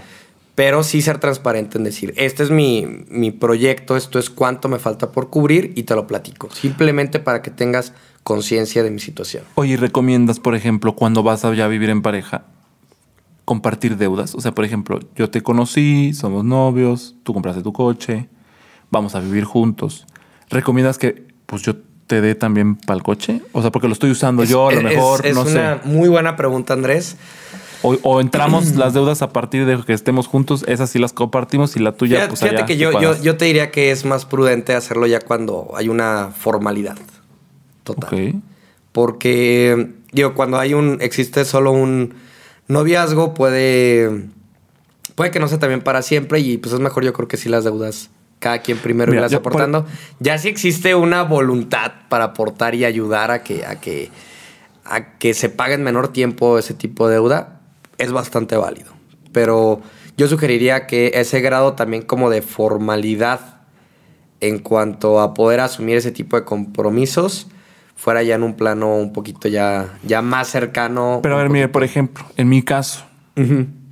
Pero 0.64 0.84
sí 0.84 1.02
ser 1.02 1.18
transparente 1.18 1.80
en 1.80 1.84
decir, 1.84 2.14
este 2.18 2.44
es 2.44 2.52
mi, 2.52 2.86
mi 3.10 3.32
proyecto, 3.32 3.98
esto 3.98 4.20
es 4.20 4.30
cuánto 4.30 4.70
me 4.70 4.78
falta 4.78 5.12
por 5.12 5.32
cubrir 5.32 5.74
y 5.76 5.84
te 5.84 5.96
lo 5.96 6.06
platico. 6.06 6.52
Simplemente 6.52 7.20
para 7.20 7.42
que 7.42 7.50
tengas 7.50 7.94
conciencia 8.24 8.84
de 8.84 8.92
mi 8.92 9.00
situación. 9.00 9.44
Oye, 9.56 9.74
¿y 9.74 9.76
¿recomiendas, 9.76 10.40
por 10.40 10.54
ejemplo, 10.54 10.94
cuando 10.94 11.24
vas 11.24 11.46
a 11.46 11.54
ya 11.56 11.68
vivir 11.68 11.90
en 11.90 12.04
pareja, 12.04 12.44
compartir 13.44 13.98
deudas? 13.98 14.36
O 14.36 14.40
sea, 14.42 14.52
por 14.52 14.64
ejemplo, 14.64 15.00
yo 15.16 15.32
te 15.32 15.42
conocí, 15.42 16.14
somos 16.14 16.46
novios, 16.46 17.16
tú 17.24 17.34
compraste 17.34 17.64
tu 17.64 17.74
coche, 17.74 18.30
vamos 18.92 19.16
a 19.16 19.20
vivir 19.20 19.46
juntos. 19.46 20.06
¿Recomiendas 20.52 21.00
que 21.00 21.26
pues 21.48 21.64
yo 21.64 21.76
te 22.06 22.22
dé 22.22 22.36
también 22.36 22.76
para 22.76 22.98
el 22.98 23.02
coche? 23.04 23.42
O 23.52 23.64
sea, 23.64 23.72
porque 23.72 23.88
lo 23.88 23.94
estoy 23.94 24.12
usando 24.12 24.44
yo, 24.44 24.70
a 24.70 24.74
lo 24.74 24.78
Es- 24.78 24.84
mejor, 24.84 25.26
es 25.26 25.34
no 25.34 25.42
una 25.42 25.82
sé. 25.82 25.88
muy 25.90 26.08
buena 26.08 26.36
pregunta, 26.36 26.74
Andrés. 26.74 27.16
O, 27.84 27.98
o 28.04 28.22
entramos 28.22 28.76
las 28.76 28.94
deudas 28.94 29.22
a 29.22 29.30
partir 29.34 29.66
de 29.66 29.82
que 29.84 29.94
estemos 29.94 30.28
juntos, 30.28 30.64
esas 30.68 30.90
sí 30.90 31.00
las 31.00 31.14
compartimos 31.14 31.76
y 31.76 31.80
la 31.80 31.94
tuya, 31.94 32.16
Fíjate, 32.18 32.30
pues 32.30 32.40
fíjate 32.42 32.56
allá 32.58 32.66
que 32.66 32.74
te 32.74 32.80
yo, 32.80 32.92
yo, 32.92 33.00
cuadras. 33.00 33.22
yo 33.24 33.38
te 33.38 33.46
diría 33.46 33.72
que 33.72 33.92
es 33.92 34.06
más 34.06 34.26
prudente 34.26 34.74
hacerlo 34.76 35.08
ya 35.08 35.20
cuando 35.20 35.72
hay 35.76 35.90
una 35.90 36.30
formalidad 36.38 36.98
total. 37.84 38.42
Porque, 38.92 39.94
digo, 40.12 40.34
cuando 40.34 40.60
hay 40.60 40.74
un, 40.74 40.98
existe 41.02 41.46
solo 41.46 41.72
un 41.72 42.14
noviazgo, 42.68 43.34
puede, 43.34 44.26
puede 45.16 45.32
que 45.32 45.40
no 45.40 45.48
sea 45.48 45.60
también 45.60 45.82
para 45.82 46.02
siempre 46.02 46.40
y 46.40 46.58
pues 46.58 46.74
es 46.74 46.80
mejor 46.80 47.04
yo 47.06 47.14
creo 47.14 47.28
que 47.28 47.38
sí 47.38 47.48
las 47.48 47.64
deudas, 47.64 48.10
cada 48.40 48.60
quien 48.60 48.78
primero 48.78 49.12
Mira, 49.12 49.28
por- 49.28 49.38
aportando. 49.38 49.86
Ya 50.20 50.38
si 50.38 50.50
existe 50.50 50.94
una 50.96 51.24
voluntad 51.24 51.94
para 52.10 52.26
aportar 52.26 52.76
y 52.76 52.84
ayudar 52.86 53.32
a 53.32 53.44
que, 53.44 53.66
a 53.66 53.80
que, 53.80 54.10
a 54.84 55.18
que 55.18 55.34
se 55.34 55.50
pague 55.50 55.76
en 55.76 55.84
menor 55.84 56.10
tiempo 56.10 56.58
ese 56.58 56.74
tipo 56.74 57.08
de 57.08 57.14
deuda, 57.16 57.61
es 58.02 58.12
bastante 58.12 58.58
válido. 58.58 58.92
Pero 59.32 59.82
yo 60.18 60.28
sugeriría 60.28 60.88
que 60.88 61.12
ese 61.16 61.40
grado 61.40 61.74
también 61.74 62.04
como 62.04 62.30
de 62.30 62.42
formalidad 62.42 63.62
en 64.40 64.60
cuanto 64.60 65.22
a 65.22 65.34
poder 65.34 65.60
asumir 65.60 65.98
ese 65.98 66.12
tipo 66.12 66.36
de 66.36 66.44
compromisos 66.44 67.48
fuera 67.96 68.24
ya 68.24 68.36
en 68.36 68.44
un 68.44 68.56
plano 68.56 68.96
un 68.96 69.14
poquito 69.14 69.48
ya, 69.48 70.00
ya 70.04 70.24
más 70.24 70.48
cercano. 70.48 71.20
Pero 71.22 71.36
a 71.36 71.42
ver, 71.42 71.52
mire, 71.52 71.68
por 71.68 71.84
ejemplo, 71.84 72.26
en 72.36 72.50
mi 72.50 72.64
caso, 72.64 73.06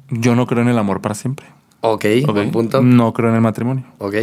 yo 0.09 0.35
no 0.35 0.47
creo 0.47 0.63
en 0.63 0.69
el 0.69 0.79
amor 0.79 1.01
para 1.01 1.13
siempre. 1.13 1.45
Ok, 1.81 2.05
¿ok? 2.23 2.33
buen 2.33 2.51
punto. 2.51 2.81
No 2.81 3.13
creo 3.13 3.29
en 3.29 3.35
el 3.35 3.41
matrimonio. 3.41 3.85
Ok. 3.99 4.15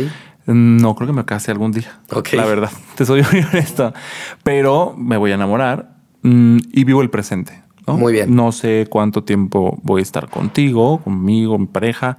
No 0.47 0.95
creo 0.95 1.07
que 1.07 1.13
me 1.13 1.25
case 1.25 1.53
algún 1.53 1.71
día. 1.71 2.01
Ok. 2.11 2.33
La 2.33 2.45
verdad, 2.45 2.71
te 2.97 3.07
soy 3.07 3.23
muy 3.23 3.43
honesto. 3.43 3.95
Pero 4.43 4.95
me 4.97 5.17
voy 5.17 5.31
a 5.31 5.35
enamorar 5.35 5.97
mm, 6.23 6.59
y 6.73 6.85
vivo 6.85 7.01
el 7.03 7.11
presente. 7.11 7.66
¿No? 7.87 7.97
Muy 7.97 8.13
bien. 8.13 8.35
No 8.35 8.53
sé 8.53 8.87
cuánto 8.91 9.25
tiempo 9.25 9.79
voy 9.83 10.01
a 10.01 10.03
estar 10.03 10.29
contigo, 10.29 10.99
conmigo, 11.03 11.59
mi 11.59 11.67
pareja. 11.67 12.19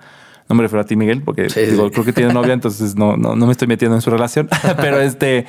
No 0.50 0.56
me 0.56 0.64
refiero 0.64 0.82
a 0.82 0.86
ti, 0.86 0.96
Miguel, 0.96 1.22
porque 1.24 1.50
Sí, 1.50 1.60
digo, 1.66 1.86
sí. 1.88 1.92
creo 1.92 2.06
que 2.06 2.14
tiene 2.14 2.34
novia, 2.34 2.54
entonces 2.54 2.96
no, 2.96 3.18
no, 3.18 3.36
no 3.36 3.46
me 3.46 3.52
estoy 3.52 3.68
metiendo 3.68 3.96
en 3.96 4.02
su 4.02 4.10
relación. 4.10 4.48
pero 4.78 5.00
este, 5.02 5.46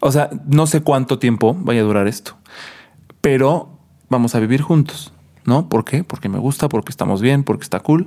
o 0.00 0.12
sea, 0.12 0.30
no 0.46 0.66
sé 0.66 0.82
cuánto 0.82 1.18
tiempo 1.18 1.56
vaya 1.58 1.80
a 1.80 1.84
durar 1.84 2.06
esto. 2.06 2.36
Pero 3.20 3.78
vamos 4.08 4.34
a 4.36 4.38
vivir 4.40 4.62
juntos, 4.62 5.12
¿no? 5.44 5.68
¿Por 5.68 5.84
qué? 5.84 6.04
Porque 6.04 6.28
me 6.28 6.38
gusta, 6.38 6.68
porque 6.68 6.90
estamos 6.90 7.20
bien, 7.20 7.42
porque 7.42 7.64
está 7.64 7.80
cool. 7.80 8.06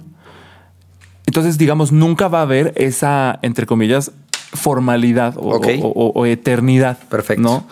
Entonces, 1.25 1.57
digamos, 1.57 1.91
nunca 1.91 2.27
va 2.27 2.39
a 2.39 2.43
haber 2.43 2.73
esa, 2.77 3.37
entre 3.41 3.65
comillas, 3.65 4.11
formalidad 4.53 5.35
o, 5.37 5.55
Ok. 5.57 5.67
o- 5.81 5.87
o- 5.89 6.11
o 6.21 6.25
eternidad. 6.25 6.97
Perfecto. 7.09 7.41
¿No? 7.41 7.65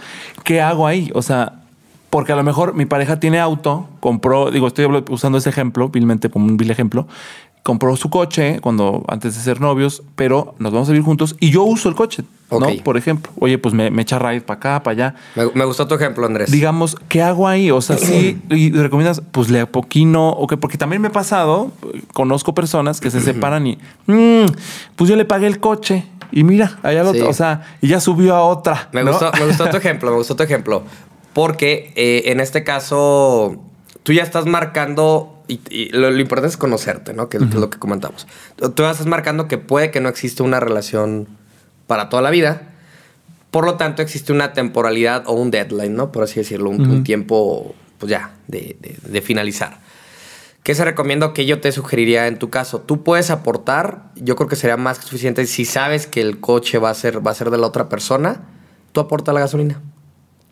¿Qué 0.43 0.61
hago 0.61 0.85
ahí? 0.85 1.09
O 1.15 1.21
sea, 1.21 1.61
porque 2.09 2.31
a 2.31 2.35
lo 2.35 2.43
mejor 2.43 2.73
mi 2.73 2.85
pareja 2.85 3.19
tiene 3.19 3.39
auto, 3.39 3.87
compró, 3.99 4.51
digo, 4.51 4.67
estoy 4.67 4.85
usando 5.09 5.37
ese 5.37 5.49
ejemplo, 5.49 5.89
vilmente 5.89 6.29
como 6.29 6.45
un 6.45 6.57
vil 6.57 6.71
ejemplo, 6.71 7.07
compró 7.63 7.97
su 7.97 8.09
coche 8.09 8.59
cuando 8.61 9.03
antes 9.09 9.35
de 9.35 9.41
ser 9.41 9.59
novios, 9.59 10.01
pero 10.15 10.55
nos 10.57 10.71
vamos 10.71 10.87
a 10.87 10.93
vivir 10.93 11.03
juntos 11.05 11.35
y 11.41 11.49
yo 11.49 11.63
uso 11.63 11.89
el 11.89 11.95
coche, 11.95 12.23
¿no? 12.49 12.67
Por 12.81 12.95
ejemplo, 12.95 13.29
oye, 13.39 13.57
pues 13.57 13.73
me, 13.75 13.91
me 13.91 14.03
echa 14.03 14.17
ride 14.19 14.39
para 14.39 14.57
acá, 14.57 14.83
para 14.83 14.93
allá 14.93 15.15
Me, 15.35 15.51
me 15.53 15.65
gustó 15.65 15.85
tu 15.85 15.95
ejemplo, 15.95 16.25
Andrés. 16.25 16.49
digamos, 16.49 16.95
¿qué 17.09 17.21
hago 17.21 17.45
ahí? 17.45 17.69
O 17.71 17.81
sea, 17.81 17.97
sí, 17.97 18.41
y 18.49 18.71
recomiendas, 18.71 19.21
pues 19.33 19.49
le 19.49 19.65
poquino, 19.65 20.29
o 20.29 20.47
porque 20.47 20.77
también 20.77 21.01
me 21.01 21.09
ha 21.09 21.11
pasado, 21.11 21.73
conozco 22.13 22.53
personas 22.55 23.01
que 23.01 23.11
se 23.11 23.19
separan 23.19 23.67
y, 23.67 23.77
"Mm, 24.05 24.45
pues 24.95 25.09
yo 25.09 25.17
le 25.17 25.25
pagué 25.25 25.47
el 25.47 25.59
coche 25.59 26.05
y 26.31 26.45
mira, 26.45 26.77
allá 26.83 27.03
lo, 27.03 27.11
Sí. 27.13 27.19
o 27.21 27.33
sea, 27.33 27.63
y 27.81 27.87
ya 27.89 27.99
subió 27.99 28.33
a 28.35 28.43
otra. 28.43 28.87
Me, 28.93 29.03
¿no? 29.03 29.11
gustó, 29.11 29.29
me 29.37 29.45
gustó 29.45 29.69
tu 29.69 29.75
ejemplo, 29.77 30.09
me 30.11 30.17
gustó 30.17 30.35
tu 30.37 30.43
ejemplo. 30.43 30.83
Porque 31.37 31.91
eh, 31.95 32.31
en 32.31 32.39
este 32.39 32.63
caso, 32.63 33.61
tú 34.01 34.11
ya 34.11 34.23
estás 34.23 34.47
marcando, 34.47 35.39
y, 35.47 35.59
y 35.69 35.89
lo, 35.89 36.09
lo 36.09 36.19
importante 36.19 36.49
es 36.49 36.57
conocerte, 36.57 37.13
¿no? 37.13 37.29
Que, 37.29 37.37
es- 37.37 37.43
que 37.43 37.49
es 37.49 37.55
lo 37.61 37.69
que 37.69 37.77
comentamos. 37.77 38.25
Tú 38.55 38.71
tú 38.71 38.81
ya 38.81 38.89
estás 38.89 39.05
marcando 39.05 39.47
que 39.47 39.59
puede 39.59 39.91
que 39.91 39.99
no 40.01 40.09
existe 40.09 40.41
una 40.41 40.59
relación 40.59 41.27
para 41.85 42.09
toda 42.09 42.23
la 42.23 42.31
vida. 42.31 42.69
Por 43.51 43.65
lo 43.65 43.75
tanto, 43.75 44.01
existe 44.01 44.33
una 44.33 44.53
temporalidad 44.53 45.25
o 45.27 45.33
un 45.33 45.51
deadline, 45.51 45.93
¿no? 45.95 46.11
Por 46.11 46.23
así 46.23 46.39
decirlo, 46.39 46.71
un, 46.71 46.81
un 46.89 47.03
tiempo 47.03 47.75
pues 47.99 48.09
ya, 48.09 48.31
de, 48.47 48.75
de- 48.81 48.97
de 49.07 49.21
finalizar. 49.21 49.77
¿Qué 50.63 50.73
se 50.73 50.83
recomiendo 50.85 51.33
que 51.33 51.45
yo 51.45 51.61
te 51.61 51.71
sugeriría 51.71 52.25
en 52.25 52.39
tu 52.39 52.49
caso? 52.49 52.81
Tú 52.81 53.03
puedes 53.03 53.29
aportar, 53.29 54.05
yo 54.15 54.35
creo 54.35 54.49
que 54.49 54.55
sería 54.55 54.75
más 54.75 54.97
que 54.97 55.05
suficiente 55.05 55.45
si 55.45 55.65
sabes 55.65 56.07
que 56.07 56.19
el 56.19 56.39
coche 56.39 56.79
va 56.79 56.89
a 56.89 56.93
ser, 56.95 57.25
va 57.25 57.29
a 57.29 57.35
ser 57.35 57.51
de 57.51 57.57
la 57.59 57.67
otra 57.67 57.89
persona, 57.89 58.41
tú 58.91 58.99
aporta 59.01 59.31
la 59.33 59.39
gasolina. 59.41 59.81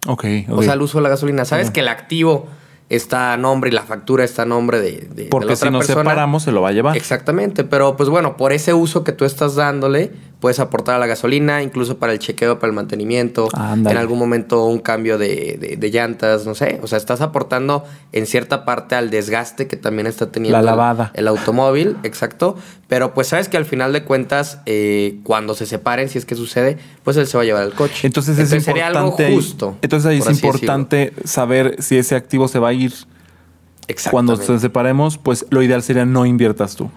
Ok, 0.07 0.25
O 0.49 0.61
sea, 0.63 0.73
el 0.73 0.81
uso 0.81 0.97
de 0.99 1.03
la 1.03 1.09
gasolina. 1.09 1.45
Sabes 1.45 1.71
que 1.71 1.79
el 1.81 1.87
activo 1.87 2.47
está 2.89 3.33
a 3.33 3.37
nombre 3.37 3.71
y 3.71 3.73
la 3.73 3.81
factura 3.81 4.23
está 4.23 4.43
a 4.43 4.45
nombre 4.45 4.79
de, 4.79 4.91
de- 4.91 5.23
de 5.23 5.25
Porque 5.25 5.55
si 5.55 5.69
nos 5.71 5.85
persona. 5.87 6.01
separamos, 6.01 6.43
se 6.43 6.51
lo 6.51 6.61
va 6.61 6.69
a 6.69 6.71
llevar. 6.71 6.95
Exactamente, 6.95 7.63
pero 7.63 7.97
pues 7.97 8.09
bueno, 8.09 8.37
por 8.37 8.53
ese 8.53 8.73
uso 8.75 9.03
que 9.03 9.11
tú 9.11 9.25
estás 9.25 9.55
dándole, 9.55 10.11
puedes 10.39 10.59
aportar 10.59 10.95
a 10.95 10.99
la 10.99 11.07
gasolina, 11.07 11.63
incluso 11.63 11.97
para 11.97 12.13
el 12.13 12.19
chequeo, 12.19 12.59
para 12.59 12.69
el 12.69 12.75
mantenimiento, 12.75 13.47
en 13.73 13.97
algún 13.97 14.19
momento 14.19 14.65
un 14.65 14.79
cambio 14.79 15.17
de, 15.17 15.57
de- 15.59 15.77
de 15.77 15.89
llantas, 15.91 16.45
no 16.45 16.53
sé. 16.53 16.79
O 16.83 16.87
sea, 16.87 16.97
estás 16.97 17.21
aportando 17.21 17.83
en 18.11 18.25
cierta 18.27 18.63
parte 18.65 18.95
al 18.95 19.09
desgaste 19.09 19.67
que 19.67 19.75
también 19.77 20.05
está 20.07 20.31
teniendo 20.31 20.57
La 20.57 20.59
el- 20.59 20.65
lavada. 20.65 21.11
El, 21.15 21.27
automóvil, 21.27 21.97
exacto. 22.03 22.55
Pero 22.87 23.13
pues 23.13 23.27
sabes 23.27 23.49
que 23.49 23.57
al 23.57 23.65
final 23.65 23.93
de 23.93 24.03
cuentas, 24.03 24.59
eh, 24.67 25.17
cuando 25.23 25.55
se 25.55 25.65
separen, 25.65 26.09
si 26.09 26.17
es 26.19 26.25
que 26.25 26.35
sucede, 26.35 26.77
pues 27.03 27.17
él 27.17 27.25
se 27.27 27.37
va 27.37 27.43
a 27.43 27.45
llevar 27.45 27.63
el 27.63 27.73
coche. 27.73 28.05
Entonces, 28.05 28.37
es 28.37 28.63
sería 28.63 28.87
algo 28.87 28.99
importante. 28.99 29.25
ahí- 29.25 29.35
justo. 29.35 29.77
entonces 29.81 30.05
ahí 30.09 30.17
es 30.19 30.25
decirlo. 30.25 30.49
importante 30.49 31.13
saber 31.23 31.81
si 31.81 31.97
ese 31.97 32.15
activo 32.15 32.47
se 32.47 32.59
va 32.59 32.69
a 32.69 32.73
ir 32.73 32.93
cuando 34.11 34.35
nos 34.35 34.61
separemos. 34.61 35.17
Pues 35.17 35.45
lo 35.49 35.63
ideal 35.63 35.81
sería 35.81 36.05
no 36.05 36.25
inviertas 36.25 36.75
tú. 36.75 36.91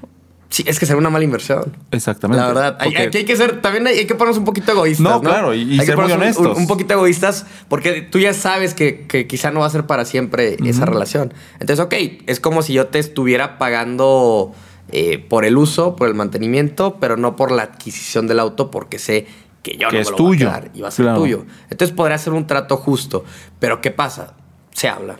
Sí, 0.51 0.64
es 0.66 0.78
que 0.78 0.86
será 0.86 0.99
una 0.99 1.11
mala 1.11 1.24
inversión. 1.24 1.76
Exactamente. 1.90 2.40
La 2.40 2.49
verdad, 2.49 2.76
hay, 2.80 2.94
hay 2.94 3.11
que 3.11 3.36
ser, 3.36 3.61
también 3.61 3.86
hay, 3.86 3.99
hay 3.99 4.07
que 4.07 4.14
ponernos 4.14 4.38
un 4.38 4.44
poquito 4.46 4.72
egoístas. 4.72 5.05
No, 5.05 5.11
No, 5.16 5.20
claro, 5.20 5.53
y- 5.55 5.61
y 5.62 5.72
Hay 5.74 5.80
que 5.80 5.86
ser 5.86 5.96
muy 5.96 6.05
ponernos 6.05 6.36
un- 6.38 6.44
honestos. 6.46 6.57
Un, 6.57 6.62
un 6.62 6.68
poquito 6.68 6.94
egoístas, 6.94 7.44
porque 7.68 8.01
tú 8.01 8.18
ya 8.18 8.32
sabes 8.32 8.72
que, 8.72 9.07
que 9.07 9.26
quizá 9.26 9.51
no 9.51 9.61
va 9.61 9.66
a 9.66 9.70
ser 9.70 9.84
para 9.86 10.07
siempre 10.07 10.57
esa 10.64 10.86
relación. 10.86 11.34
Entonces, 11.61 11.84
ok, 11.84 11.94
es 12.26 12.40
como 12.40 12.62
si 12.62 12.72
yo 12.72 12.86
te 12.86 12.99
estuviera 12.99 13.59
pagando 13.59 14.55
eh, 14.90 15.18
por 15.18 15.44
el 15.44 15.59
uso, 15.59 15.96
por 15.96 16.09
el 16.09 16.14
mantenimiento, 16.14 16.96
pero 16.99 17.18
no 17.18 17.36
por 17.36 17.53
la 17.53 17.64
adquisición 17.64 18.26
del 18.26 18.40
auto, 18.40 18.70
porque 18.70 18.99
sé 18.99 19.26
que 19.62 19.76
yo 19.76 19.88
Que 19.90 19.96
no 19.96 20.01
es 20.01 20.07
me 20.07 20.11
lo 20.12 20.16
tuyo. 20.16 20.46
voy 20.51 20.55
a 20.55 20.70
y 20.72 20.80
va 20.80 20.88
a 20.88 20.90
ser 20.90 21.05
Claro. 21.05 21.20
tuyo. 21.20 21.44
Entonces 21.68 21.94
podría 21.94 22.16
ser 22.16 22.32
un 22.32 22.46
trato 22.46 22.78
justo. 22.78 23.22
Pero 23.59 23.82
¿qué 23.82 23.90
pasa? 23.90 24.32
Se 24.72 24.88
habla. 24.88 25.18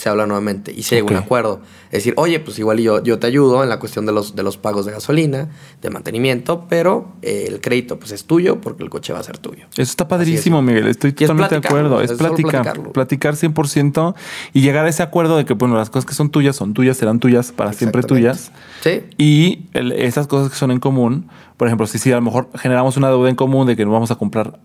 Se 0.00 0.08
habla 0.08 0.24
nuevamente 0.26 0.72
y 0.74 0.82
se 0.82 0.94
llega 0.96 1.08
a 1.08 1.10
un 1.10 1.16
acuerdo. 1.18 1.60
Es 1.88 1.98
decir, 1.98 2.14
oye, 2.16 2.40
pues 2.40 2.58
igual 2.58 2.78
yo, 2.78 3.02
yo 3.02 3.18
te 3.18 3.26
ayudo 3.26 3.62
en 3.62 3.68
la 3.68 3.78
cuestión 3.78 4.06
de 4.06 4.12
los, 4.12 4.34
de 4.34 4.42
los 4.42 4.56
pagos 4.56 4.86
de 4.86 4.92
gasolina, 4.92 5.50
de 5.82 5.90
mantenimiento, 5.90 6.64
pero 6.70 7.12
eh, 7.20 7.44
el 7.48 7.60
crédito 7.60 7.98
pues 7.98 8.10
es 8.12 8.24
tuyo 8.24 8.62
porque 8.62 8.82
el 8.82 8.88
coche 8.88 9.12
va 9.12 9.18
a 9.18 9.22
ser 9.22 9.36
tuyo. 9.36 9.66
Eso 9.72 9.82
está 9.82 10.08
padrísimo, 10.08 10.60
es. 10.60 10.64
Miguel. 10.64 10.86
Estoy 10.86 11.10
es 11.10 11.16
totalmente 11.16 11.60
de 11.60 11.66
acuerdo. 11.68 12.00
Es 12.00 12.12
es 12.12 12.16
platicar, 12.16 12.80
platicar 12.92 13.34
100% 13.34 14.14
y 14.54 14.62
llegar 14.62 14.86
a 14.86 14.88
ese 14.88 15.02
acuerdo 15.02 15.36
de 15.36 15.44
que, 15.44 15.52
bueno, 15.52 15.76
las 15.76 15.90
cosas 15.90 16.06
que 16.06 16.14
son 16.14 16.30
tuyas 16.30 16.56
son 16.56 16.72
tuyas, 16.72 16.96
serán 16.96 17.20
tuyas, 17.20 17.52
para 17.52 17.74
siempre 17.74 18.02
tuyas. 18.02 18.52
Sí. 18.82 19.02
Y 19.18 19.66
el- 19.74 19.92
esas 19.92 20.26
cosas 20.28 20.50
que 20.50 20.56
son 20.56 20.70
en 20.70 20.80
común, 20.80 21.28
por 21.58 21.68
ejemplo, 21.68 21.86
si, 21.86 21.98
si 21.98 22.10
a 22.10 22.16
lo 22.16 22.22
mejor 22.22 22.48
generamos 22.54 22.96
una 22.96 23.08
deuda 23.10 23.28
en 23.28 23.36
común 23.36 23.66
de 23.66 23.76
que 23.76 23.84
no 23.84 23.90
vamos 23.92 24.10
a 24.10 24.14
comprar, 24.16 24.60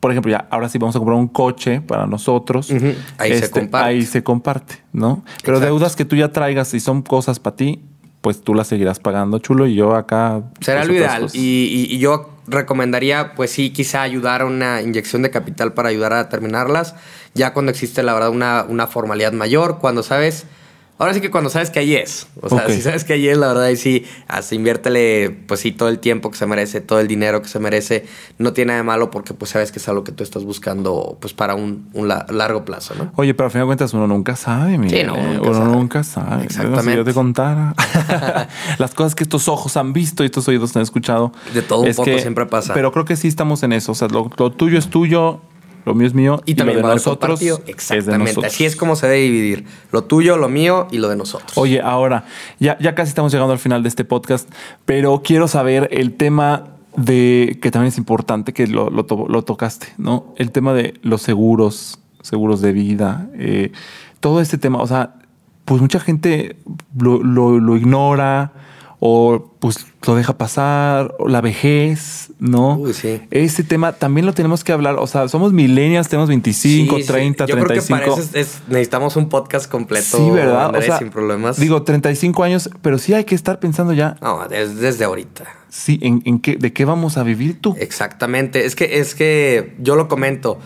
por 0.00 0.10
ejemplo, 0.12 0.30
ya 0.30 0.46
ahora 0.50 0.68
sí 0.68 0.78
vamos 0.78 0.94
a 0.94 0.98
comprar 0.98 1.18
un 1.18 1.28
coche 1.28 1.80
para 1.80 2.06
nosotros. 2.06 2.70
Ahí 3.18 3.38
se 3.38 3.50
comparte. 3.50 3.88
Ahí 3.88 4.02
se 4.06 4.22
comparte, 4.22 4.76
¿no? 4.92 5.24
Pero 5.42 5.56
Exacto. 5.56 5.74
deudas 5.74 5.96
que 5.96 6.04
tú 6.04 6.16
ya 6.16 6.30
traigas 6.32 6.72
y 6.74 6.80
son 6.80 7.02
cosas 7.02 7.40
para 7.40 7.56
ti, 7.56 7.82
pues 8.20 8.40
tú 8.42 8.54
las 8.54 8.66
seguirás 8.68 8.98
pagando, 9.00 9.38
chulo, 9.38 9.66
y 9.66 9.74
yo 9.74 9.94
acá. 9.94 10.42
Será 10.60 10.80
pues, 10.80 10.88
lo 10.88 10.94
ideal. 10.94 11.28
Y, 11.32 11.38
y- 11.90 11.94
y 11.94 11.98
yo 11.98 12.30
recomendaría, 12.46 13.34
pues 13.34 13.50
sí, 13.50 13.70
quizá 13.70 14.02
ayudar 14.02 14.42
a 14.42 14.46
una 14.46 14.82
inyección 14.82 15.22
de 15.22 15.30
capital 15.30 15.72
para 15.74 15.88
ayudar 15.90 16.12
a 16.12 16.28
terminarlas. 16.28 16.94
Ya 17.34 17.52
cuando 17.52 17.70
existe, 17.70 18.02
la 18.02 18.14
verdad, 18.14 18.30
una, 18.30 18.64
una 18.68 18.86
formalidad 18.86 19.32
mayor, 19.32 19.78
cuando 19.80 20.02
sabes. 20.02 20.46
Ahora 20.98 21.14
sí 21.14 21.20
que 21.20 21.30
cuando 21.30 21.48
sabes 21.48 21.70
que 21.70 21.78
ahí 21.78 21.94
es. 21.94 22.26
O 22.40 22.48
sea, 22.48 22.68
si 22.68 22.82
sabes 22.82 23.04
que 23.04 23.12
ahí 23.12 23.28
es, 23.28 23.38
la 23.38 23.46
verdad, 23.48 23.64
ahí 23.64 23.76
sí, 23.76 24.04
hasta 24.26 24.54
inviértele, 24.56 25.30
pues 25.46 25.60
sí, 25.60 25.70
todo 25.70 25.88
el 25.88 26.00
tiempo 26.00 26.30
que 26.30 26.36
se 26.36 26.44
merece, 26.46 26.80
todo 26.80 26.98
el 26.98 27.06
dinero 27.06 27.40
que 27.40 27.48
se 27.48 27.60
merece. 27.60 28.04
No 28.38 28.52
tiene 28.52 28.68
nada 28.70 28.78
de 28.78 28.82
malo 28.84 29.10
porque, 29.10 29.32
pues 29.32 29.52
sabes 29.52 29.70
que 29.70 29.78
es 29.78 29.88
algo 29.88 30.02
que 30.02 30.10
tú 30.10 30.24
estás 30.24 30.42
buscando, 30.44 31.16
pues 31.20 31.34
para 31.34 31.54
un, 31.54 31.88
un 31.92 32.08
la- 32.08 32.26
largo 32.30 32.64
plazo, 32.64 32.94
¿no? 32.96 33.12
Oye, 33.14 33.32
pero 33.34 33.46
al 33.46 33.50
final 33.52 33.66
de 33.66 33.68
cuentas 33.68 33.94
uno 33.94 34.06
nunca 34.08 34.34
sabe, 34.34 34.76
Miguel. 34.76 35.00
Sí, 35.02 35.06
no, 35.06 35.14
¿eh? 35.16 35.34
nunca 35.34 35.48
uno 35.50 35.54
sabe. 35.60 35.70
nunca 35.76 36.02
sabe. 36.04 36.44
Exactamente. 36.44 36.90
Si 36.90 36.96
yo 36.96 37.04
te 37.04 37.14
contara 37.14 37.74
las 38.78 38.94
cosas 38.94 39.14
que 39.14 39.22
estos 39.24 39.48
ojos 39.48 39.76
han 39.76 39.92
visto 39.92 40.22
y 40.22 40.26
estos 40.26 40.48
oídos 40.48 40.74
han 40.76 40.82
escuchado. 40.82 41.32
De 41.54 41.62
todo 41.62 41.80
un 41.82 41.86
es 41.88 41.96
poco 41.96 42.06
que- 42.06 42.20
siempre 42.20 42.46
pasa. 42.46 42.74
Pero 42.74 42.92
creo 42.92 43.04
que 43.04 43.16
sí 43.16 43.28
estamos 43.28 43.62
en 43.62 43.72
eso. 43.72 43.92
O 43.92 43.94
sea, 43.94 44.08
lo, 44.08 44.30
lo 44.36 44.50
tuyo 44.52 44.78
es 44.78 44.88
tuyo, 44.88 45.40
lo 45.88 45.94
mío 45.94 46.06
es 46.06 46.14
mío. 46.14 46.40
Y 46.44 46.54
también 46.54 46.80
lo 46.80 46.88
de 46.88 46.94
nosotros 46.94 47.18
compartido. 47.40 47.58
es 47.58 47.64
de 47.66 47.72
Exactamente. 47.72 48.18
nosotros. 48.32 48.52
Así 48.54 48.64
es 48.64 48.76
como 48.76 48.94
se 48.96 49.06
debe 49.08 49.22
dividir. 49.22 49.64
Lo 49.90 50.04
tuyo, 50.04 50.36
lo 50.36 50.48
mío 50.48 50.86
y 50.90 50.98
lo 50.98 51.08
de 51.08 51.16
nosotros. 51.16 51.52
Oye, 51.56 51.80
ahora, 51.80 52.24
ya, 52.60 52.78
ya 52.78 52.94
casi 52.94 53.08
estamos 53.08 53.32
llegando 53.32 53.52
al 53.52 53.58
final 53.58 53.82
de 53.82 53.88
este 53.88 54.04
podcast, 54.04 54.48
pero 54.84 55.22
quiero 55.24 55.48
saber 55.48 55.88
el 55.90 56.12
tema 56.14 56.64
de, 56.96 57.58
que 57.62 57.70
también 57.70 57.88
es 57.88 57.98
importante, 57.98 58.52
que 58.52 58.66
lo, 58.66 58.90
lo 58.90 59.04
to- 59.06 59.26
lo 59.28 59.42
tocaste, 59.42 59.88
¿no? 59.98 60.32
El 60.36 60.50
tema 60.52 60.74
de 60.74 60.94
los 61.02 61.22
seguros, 61.22 61.98
seguros 62.22 62.60
de 62.60 62.72
vida, 62.72 63.28
eh, 63.34 63.72
todo 64.20 64.40
este 64.40 64.58
tema, 64.58 64.78
o 64.82 64.86
sea, 64.86 65.14
pues 65.64 65.80
mucha 65.80 66.00
gente 66.00 66.56
lo- 66.98 67.22
lo 67.22 67.76
ignora 67.76 68.52
o 69.00 69.52
pues 69.60 69.86
lo 70.06 70.14
deja 70.16 70.36
pasar, 70.38 71.14
o 71.18 71.28
la 71.28 71.40
vejez, 71.40 72.30
¿no? 72.38 72.76
Uy, 72.76 72.92
sí. 72.94 73.20
Ese 73.30 73.62
tema 73.62 73.92
también 73.92 74.26
lo 74.26 74.32
tenemos 74.34 74.64
que 74.64 74.72
hablar, 74.72 74.96
o 74.96 75.06
sea, 75.06 75.28
somos 75.28 75.52
millennials, 75.52 76.08
tenemos 76.08 76.28
25, 76.28 76.96
Sí, 76.96 77.02
sí. 77.02 77.08
30, 77.08 77.46
Yo 77.46 77.54
35. 77.56 77.66
creo 77.66 77.82
que 77.82 77.88
para 77.90 78.20
eso 78.20 78.38
es- 78.38 78.48
es- 78.56 78.60
necesitamos 78.68 79.16
un 79.16 79.28
podcast 79.28 79.70
completo. 79.70 80.16
Sí, 80.18 80.30
¿verdad? 80.30 80.66
Andrés, 80.66 80.84
o 80.84 80.86
sea, 80.88 80.98
sin 80.98 81.10
problemas. 81.10 81.58
Digo, 81.60 81.82
35 81.82 82.42
años, 82.42 82.70
pero 82.82 82.98
sí 82.98 83.14
hay 83.14 83.24
que 83.24 83.34
estar 83.34 83.60
pensando 83.60 83.92
ya, 83.92 84.16
No, 84.20 84.44
es 84.50 84.78
desde 84.80 85.04
ahorita. 85.04 85.44
sí, 85.68 85.98
en, 86.02 86.22
en 86.24 86.40
qué, 86.40 86.56
de 86.56 86.72
qué 86.72 86.84
vamos 86.84 87.16
a 87.18 87.22
vivir 87.22 87.60
tú. 87.60 87.76
Exactamente. 87.78 88.64
Es 88.66 88.74
que, 88.74 88.98
es 89.00 89.14
que 89.14 89.74
yo 89.80 89.94
lo 89.96 90.08
comento. 90.08 90.58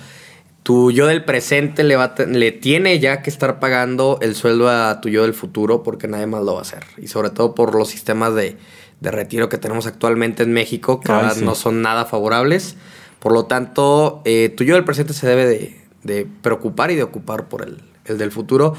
Tu 0.63 0.93
yo 0.93 1.07
del 1.07 1.25
presente 1.25 1.83
le, 1.83 1.97
va 1.97 2.15
le 2.27 2.53
tiene 2.53 3.01
ya 3.01 3.23
que 3.23 3.31
estar 3.31 3.59
pagando 3.59 4.19
el 4.23 4.35
sueldo 4.37 4.71
a 4.71 5.01
tu 5.01 5.09
yo 5.09 5.23
del 5.23 5.35
futuro 5.35 5.83
porque 5.83 6.07
nadie 6.07 6.27
más 6.27 6.45
lo 6.45 6.55
va 6.55 6.61
a 6.61 6.63
hacer. 6.63 6.85
Y 6.99 7.09
sobre 7.09 7.31
todo 7.31 7.55
por 7.55 7.75
los 7.75 7.89
sistemas 7.89 8.35
de, 8.35 8.57
de 9.01 9.11
retiro 9.11 9.49
que 9.49 9.59
tenemos 9.59 9.87
actualmente 9.87 10.45
en 10.45 10.53
México, 10.53 11.01
que 11.01 11.11
Ay, 11.11 11.31
sí. 11.35 11.45
no 11.45 11.57
son 11.57 11.83
nada 11.83 12.05
favorables. 12.05 12.77
Por 13.19 13.33
lo 13.33 13.47
tanto, 13.47 14.23
eh, 14.25 14.53
tu 14.57 14.63
yo 14.63 14.75
del 14.75 14.85
presente 14.85 15.13
se 15.13 15.27
debe 15.27 15.47
de, 15.47 15.81
de 16.05 16.27
preocupar 16.43 16.91
y 16.93 16.95
de 16.95 17.03
ocupar 17.03 17.49
por 17.49 17.63
el, 17.63 17.79
el 18.05 18.19
del 18.19 18.31
futuro. 18.31 18.75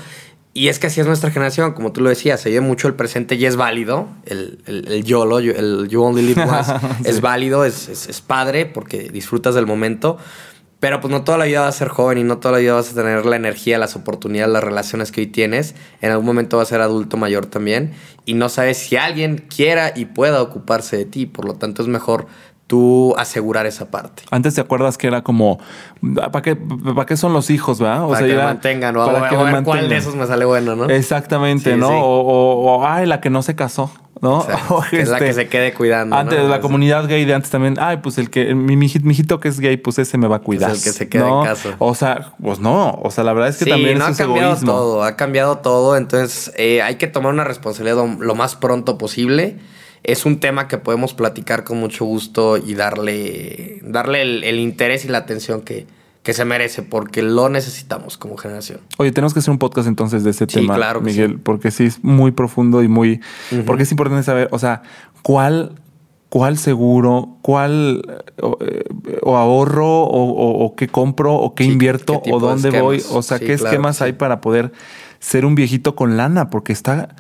Y 0.53 0.67
es 0.67 0.77
que 0.77 0.87
así 0.87 1.01
es 1.01 1.07
nuestra 1.07 1.31
generación, 1.31 1.73
como 1.73 1.91
tú 1.91 2.01
lo 2.01 2.09
decías, 2.09 2.39
se 2.39 2.49
vive 2.49 2.61
mucho 2.61 2.87
el 2.87 2.93
presente 2.93 3.35
y 3.35 3.45
es 3.45 3.55
válido. 3.55 4.07
El, 4.25 4.59
el, 4.67 4.87
el 4.87 5.03
YOLO, 5.03 5.39
el 5.39 5.87
You 5.89 6.03
Only 6.03 6.21
Live 6.21 6.43
Once, 6.47 6.71
es 7.05 7.21
válido, 7.21 7.65
es, 7.65 7.89
es, 7.89 8.07
es 8.07 8.21
padre 8.21 8.67
porque 8.67 9.09
disfrutas 9.09 9.55
del 9.55 9.65
momento. 9.65 10.17
Pero 10.83 10.99
pues 10.99 11.13
no 11.13 11.23
toda 11.23 11.37
la 11.37 11.45
vida 11.45 11.61
vas 11.61 11.69
a 11.75 11.77
ser 11.77 11.87
joven 11.87 12.17
y 12.17 12.23
no 12.25 12.39
toda 12.39 12.51
la 12.51 12.57
vida 12.57 12.73
vas 12.73 12.91
a 12.91 12.93
tener 12.93 13.25
la 13.25 13.37
energía, 13.37 13.77
las 13.77 13.95
oportunidades, 13.95 14.51
las 14.51 14.61
relaciones 14.65 15.13
que 15.13 15.21
hoy 15.21 15.27
tienes. 15.27 15.75
En 16.01 16.11
algún 16.11 16.25
momento 16.25 16.57
vas 16.57 16.67
a 16.67 16.69
ser 16.71 16.81
adulto 16.81 17.15
mayor 17.15 17.45
también 17.45 17.93
y 18.25 18.33
no 18.33 18.49
sabes 18.49 18.79
si 18.79 18.97
alguien 18.97 19.45
quiera 19.47 19.93
y 19.95 20.03
pueda 20.03 20.41
ocuparse 20.41 20.97
de 20.97 21.05
ti. 21.05 21.25
Por 21.25 21.45
lo 21.45 21.53
tanto 21.53 21.81
es 21.83 21.87
mejor 21.87 22.27
tú 22.67 23.15
asegurar 23.17 23.65
esa 23.65 23.91
parte. 23.91 24.23
Antes 24.29 24.55
te 24.55 24.59
acuerdas 24.61 24.97
que 24.97 25.07
era 25.07 25.21
como, 25.23 25.57
¿para 26.15 26.41
qué, 26.41 26.57
para 26.57 27.05
qué 27.05 27.15
son 27.15 27.31
los 27.31 27.49
hijos, 27.49 27.79
verdad? 27.79 28.03
O 28.03 28.09
para 28.09 28.25
que 28.25 28.33
era- 28.33 28.43
mantengan 28.43 28.97
o 28.97 29.03
a, 29.03 29.05
para 29.05 29.27
a 29.27 29.29
que 29.29 29.37
me 29.37 29.43
ver 29.53 29.63
cuál 29.63 29.63
de 29.63 29.81
mantengan. 29.83 29.97
esos 30.01 30.15
me 30.15 30.27
sale 30.27 30.43
bueno, 30.43 30.75
¿no? 30.75 30.89
Exactamente, 30.89 31.73
Sí, 31.75 31.79
¿no? 31.79 31.87
sí. 31.87 31.93
O, 31.95 31.99
o- 32.01 32.75
o, 32.77 32.85
ay, 32.85 33.05
la 33.05 33.21
que 33.21 33.29
no 33.29 33.41
se 33.41 33.55
casó, 33.55 33.89
¿no? 34.23 34.41
Exacto, 34.41 34.75
O, 34.77 34.81
que 34.89 35.01
es 35.01 35.09
la 35.09 35.17
este, 35.17 35.27
que 35.27 35.33
se 35.33 35.47
quede 35.47 35.73
cuidando. 35.73 36.15
Antes, 36.15 36.39
¿no? 36.39 36.47
la 36.47 36.61
comunidad 36.61 37.07
gay 37.07 37.25
de 37.25 37.33
antes 37.33 37.51
también, 37.51 37.75
ay, 37.79 37.97
pues 37.97 38.17
el 38.17 38.29
que, 38.29 38.55
mi, 38.55 38.77
mi 38.77 38.91
mi 39.03 39.11
hijito 39.13 39.39
que 39.39 39.49
es 39.49 39.59
gay, 39.59 39.77
pues 39.77 39.99
ese 39.99 40.17
me 40.17 40.27
va 40.27 40.37
a 40.37 40.39
cuidar. 40.39 40.71
el 40.71 40.81
que 40.81 40.91
se 40.91 41.09
queda 41.09 41.27
¿no? 41.27 41.41
en 41.41 41.47
casa. 41.49 41.75
O 41.77 41.93
sea, 41.93 42.33
pues 42.41 42.59
no, 42.59 42.93
o 43.03 43.11
sea, 43.11 43.23
la 43.23 43.33
verdad 43.33 43.49
es 43.49 43.57
que 43.57 43.65
sí, 43.65 43.69
también 43.69 43.99
no 43.99 44.05
eso 44.05 44.07
ha 44.07 44.11
es 44.11 44.17
cambiado 44.17 44.49
egoísmo. 44.51 44.71
todo, 44.71 45.03
ha 45.03 45.15
cambiado 45.17 45.57
todo, 45.57 45.97
entonces 45.97 46.53
eh, 46.57 46.81
hay 46.81 46.95
que 46.95 47.07
tomar 47.07 47.33
una 47.33 47.43
responsabilidad 47.43 47.97
lo, 47.97 48.23
lo 48.23 48.35
más 48.35 48.55
pronto 48.55 48.97
posible. 48.97 49.57
Es 50.03 50.25
un 50.25 50.39
tema 50.39 50.67
que 50.67 50.77
podemos 50.77 51.13
platicar 51.13 51.63
con 51.63 51.77
mucho 51.77 52.03
gusto 52.05 52.57
y 52.57 52.73
darle, 52.75 53.79
darle 53.83 54.21
el, 54.21 54.43
el 54.43 54.59
interés 54.59 55.05
y 55.05 55.09
la 55.09 55.19
atención 55.19 55.61
que, 55.61 55.85
que 56.23 56.33
se 56.33 56.45
merece, 56.45 56.81
porque 56.83 57.21
lo 57.21 57.49
necesitamos 57.49 58.17
como 58.17 58.37
generación. 58.37 58.79
Oye, 58.97 59.11
tenemos 59.11 59.33
que 59.33 59.39
hacer 59.39 59.51
un 59.51 59.59
podcast 59.59 59.87
entonces 59.89 60.23
de 60.23 60.29
ese 60.31 60.45
Sí, 60.47 60.61
tema, 60.61 60.75
claro 60.75 60.99
que 61.01 61.07
Miguel, 61.07 61.31
sí. 61.33 61.37
porque 61.43 61.69
sí 61.69 61.83
es 61.85 62.03
muy 62.03 62.31
profundo 62.31 62.81
y 62.81 62.87
muy... 62.87 63.19
Porque 63.65 63.83
es 63.83 63.91
importante 63.91 64.23
saber, 64.23 64.47
o 64.51 64.57
sea, 64.57 64.83
cuál, 65.21 65.73
cuál 66.29 66.57
seguro, 66.57 67.37
cuál 67.41 68.03
eh, 68.07 68.41
o, 68.41 68.57
eh, 68.61 68.85
o 69.21 69.35
ahorro 69.35 69.85
o, 70.03 70.31
o- 70.31 70.65
o 70.65 70.75
qué 70.75 70.87
compro 70.87 71.33
o 71.35 71.53
qué 71.55 71.65
Sí, 71.65 71.71
invierto 71.71 72.21
qué 72.23 72.31
o 72.31 72.39
de 72.39 72.47
dónde 72.47 72.81
voy, 72.81 73.03
o 73.11 73.21
sea, 73.21 73.37
qué 73.39 73.51
esquemas 73.53 74.01
hay 74.01 74.13
para 74.13 74.39
poder 74.39 74.71
ser 75.19 75.45
un 75.45 75.55
viejito 75.55 75.95
con 75.95 76.15
lana, 76.17 76.49
porque 76.49 76.71
está... 76.73 77.15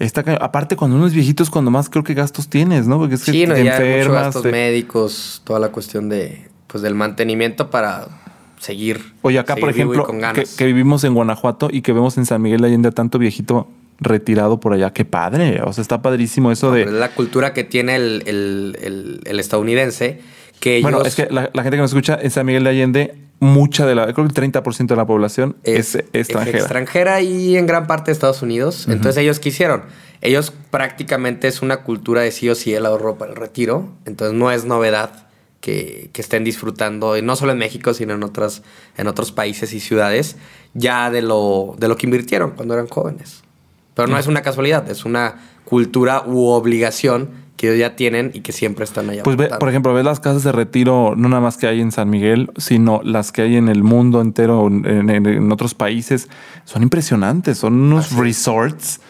Está, 0.00 0.24
aparte, 0.40 0.74
cuando 0.74 0.96
uno 0.96 1.06
es 1.06 1.12
viejito 1.12 1.44
es 1.44 1.50
cuando 1.50 1.70
más 1.70 1.88
creo 1.88 2.02
que 2.02 2.14
gastos 2.14 2.48
tienes, 2.48 2.88
¿no? 2.88 2.98
Porque 2.98 3.14
es 3.14 3.24
que 3.24 3.46
no, 3.46 3.54
te 3.54 3.64
ya 3.64 3.76
hay 3.76 3.78
muchos 3.80 3.94
enfermas. 3.96 4.22
gastos 4.24 4.42
te- 4.42 4.50
médicos, 4.50 5.42
toda 5.44 5.60
la 5.60 5.68
cuestión 5.70 6.08
de, 6.08 6.48
pues, 6.66 6.82
del 6.82 6.96
mantenimiento 6.96 7.70
para 7.70 8.08
seguir. 8.64 9.12
Oye, 9.22 9.38
acá, 9.38 9.54
por 9.56 9.70
seguir 9.70 9.82
ejemplo, 9.82 10.04
con 10.04 10.16
que, 10.16 10.20
ganas. 10.22 10.56
que 10.56 10.66
vivimos 10.66 11.04
en 11.04 11.14
Guanajuato 11.14 11.68
y 11.70 11.82
que 11.82 11.92
vemos 11.92 12.18
en 12.18 12.26
San 12.26 12.42
Miguel 12.42 12.60
de 12.62 12.66
Allende 12.68 12.88
a 12.88 12.92
tanto 12.92 13.18
viejito 13.18 13.68
retirado 14.00 14.58
por 14.60 14.72
allá. 14.72 14.92
Qué 14.92 15.04
padre. 15.04 15.60
O 15.64 15.72
sea, 15.72 15.82
está 15.82 16.02
padrísimo 16.02 16.50
eso 16.50 16.72
Pero 16.72 16.88
es 16.88 16.94
de. 16.94 17.00
la 17.00 17.10
cultura 17.14 17.52
que 17.52 17.62
tiene 17.64 17.96
el, 17.96 18.22
el- 18.26 18.76
el- 18.82 19.20
el 19.24 19.40
estadounidense 19.40 20.20
que 20.60 20.76
ellos... 20.76 20.90
Bueno, 20.90 21.06
es 21.06 21.14
que 21.14 21.28
la, 21.30 21.50
la 21.52 21.62
gente 21.62 21.76
que 21.76 21.82
nos 21.82 21.90
escucha 21.90 22.18
en 22.20 22.30
San 22.30 22.44
Miguel 22.46 22.64
de 22.64 22.70
Allende, 22.70 23.14
mucha 23.40 23.86
de 23.86 23.94
la. 23.94 24.12
Creo 24.12 24.26
que 24.28 24.40
el 24.40 24.52
30% 24.52 24.86
de 24.86 24.96
la 24.96 25.06
población 25.06 25.56
es, 25.62 25.96
extranjera. 26.12 26.58
extranjera 26.58 27.20
y 27.22 27.56
en 27.56 27.66
gran 27.66 27.86
parte 27.86 28.06
de 28.06 28.12
Estados 28.12 28.42
Unidos. 28.42 28.86
Entonces 28.88 29.18
ellos 29.22 29.38
quisieron. 29.40 29.82
Ellos 30.22 30.52
prácticamente 30.70 31.48
es 31.48 31.60
una 31.60 31.78
cultura 31.78 32.22
de 32.22 32.30
sí 32.30 32.48
o 32.48 32.54
sí 32.54 32.72
el 32.72 32.86
ahorro 32.86 33.18
para 33.18 33.32
el 33.32 33.36
retiro. 33.36 33.90
Entonces 34.06 34.36
no 34.36 34.50
es 34.50 34.64
novedad 34.64 35.23
que, 35.64 36.10
que 36.12 36.20
estén 36.20 36.44
disfrutando, 36.44 37.16
y 37.16 37.22
no 37.22 37.36
solo 37.36 37.52
en 37.52 37.58
México, 37.58 37.94
sino 37.94 38.12
en, 38.12 38.22
otras, 38.22 38.62
en 38.98 39.06
otros 39.06 39.32
países 39.32 39.72
y 39.72 39.80
ciudades, 39.80 40.36
ya 40.74 41.10
de 41.10 41.22
lo, 41.22 41.74
de 41.78 41.88
lo 41.88 41.96
que 41.96 42.06
invirtieron 42.06 42.50
cuando 42.50 42.74
eran 42.74 42.86
jóvenes. 42.86 43.42
Pero 43.94 44.06
no 44.08 44.18
es 44.18 44.26
una 44.26 44.42
casualidad, 44.42 44.90
es 44.90 45.06
una 45.06 45.40
cultura 45.64 46.22
u 46.26 46.48
obligación 46.48 47.30
que 47.64 47.70
ellos 47.74 47.80
ya 47.80 47.96
tienen 47.96 48.30
y 48.34 48.40
que 48.40 48.52
siempre 48.52 48.84
están 48.84 49.08
allá. 49.10 49.22
Pues 49.22 49.36
ve, 49.36 49.48
por 49.58 49.68
ejemplo, 49.68 49.92
ves 49.94 50.04
las 50.04 50.20
casas 50.20 50.44
de 50.44 50.52
retiro, 50.52 51.14
no 51.16 51.28
nada 51.28 51.40
más 51.42 51.56
que 51.56 51.66
hay 51.66 51.80
en 51.80 51.92
San 51.92 52.10
Miguel, 52.10 52.50
sino 52.56 53.00
las 53.04 53.32
que 53.32 53.42
hay 53.42 53.56
en 53.56 53.68
el 53.68 53.82
mundo 53.82 54.20
entero, 54.20 54.66
en, 54.66 54.84
en- 55.10 55.26
en 55.26 55.52
otros 55.52 55.74
países. 55.74 56.28
Son 56.64 56.82
impresionantes, 56.82 57.58
son 57.58 57.74
unos 57.74 58.12
resorts 58.12 59.00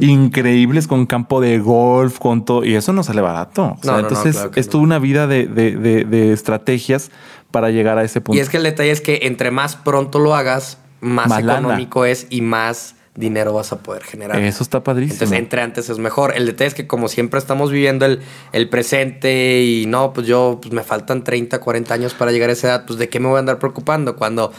increíbles 0.00 0.86
con 0.86 1.06
campo 1.06 1.40
de 1.40 1.58
golf, 1.58 2.18
con 2.18 2.44
todo. 2.44 2.64
Y 2.64 2.74
eso 2.74 2.92
no 2.92 3.02
sale 3.02 3.20
barato. 3.20 3.76
O 3.78 3.82
sea, 3.82 3.92
No, 3.92 3.96
no, 3.96 4.02
no, 4.02 4.08
entonces, 4.08 4.36
claro 4.36 4.50
es 4.54 4.68
toda 4.68 4.82
una 4.84 4.98
vida 4.98 5.26
de, 5.26 5.46
de- 5.46 5.76
de- 5.76 6.04
de 6.04 6.32
estrategias 6.32 7.10
para 7.50 7.70
llegar 7.70 7.98
a 7.98 8.04
ese 8.04 8.20
punto. 8.20 8.36
Y 8.38 8.40
es 8.40 8.48
que 8.48 8.56
el 8.58 8.62
detalle 8.62 8.90
es 8.90 9.00
que 9.00 9.20
entre 9.22 9.50
más 9.50 9.76
pronto 9.76 10.18
lo 10.18 10.34
hagas, 10.34 10.78
más, 11.00 11.28
Más 11.28 11.42
lana. 11.44 11.60
económico 11.60 12.04
es 12.04 12.26
y 12.30 12.42
más 12.42 12.94
dinero 13.20 13.52
vas 13.52 13.72
a 13.72 13.78
poder 13.78 14.02
generar. 14.02 14.40
Eso 14.40 14.62
está 14.62 14.82
padrísimo. 14.82 15.14
Entonces, 15.14 15.38
entre 15.38 15.62
antes 15.62 15.88
es 15.88 15.98
mejor. 15.98 16.34
El 16.36 16.46
detalle 16.46 16.68
es 16.68 16.74
que 16.74 16.86
como 16.86 17.08
siempre 17.08 17.38
estamos 17.38 17.70
viviendo 17.70 18.06
el, 18.06 18.20
el 18.52 18.68
presente 18.68 19.62
y 19.62 19.86
no, 19.86 20.12
pues 20.12 20.26
yo 20.26 20.58
pues 20.60 20.72
me 20.72 20.82
faltan 20.82 21.22
30, 21.22 21.60
40 21.60 21.94
años 21.94 22.14
para 22.14 22.32
llegar 22.32 22.50
a 22.50 22.54
esa 22.54 22.68
edad, 22.68 22.86
pues 22.86 22.98
de 22.98 23.08
qué 23.08 23.20
me 23.20 23.28
voy 23.28 23.36
a 23.36 23.40
andar 23.40 23.58
preocupando 23.58 24.16
cuando 24.16 24.52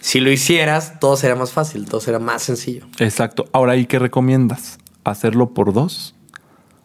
si 0.00 0.20
lo 0.20 0.30
hicieras 0.30 1.00
todo 1.00 1.16
sería 1.16 1.34
más 1.34 1.52
fácil, 1.52 1.86
todo 1.86 1.98
sería 1.98 2.18
más 2.18 2.42
sencillo. 2.42 2.86
Exacto. 2.98 3.46
Ahora, 3.52 3.76
¿y 3.76 3.86
qué 3.86 3.98
recomiendas? 3.98 4.78
¿Hacerlo 5.02 5.54
por 5.54 5.72
dos? 5.72 6.14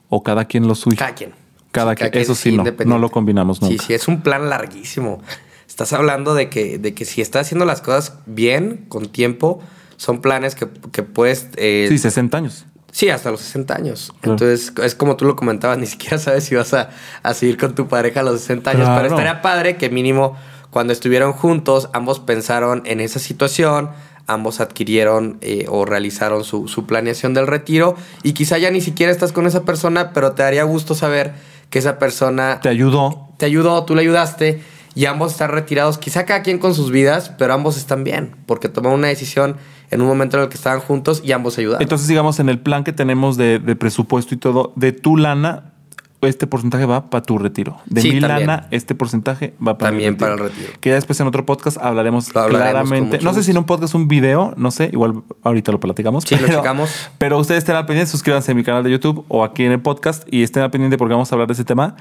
¿O 0.07 0.23
cada 0.23 0.45
quien 0.45 0.67
lo 0.67 0.73
suyo? 0.75 0.97
Cada 0.97 1.15
quien. 1.15 1.34
Cada 1.71 1.91
Sí, 1.91 1.97
quien. 1.97 2.15
Eso 2.15 2.34
sí, 2.34 2.51
no. 2.51 2.63
No 2.86 2.97
lo 2.97 3.09
combinamos 3.11 3.61
nunca. 3.61 3.77
Sí, 3.77 3.88
sí, 3.88 3.93
es 3.93 4.07
un 4.07 4.21
plan 4.21 4.49
larguísimo. 4.49 5.21
Estás 5.67 5.91
hablando 5.93 6.34
de 6.34 6.49
que, 6.49 6.80
de 6.80 6.93
que 6.93 7.05
si 7.05 7.21
estás 7.21 7.47
haciendo 7.47 7.65
las 7.65 7.82
cosas 7.82 8.15
bien, 8.25 8.86
con 8.88 9.09
tiempo, 9.09 9.61
son 10.00 10.22
planes 10.22 10.56
que, 10.56 10.68
que 10.93 11.04
puedes... 11.04 11.50
eh, 11.58 11.88
Sí, 11.89 11.97
60 11.97 12.38
años. 12.38 12.66
Sí, 12.91 13.10
hasta 13.10 13.30
los 13.32 13.41
60 13.41 13.76
años. 13.76 14.14
Claro. 14.22 14.34
Entonces, 14.34 14.74
es 14.84 14.95
como 14.95 15.16
tú 15.18 15.26
lo 15.26 15.36
comentabas, 15.36 15.78
ni 15.78 15.86
siquiera 15.86 16.18
sabes 16.18 16.45
si 16.45 16.56
vas 16.56 16.74
a, 16.74 16.89
a 17.22 17.34
seguir 17.34 17.58
con 17.58 17.76
tu 17.76 17.88
pareja 17.88 18.22
a 18.22 18.24
los 18.24 18.39
60 18.41 18.72
años. 18.72 18.86
Claro. 18.86 19.02
Pero 19.04 19.16
estaría 19.16 19.41
padre 19.41 19.76
que 19.78 19.89
mínimo 19.89 20.36
cuando 20.72 20.93
estuvieron 20.93 21.34
juntos, 21.34 21.89
ambos 21.93 22.20
pensaron 22.20 22.82
en 22.86 23.00
esa 23.02 23.20
situación, 23.20 23.89
ambos 24.26 24.60
adquirieron 24.62 25.38
eh, 25.41 25.66
o 25.68 25.84
realizaron 25.86 26.43
su, 26.43 26.68
su 26.68 26.86
planeación 26.86 27.34
del 27.34 27.47
retiro 27.47 27.95
y 28.24 28.32
quizá 28.34 28.58
ya 28.58 28.72
ni 28.72 28.80
siquiera 28.80 29.12
estás 29.12 29.32
con 29.34 29.45
esa 29.47 29.64
persona, 29.66 30.14
pero 30.14 30.32
te 30.32 30.43
daría 30.43 30.64
gusto 30.64 30.95
saber 30.95 31.34
que 31.70 31.80
esa 31.80 32.00
persona 32.00 32.60
Te 32.62 32.70
ayudó. 32.70 33.28
te 33.38 33.45
ayudó, 33.45 33.84
tú 33.86 33.93
le 33.95 34.02
ayudaste 34.02 34.62
y 34.95 35.05
ambos 35.05 35.31
están 35.31 35.51
retirados, 35.51 35.97
quizá 35.97 36.25
cada 36.25 36.41
quien 36.41 36.59
con 36.59 36.73
sus 36.73 36.91
vidas, 36.91 37.33
pero 37.37 37.53
ambos 37.53 37.77
están 37.77 38.03
bien, 38.03 38.35
porque 38.45 38.69
tomaron 38.69 38.99
una 38.99 39.07
decisión 39.07 39.57
en 39.91 40.01
un 40.01 40.07
momento 40.07 40.37
en 40.37 40.43
el 40.43 40.49
que 40.49 40.55
estaban 40.55 40.79
juntos 40.79 41.21
y 41.23 41.31
ambos 41.31 41.55
se 41.55 41.61
ayudaron. 41.61 41.81
Entonces, 41.81 42.07
digamos, 42.07 42.39
en 42.39 42.49
el 42.49 42.59
plan 42.59 42.83
que 42.83 42.93
tenemos 42.93 43.37
de, 43.37 43.59
de 43.59 43.75
presupuesto 43.75 44.35
y 44.35 44.37
todo, 44.37 44.73
de 44.75 44.91
tu 44.91 45.17
lana, 45.17 45.73
este 46.22 46.47
porcentaje 46.47 46.86
va 46.86 47.09
para 47.09 47.22
tu 47.24 47.38
retiro. 47.38 47.78
De 47.86 48.01
Sí, 48.01 48.11
mi 48.11 48.20
también. 48.20 48.47
lana, 48.47 48.67
este 48.72 48.93
porcentaje 48.95 49.53
va 49.65 49.78
para 49.78 49.91
También 49.91 50.13
mi 50.13 50.20
para 50.20 50.34
el 50.34 50.39
retiro. 50.39 50.70
Que 50.82 50.89
ya 50.89 50.95
después 50.95 51.20
en 51.22 51.28
otro 51.28 51.45
podcast 51.45 51.78
hablaremos, 51.78 52.30
claramente. 52.30 53.20
No 53.24 53.34
sé 53.34 53.43
si 53.43 53.51
en 53.51 53.57
un 53.57 53.63
podcast, 53.65 53.95
un 53.95 54.07
video, 54.07 54.53
no 54.57 54.72
sé, 54.72 54.89
igual 54.91 55.22
ahorita 55.43 55.72
lo 55.72 55.80
platicamos. 55.80 56.26
Sí, 56.26 56.36
lo 56.36 56.47
checamos. 56.47 57.09
Pero 57.17 57.38
ustedes 57.39 57.59
estén 57.59 57.76
al 57.76 57.86
pendiente, 57.86 58.11
suscríbanse 58.11 58.51
a 58.51 58.55
mi 58.55 58.63
canal 58.63 58.84
de 58.84 58.91
YouTube 58.91 59.24
o 59.30 59.43
aquí 59.43 59.63
en 59.63 59.72
el 59.72 59.80
podcast 59.82 60.24
y 60.30 60.43
estén 60.43 60.63
al 60.63 60.72
pendiente 60.72 60.97
porque 60.97 61.13
vamos 61.13 61.32
a 61.32 61.36
hablar 61.36 61.47
de 61.47 61.53
ese 61.53 61.63
tema. 61.63 61.95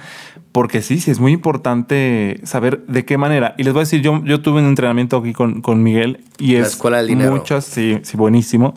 Porque 0.53 0.83
sí, 0.83 0.99
sí, 0.99 1.11
es 1.11 1.21
muy 1.21 1.33
importante 1.33 2.41
saber 2.45 2.85
de 2.87 3.05
qué 3.05 3.19
manera. 3.19 3.55
Y 3.59 3.63
les 3.63 3.73
voy 3.73 3.81
a 3.81 3.85
decir, 3.85 4.01
yo, 4.03 4.23
yo 4.25 4.41
tuve 4.41 4.61
un 4.61 4.67
entrenamiento 4.67 5.17
aquí 5.19 5.33
con, 5.33 5.63
con 5.63 5.83
Miguel 5.83 6.25
y 6.39 6.55
La 6.55 6.61
es 6.61 6.69
escuela 6.69 6.97
del 6.99 7.07
dinero. 7.09 7.33
muchas, 7.37 7.65
sí, 7.65 7.99
sí, 8.03 8.17
buenísimo. 8.17 8.75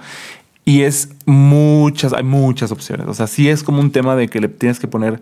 Y 0.66 0.82
es 0.84 1.10
muchas, 1.26 2.14
hay 2.14 2.24
muchas 2.24 2.72
opciones. 2.72 3.08
O 3.08 3.14
sea, 3.14 3.28
sí 3.28 3.50
es 3.50 3.64
como 3.64 3.80
un 3.82 3.92
tema 3.92 4.16
de 4.16 4.28
que 4.28 4.40
le 4.40 4.48
tienes 4.48 4.80
que 4.80 4.88
poner 4.88 5.20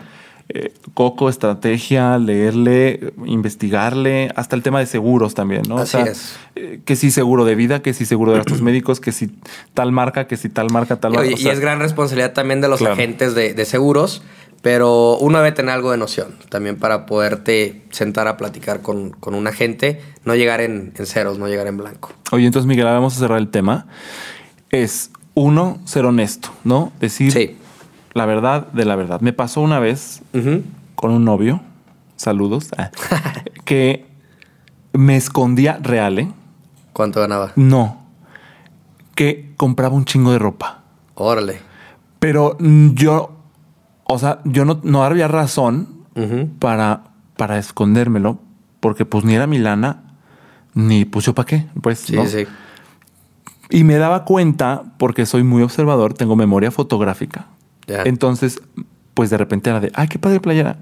eh, 0.49 0.73
coco, 0.95 1.29
estrategia, 1.29 2.17
leerle, 2.17 3.13
investigarle, 3.25 4.31
hasta 4.35 4.55
el 4.55 4.63
tema 4.63 4.79
de 4.79 4.85
seguros 4.85 5.35
también, 5.35 5.61
¿no? 5.67 5.77
Así 5.77 5.97
es. 5.97 6.35
eh, 6.55 6.81
que 6.83 6.95
si 6.95 7.11
seguro 7.11 7.45
de 7.45 7.55
vida, 7.55 7.81
que 7.81 7.93
si 7.93 8.05
seguro 8.05 8.31
de 8.31 8.37
gastos 8.39 8.61
médicos, 8.61 8.99
que 8.99 9.11
si 9.11 9.29
tal 9.73 9.91
marca, 9.91 10.27
que 10.27 10.37
si 10.37 10.49
tal 10.49 10.71
marca, 10.71 10.97
tal 10.99 11.13
Y, 11.13 11.15
marca. 11.15 11.27
oye, 11.27 11.35
O 11.35 11.39
y 11.39 11.43
sea, 11.43 11.53
es 11.53 11.59
gran 11.59 11.79
responsabilidad 11.79 12.33
también 12.33 12.61
de 12.61 12.67
los 12.67 12.79
Claro. 12.79 12.93
agentes 12.95 13.35
de, 13.35 13.53
de 13.53 13.65
seguros, 13.65 14.23
pero 14.61 15.17
uno 15.19 15.37
debe 15.37 15.51
tener 15.53 15.71
algo 15.73 15.91
de 15.91 15.97
noción 15.97 16.35
también 16.49 16.77
para 16.77 17.05
poderte 17.05 17.83
sentar 17.91 18.27
a 18.27 18.35
platicar 18.35 18.81
con, 18.81 19.11
con 19.11 19.35
un 19.35 19.47
agente, 19.47 20.01
no 20.25 20.35
llegar 20.35 20.59
en, 20.61 20.91
en 20.97 21.05
ceros, 21.05 21.37
no 21.39 21.47
llegar 21.47 21.67
en 21.67 21.77
blanco. 21.77 22.11
Oye, 22.31 22.45
entonces, 22.45 22.67
Miguel, 22.67 22.87
ahora 22.87 22.97
vamos 22.99 23.15
a 23.15 23.19
cerrar 23.19 23.37
el 23.37 23.49
tema. 23.49 23.87
Es 24.71 25.11
uno, 25.41 25.79
ser 25.85 26.05
honesto, 26.05 26.49
¿no? 26.63 26.91
Decir 26.99 27.31
Sí. 27.31 27.57
la 28.13 28.25
verdad 28.25 28.67
de 28.73 28.85
la 28.85 28.95
verdad. 28.95 29.21
Me 29.21 29.31
pasó 29.33 29.61
una 29.61 29.79
vez 29.79 30.21
con 30.95 31.11
un 31.11 31.23
novio, 31.25 31.61
saludos, 32.17 32.69
ah, 32.77 32.91
que 33.65 34.05
me 34.93 35.15
escondía 35.15 35.79
real, 35.81 36.19
¿eh? 36.19 36.31
¿Cuánto 36.93 37.21
ganaba? 37.21 37.53
No, 37.55 38.01
que 39.15 39.53
compraba 39.55 39.95
un 39.95 40.05
chingo 40.05 40.31
de 40.31 40.39
ropa. 40.39 40.79
Órale. 41.15 41.61
Pero 42.19 42.57
yo, 42.59 43.31
o 44.03 44.19
sea, 44.19 44.39
yo 44.43 44.65
no, 44.65 44.79
no 44.83 45.03
había 45.03 45.27
razón 45.29 45.87
para, 46.59 47.03
para 47.37 47.57
escondérmelo, 47.57 48.39
porque 48.81 49.05
pues 49.05 49.23
ni 49.23 49.35
era 49.35 49.47
mi 49.47 49.57
lana, 49.57 50.03
ni 50.73 51.05
pues 51.05 51.25
yo 51.25 51.33
para 51.33 51.45
qué, 51.45 51.65
pues, 51.81 51.99
Sí, 51.99 52.15
¿no? 52.15 52.25
sí. 52.25 52.45
Y 53.69 53.83
me 53.83 53.95
daba 53.95 54.25
cuenta, 54.25 54.83
porque 54.97 55.25
soy 55.25 55.43
muy 55.43 55.61
observador, 55.61 56.13
tengo 56.13 56.35
memoria 56.35 56.71
fotográfica. 56.71 57.45
Ya. 57.87 58.03
Entonces, 58.03 58.61
pues 59.13 59.29
de 59.29 59.37
repente 59.37 59.69
era 59.69 59.79
de, 59.79 59.91
ay, 59.95 60.07
qué 60.07 60.17
padre 60.19 60.39
playera. 60.39 60.77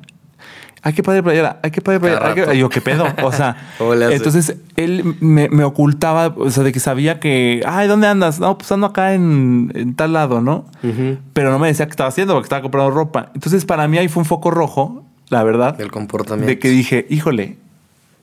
Ay, 0.83 0.93
qué 0.93 1.03
padre 1.03 1.21
playera. 1.23 1.59
Ay, 1.63 1.71
qué 1.71 1.81
padre 1.81 1.99
playera. 1.99 2.27
Ay, 2.27 2.35
qué-". 2.35 2.57
yo, 2.57 2.69
¿qué 2.69 2.79
pedo? 2.81 3.05
O 3.23 3.31
sea, 3.31 3.57
entonces 4.11 4.55
él 4.75 5.15
me, 5.19 5.49
me 5.49 5.63
ocultaba, 5.63 6.27
o 6.37 6.49
sea, 6.49 6.63
de 6.63 6.71
que 6.71 6.79
sabía 6.79 7.19
que, 7.19 7.61
ay, 7.65 7.87
¿dónde 7.87 8.07
andas? 8.07 8.39
No, 8.39 8.57
pues 8.57 8.71
ando 8.71 8.85
acá 8.87 9.13
en, 9.13 9.71
en 9.75 9.95
tal 9.95 10.13
lado, 10.13 10.39
¿no? 10.39 10.65
Ujú. 10.83 11.17
Pero 11.33 11.51
no 11.51 11.59
me 11.59 11.67
decía 11.67 11.87
qué 11.87 11.91
estaba 11.91 12.09
haciendo 12.09 12.35
porque 12.35 12.45
estaba 12.45 12.61
comprando 12.61 12.91
ropa. 12.91 13.31
Entonces, 13.33 13.65
para 13.65 13.87
mí 13.87 13.97
ahí 13.97 14.07
fue 14.07 14.21
un 14.21 14.25
foco 14.25 14.51
rojo, 14.51 15.03
la 15.29 15.43
verdad, 15.43 15.81
El 15.81 15.91
comportamiento. 15.91 16.47
de 16.47 16.59
que 16.59 16.69
dije, 16.69 17.05
híjole, 17.09 17.57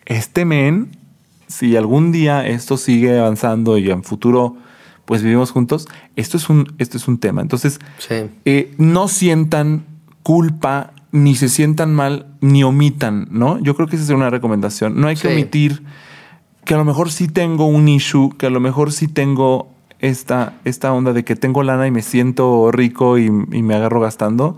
este 0.06 0.44
men, 0.44 0.96
si 1.46 1.76
algún 1.76 2.12
día 2.12 2.46
esto 2.46 2.76
sigue 2.76 3.18
avanzando 3.18 3.78
y 3.78 3.90
en 3.90 4.02
futuro 4.04 4.56
pues 5.04 5.22
vivimos 5.22 5.50
juntos, 5.50 5.86
esto 6.16 6.38
es 6.38 6.48
un, 6.48 6.72
esto 6.78 6.96
es 6.96 7.06
un 7.08 7.18
tema. 7.18 7.42
Entonces, 7.42 7.78
Sí. 7.98 8.14
eh, 8.46 8.74
no 8.78 9.06
sientan 9.08 9.84
culpa, 10.22 10.92
ni 11.12 11.34
se 11.34 11.50
sientan 11.50 11.94
mal, 11.94 12.26
ni 12.40 12.64
omitan, 12.64 13.28
¿no? 13.30 13.58
Yo 13.60 13.76
creo 13.76 13.86
que 13.86 13.96
esa 13.96 14.04
es 14.06 14.10
una 14.10 14.30
recomendación. 14.30 14.98
No 14.98 15.08
hay 15.08 15.16
que 15.16 15.28
Sí. 15.28 15.34
omitir 15.34 15.82
que 16.64 16.72
a 16.72 16.78
lo 16.78 16.86
mejor 16.86 17.12
sí 17.12 17.28
tengo 17.28 17.66
un 17.66 17.86
issue, 17.88 18.30
que 18.38 18.46
a 18.46 18.50
lo 18.50 18.60
mejor 18.60 18.92
sí 18.92 19.06
tengo 19.06 19.68
esta, 20.00 20.54
esta 20.64 20.90
onda 20.94 21.12
de 21.12 21.22
que 21.22 21.36
tengo 21.36 21.62
lana 21.62 21.86
y 21.86 21.90
me 21.90 22.00
siento 22.00 22.70
rico 22.72 23.18
y, 23.18 23.26
y 23.26 23.62
me 23.62 23.74
agarro 23.74 24.00
gastando, 24.00 24.56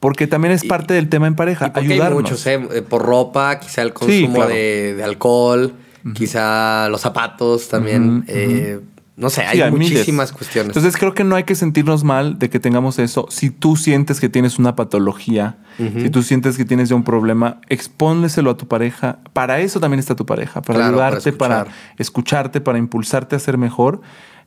porque 0.00 0.26
también 0.26 0.52
es 0.52 0.64
Y- 0.64 0.68
parte 0.68 0.92
del 0.94 1.08
tema 1.08 1.28
en 1.28 1.36
pareja, 1.36 1.72
porque 1.72 1.86
hay 1.86 1.92
ayudarnos. 1.92 2.22
muchos, 2.22 2.44
¿eh? 2.48 2.58
Por 2.88 3.02
ropa, 3.02 3.60
quizá 3.60 3.82
el 3.82 3.92
consumo 3.92 4.34
claro. 4.34 4.50
de, 4.50 4.94
de 4.96 5.04
alcohol, 5.04 5.74
quizá 6.12 6.88
los 6.90 7.00
zapatos 7.00 7.68
también. 7.68 8.24
Eh, 8.28 8.80
No 9.16 9.30
sé, 9.30 9.42
Sí, 9.52 9.60
hay, 9.62 9.70
miles. 9.70 9.90
muchísimas 9.92 10.32
cuestiones. 10.32 10.70
Entonces 10.76 10.96
creo 10.98 11.14
que 11.14 11.22
no 11.22 11.36
hay 11.36 11.44
que 11.44 11.54
sentirnos 11.54 12.02
mal 12.02 12.36
de 12.40 12.50
que 12.50 12.58
tengamos 12.58 12.98
eso. 12.98 13.26
Si 13.30 13.50
tú 13.50 13.76
sientes 13.76 14.18
que 14.18 14.28
tienes 14.28 14.58
una 14.58 14.74
patología, 14.74 15.56
si 15.78 16.10
tú 16.10 16.22
sientes 16.24 16.56
que 16.56 16.64
tienes 16.64 16.88
ya 16.88 16.96
un 16.96 17.04
problema, 17.04 17.60
expónleselo 17.68 18.50
a 18.50 18.56
tu 18.56 18.66
pareja. 18.66 19.20
Para 19.32 19.60
eso 19.60 19.78
también 19.78 20.00
está 20.00 20.16
tu 20.16 20.26
pareja, 20.26 20.62
para 20.62 20.80
Claro, 20.80 20.94
ayudarte, 20.94 21.32
para, 21.32 21.60
escuchar. 21.60 21.74
escucharte, 21.98 22.60
para 22.60 22.78
impulsarte 22.78 23.36
a 23.36 23.38
ser 23.38 23.56
mejor. 23.56 24.00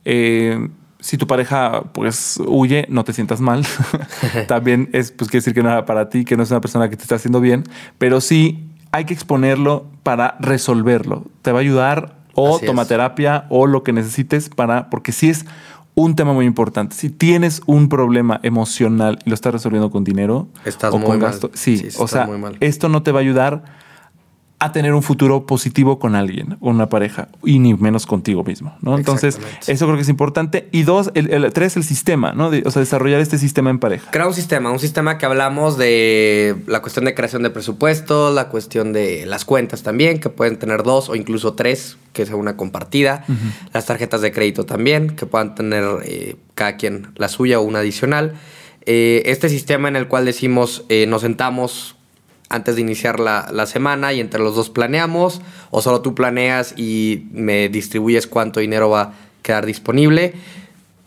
Eh, 0.04 0.68
si 1.00 1.16
tu 1.16 1.26
pareja 1.26 1.84
pues 1.94 2.38
huye, 2.46 2.84
no 2.90 3.04
te 3.04 3.14
sientas 3.14 3.40
mal. 3.40 3.64
también 4.48 4.90
es 4.92 5.12
pues 5.12 5.30
quiere 5.30 5.40
decir 5.40 5.54
que 5.54 5.62
no 5.62 5.70
era 5.70 5.86
para 5.86 6.10
ti, 6.10 6.26
que 6.26 6.36
no 6.36 6.42
es 6.42 6.50
una 6.50 6.60
persona 6.60 6.90
que 6.90 6.96
te 6.96 7.02
está 7.04 7.14
haciendo 7.14 7.40
bien, 7.40 7.64
pero 7.96 8.20
sí 8.20 8.66
hay 8.92 9.04
que 9.06 9.14
exponerlo 9.14 9.86
para 10.08 10.36
resolverlo. 10.40 11.24
Te 11.42 11.52
va 11.52 11.58
a 11.58 11.60
ayudar 11.60 12.14
o 12.34 12.56
Así 12.56 12.64
toma 12.66 12.82
es. 12.82 12.88
terapia 12.88 13.44
o 13.50 13.66
lo 13.66 13.82
que 13.82 13.92
necesites 13.92 14.48
para, 14.48 14.88
porque 14.88 15.12
sí 15.12 15.28
es 15.28 15.44
un 15.94 16.14
tema 16.16 16.32
muy 16.32 16.46
importante. 16.46 16.94
Si 16.96 17.10
tienes 17.10 17.60
un 17.66 17.90
problema 17.90 18.40
emocional 18.42 19.18
y 19.26 19.28
lo 19.28 19.34
estás 19.34 19.52
resolviendo 19.52 19.90
con 19.90 20.04
dinero 20.04 20.48
Estás 20.64 20.94
o 20.94 20.98
muy 20.98 21.06
con 21.08 21.18
mal. 21.18 21.30
gasto, 21.30 21.50
sí, 21.52 21.76
Sí, 21.76 21.88
o 21.98 22.08
sea, 22.08 22.26
esto 22.60 22.88
no 22.88 23.02
te 23.02 23.12
va 23.12 23.18
a 23.18 23.22
ayudar 23.22 23.64
a 24.60 24.72
tener 24.72 24.92
un 24.92 25.04
futuro 25.04 25.46
positivo 25.46 26.00
con 26.00 26.16
alguien, 26.16 26.56
con 26.60 26.74
una 26.74 26.88
pareja, 26.88 27.28
y 27.44 27.60
ni 27.60 27.74
menos 27.74 28.06
contigo 28.06 28.42
mismo, 28.42 28.76
¿no? 28.82 28.98
Entonces, 28.98 29.38
eso 29.68 29.84
creo 29.86 29.94
que 29.96 30.02
es 30.02 30.08
importante. 30.08 30.68
Y 30.72 30.82
dos, 30.82 31.12
el, 31.14 31.30
el- 31.32 31.52
tres, 31.52 31.76
el 31.76 31.84
sistema, 31.84 32.32
¿no? 32.32 32.50
De- 32.50 32.64
o 32.66 32.70
sea, 32.72 32.80
desarrollar 32.80 33.20
este 33.20 33.38
sistema 33.38 33.70
en 33.70 33.78
pareja. 33.78 34.10
Crear 34.10 34.26
un 34.26 34.34
sistema, 34.34 34.72
un 34.72 34.80
sistema 34.80 35.16
que 35.16 35.26
hablamos 35.26 35.78
de 35.78 36.56
la 36.66 36.80
cuestión 36.82 37.04
de 37.04 37.14
creación 37.14 37.44
de 37.44 37.50
presupuesto, 37.50 38.32
la 38.34 38.48
cuestión 38.48 38.92
de 38.92 39.26
las 39.26 39.44
cuentas 39.44 39.84
también, 39.84 40.18
que 40.18 40.28
pueden 40.28 40.58
tener 40.58 40.82
dos 40.82 41.08
o 41.08 41.14
incluso 41.14 41.54
tres, 41.54 41.96
que 42.12 42.26
sea 42.26 42.34
una 42.34 42.56
compartida. 42.56 43.24
Las 43.72 43.86
tarjetas 43.86 44.22
de 44.22 44.32
crédito 44.32 44.64
también, 44.66 45.10
que 45.14 45.24
puedan 45.26 45.54
tener 45.54 45.84
eh, 46.04 46.34
cada 46.56 46.76
quien 46.76 47.08
la 47.14 47.28
suya 47.28 47.60
o 47.60 47.62
una 47.62 47.78
adicional. 47.78 48.34
Eh, 48.86 49.22
este 49.26 49.48
sistema 49.50 49.86
en 49.88 49.94
el 49.94 50.08
cual 50.08 50.24
decimos, 50.24 50.84
eh, 50.88 51.06
nos 51.06 51.20
sentamos 51.22 51.94
antes 52.48 52.76
de 52.76 52.80
iniciar 52.80 53.20
la, 53.20 53.48
la 53.52 53.66
semana 53.66 54.12
y 54.12 54.20
entre 54.20 54.40
los 54.40 54.54
dos 54.54 54.70
planeamos, 54.70 55.40
o 55.70 55.82
solo 55.82 56.00
tú 56.00 56.14
planeas 56.14 56.74
y 56.76 57.28
me 57.32 57.68
distribuyes 57.68 58.26
cuánto 58.26 58.60
dinero 58.60 58.90
va 58.90 59.02
a 59.02 59.12
quedar 59.42 59.66
disponible. 59.66 60.34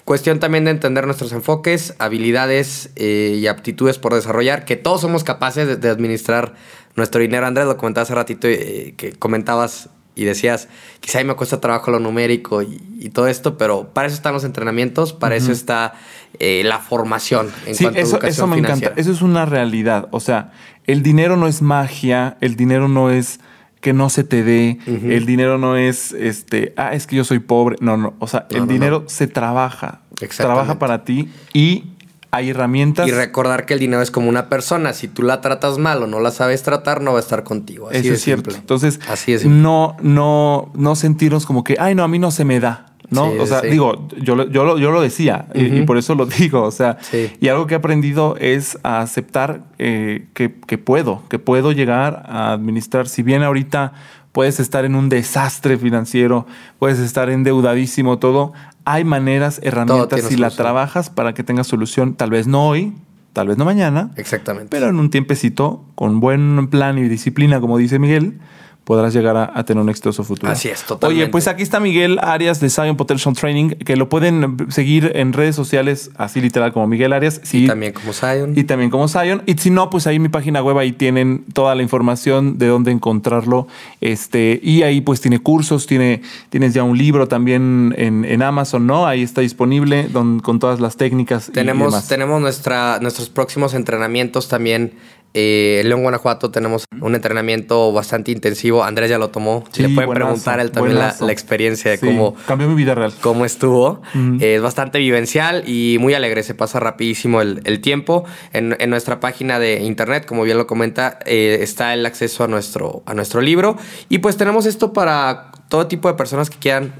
Cuestión 0.05 0.39
también 0.39 0.65
de 0.65 0.71
entender 0.71 1.05
nuestros 1.05 1.31
enfoques, 1.31 1.93
habilidades 1.99 2.89
eh, 2.95 3.37
y 3.39 3.47
aptitudes 3.47 3.99
por 3.99 4.13
desarrollar, 4.13 4.65
que 4.65 4.75
todos 4.75 5.01
somos 5.01 5.23
capaces 5.23 5.79
de, 5.79 5.89
administrar 5.89 6.55
nuestro 6.95 7.21
dinero. 7.21 7.45
Andrés, 7.45 7.67
lo 7.67 7.77
comentaba 7.77 8.03
hace 8.03 8.15
ratito, 8.15 8.47
eh, 8.47 8.95
que 8.97 9.13
comentabas 9.13 9.89
y 10.15 10.25
decías, 10.25 10.67
quizá 10.99 11.19
a 11.19 11.23
mí 11.23 11.27
me 11.27 11.35
cuesta 11.35 11.61
trabajo 11.61 11.89
lo 11.91 11.99
numérico 11.99 12.61
y, 12.61 12.81
y 12.99 13.09
todo 13.09 13.27
esto, 13.27 13.57
pero 13.57 13.89
para 13.93 14.07
eso 14.07 14.15
están 14.15 14.33
los 14.33 14.43
entrenamientos, 14.43 15.13
para 15.13 15.35
eso 15.35 15.51
está 15.51 15.93
eh, 16.39 16.63
la 16.65 16.79
formación 16.79 17.49
en 17.65 17.75
Sí, 17.75 17.83
cuanto 17.85 17.99
a 17.99 18.01
eso, 18.03 18.15
educación 18.17 18.31
eso 18.33 18.47
me 18.47 18.55
financiera. 18.57 18.87
encanta. 18.93 19.01
Eso 19.01 19.11
es 19.11 19.21
una 19.21 19.45
realidad. 19.45 20.07
O 20.11 20.19
sea, 20.19 20.51
el 20.85 21.01
dinero 21.03 21.37
no 21.37 21.47
es 21.47 21.61
magia, 21.61 22.37
el 22.41 22.55
dinero 22.55 22.87
no 22.87 23.09
es 23.09 23.39
que 23.79 23.93
no 23.93 24.09
se 24.09 24.23
te 24.23 24.43
dé, 24.43 24.77
el 24.85 25.25
dinero 25.25 25.57
no 25.57 25.75
es 25.75 26.11
este, 26.11 26.73
ah, 26.77 26.93
es 26.93 27.07
que 27.07 27.15
yo 27.15 27.23
soy 27.23 27.39
pobre. 27.39 27.77
No, 27.79 27.97
no. 27.97 28.13
O 28.19 28.27
sea, 28.27 28.45
No, 28.51 28.57
el 28.57 28.67
no, 28.67 28.73
dinero 28.73 29.03
se 29.07 29.27
trabaja. 29.27 30.01
Trabaja 30.37 30.77
para 30.77 31.03
ti 31.03 31.29
y 31.53 31.85
hay 32.31 32.49
herramientas. 32.51 33.07
Y 33.07 33.11
recordar 33.11 33.65
que 33.65 33.73
el 33.73 33.79
dinero 33.79 34.01
es 34.01 34.09
como 34.11 34.29
una 34.29 34.47
persona. 34.49 34.93
Si 34.93 35.07
tú 35.07 35.21
la 35.23 35.41
tratas 35.41 35.77
mal 35.77 36.01
o 36.03 36.07
no 36.07 36.19
la 36.19 36.31
sabes 36.31 36.63
tratar, 36.63 37.01
no 37.01 37.11
va 37.13 37.17
a 37.17 37.21
estar 37.21 37.43
contigo. 37.43 37.89
Así 37.89 37.99
Eso 37.99 38.13
es 38.13 38.21
cierto. 38.21 38.51
simple. 38.51 38.59
Entonces, 38.61 38.99
Así 39.09 39.33
es. 39.33 39.41
simple. 39.41 39.59
no, 39.61 39.95
no, 40.01 40.71
no 40.75 40.95
sentirnos 40.95 41.45
como 41.45 41.63
que, 41.63 41.75
ay, 41.79 41.93
no, 41.95 42.03
a 42.03 42.07
mí 42.07 42.19
no 42.19 42.31
se 42.31 42.45
me 42.45 42.59
da. 42.59 42.87
¿no? 43.09 43.29
Sí, 43.29 43.39
o 43.39 43.45
sea, 43.45 43.59
sí. 43.59 43.67
digo, 43.67 44.07
yo, 44.21 44.35
lo- 44.35 44.47
yo, 44.49 44.63
lo, 44.63 44.77
yo 44.77 44.89
lo 44.91 45.01
decía 45.01 45.47
y- 45.53 45.81
por 45.81 45.97
eso 45.97 46.15
lo 46.15 46.25
digo. 46.39 46.63
O 46.63 46.71
sea, 46.71 46.97
Sí. 47.01 47.29
y 47.41 47.49
algo 47.49 47.67
que 47.67 47.73
he 47.73 47.77
aprendido 47.77 48.37
es 48.39 48.79
a 48.83 49.01
aceptar 49.01 49.63
eh, 49.79 50.27
que, 50.33 50.55
que 50.65 50.77
puedo, 50.77 51.23
que 51.27 51.37
puedo 51.37 51.73
llegar 51.73 52.23
a 52.29 52.53
administrar. 52.53 53.09
Si 53.09 53.21
bien 53.21 53.43
ahorita 53.43 53.91
puedes 54.31 54.61
estar 54.61 54.85
en 54.85 54.95
un 54.95 55.09
desastre 55.09 55.77
financiero, 55.77 56.47
puedes 56.79 56.99
estar 56.99 57.29
endeudadísimo, 57.29 58.17
todo, 58.17 58.53
hay 58.85 59.03
maneras, 59.03 59.59
herramientas, 59.63 60.21
si 60.23 60.37
la 60.37 60.49
trabajas 60.49 61.09
para 61.09 61.33
que 61.33 61.43
tengas 61.43 61.67
solución, 61.67 62.15
tal 62.15 62.29
vez 62.29 62.47
no 62.47 62.67
hoy, 62.67 62.93
tal 63.33 63.47
vez 63.47 63.57
no 63.57 63.65
mañana, 63.65 64.11
Exactamente. 64.15 64.67
pero 64.69 64.89
en 64.89 64.99
un 64.99 65.09
tiempecito, 65.09 65.85
con 65.95 66.19
buen 66.19 66.67
plan 66.69 66.97
y 66.97 67.07
disciplina, 67.07 67.59
como 67.59 67.77
dice 67.77 67.99
Miguel, 67.99 68.39
podrás 68.83 69.13
llegar 69.13 69.37
a, 69.37 69.51
a 69.53 69.63
tener 69.63 69.81
un 69.81 69.89
exitoso 69.89 70.23
futuro. 70.23 70.51
Así 70.51 70.67
es, 70.67 70.83
totalmente. 70.83 71.23
Oye, 71.23 71.31
pues 71.31 71.47
aquí 71.47 71.61
está 71.63 71.79
Miguel 71.79 72.17
Arias 72.21 72.59
de 72.59 72.69
Zion 72.69 72.97
Potential 72.97 73.35
Training, 73.35 73.69
que 73.69 73.95
lo 73.95 74.09
pueden 74.09 74.57
seguir 74.69 75.11
en 75.15 75.33
redes 75.33 75.55
sociales, 75.55 76.09
así 76.17 76.41
literal 76.41 76.73
como 76.73 76.87
Miguel 76.87 77.13
Arias. 77.13 77.39
Sí, 77.43 77.65
y 77.65 77.67
también 77.67 77.93
como 77.93 78.11
Zion. 78.11 78.53
y 78.57 78.63
también 78.63 78.89
como 78.89 79.07
Zion. 79.07 79.43
Y 79.45 79.53
si 79.59 79.69
no, 79.69 79.89
pues 79.89 80.07
ahí 80.07 80.15
en 80.15 80.23
mi 80.23 80.29
página 80.29 80.61
web 80.63 80.77
ahí 80.79 80.91
tienen 80.91 81.45
toda 81.53 81.75
la 81.75 81.83
información 81.83 82.57
de 82.57 82.67
dónde 82.67 82.91
encontrarlo. 82.91 83.67
Este, 84.01 84.59
y 84.63 84.81
ahí 84.83 85.01
pues 85.01 85.21
tiene 85.21 85.39
cursos, 85.39 85.85
tiene, 85.85 86.21
tienes 86.49 86.73
ya 86.73 86.83
un 86.83 86.97
libro 86.97 87.27
también 87.27 87.93
en, 87.97 88.25
en 88.25 88.41
Amazon, 88.41 88.87
¿no? 88.87 89.05
Ahí 89.05 89.21
está 89.21 89.41
disponible 89.41 90.07
don- 90.09 90.39
con 90.39 90.59
todas 90.59 90.79
las 90.79 90.97
técnicas. 90.97 91.49
y 91.49 91.51
tenemos 91.51 91.91
demás. 91.93 92.07
tenemos 92.07 92.41
nuestra, 92.41 92.99
nuestros 92.99 93.29
próximos 93.29 93.73
entrenamientos 93.73 94.47
también. 94.47 94.93
Eh, 95.33 95.79
en 95.81 95.89
León, 95.89 96.01
Guanajuato 96.01 96.51
tenemos 96.51 96.85
un 96.99 97.15
entrenamiento 97.15 97.91
bastante 97.93 98.31
intensivo. 98.31 98.83
Andrés 98.83 99.09
ya 99.09 99.17
lo 99.17 99.29
tomó. 99.29 99.63
Sí, 99.71 99.81
Le 99.81 99.89
pueden 99.89 100.07
buenazo, 100.07 100.27
preguntar 100.27 100.59
él 100.59 100.71
también 100.71 100.97
la, 100.97 101.15
experiencia 101.31 101.91
de 101.91 101.97
Sí, 101.97 102.05
cómo, 102.05 102.35
cambió 102.45 102.67
mi 102.67 102.75
vida 102.75 102.95
real. 102.95 103.13
cómo 103.21 103.45
estuvo. 103.45 104.01
Eh, 104.39 104.55
es 104.55 104.61
bastante 104.61 104.99
vivencial 104.99 105.63
y 105.67 105.97
muy 105.99 106.13
alegre. 106.13 106.43
Se 106.43 106.53
pasa 106.53 106.79
rapidísimo 106.79 107.41
el, 107.41 107.61
el 107.63 107.81
tiempo. 107.81 108.25
En, 108.53 108.75
en 108.79 108.89
nuestra 108.89 109.19
página 109.19 109.59
de 109.59 109.81
internet, 109.81 110.25
como 110.25 110.43
bien 110.43 110.57
lo 110.57 110.67
comenta, 110.67 111.19
eh, 111.25 111.59
está 111.61 111.93
el 111.93 112.05
acceso 112.05 112.43
a 112.43 112.47
nuestro, 112.47 113.03
a 113.05 113.13
nuestro 113.13 113.41
libro. 113.41 113.77
Y 114.09 114.19
pues 114.19 114.37
tenemos 114.37 114.65
esto 114.65 114.93
para 114.93 115.51
todo 115.69 115.87
tipo 115.87 116.07
de 116.09 116.15
personas 116.15 116.49
que 116.49 116.57
quieran 116.57 116.93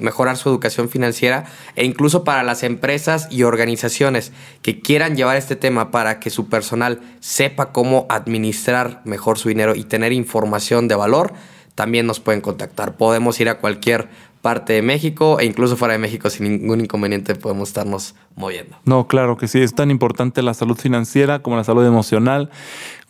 mejorar 0.00 0.36
su 0.36 0.48
educación 0.48 0.88
financiera 0.88 1.44
e 1.74 1.84
incluso 1.84 2.24
para 2.24 2.42
las 2.42 2.62
empresas 2.62 3.28
y 3.30 3.42
organizaciones 3.42 4.32
que 4.62 4.80
quieran 4.80 5.16
llevar 5.16 5.36
este 5.36 5.56
tema 5.56 5.90
para 5.90 6.20
que 6.20 6.30
su 6.30 6.48
personal 6.48 7.00
sepa 7.20 7.72
cómo 7.72 8.06
administrar 8.08 9.02
mejor 9.04 9.38
su 9.38 9.48
dinero 9.48 9.74
y 9.74 9.84
tener 9.84 10.12
información 10.12 10.88
de 10.88 10.94
valor, 10.94 11.32
también 11.74 12.06
nos 12.06 12.20
pueden 12.20 12.40
contactar. 12.40 12.96
Podemos 12.96 13.38
ir 13.40 13.48
a 13.48 13.58
cualquier 13.58 14.08
parte 14.46 14.74
de 14.74 14.82
México 14.82 15.40
e 15.40 15.44
incluso 15.44 15.76
fuera 15.76 15.92
de 15.92 15.98
México 15.98 16.30
sin 16.30 16.60
ningún 16.60 16.80
inconveniente 16.80 17.34
podemos 17.34 17.68
estarnos 17.68 18.14
moviendo. 18.36 18.76
No, 18.84 19.08
claro 19.08 19.36
que 19.36 19.48
sí, 19.48 19.60
es 19.60 19.74
tan 19.74 19.90
importante 19.90 20.40
la 20.40 20.54
salud 20.54 20.78
financiera 20.78 21.40
como 21.40 21.56
la 21.56 21.64
salud 21.64 21.84
emocional, 21.84 22.50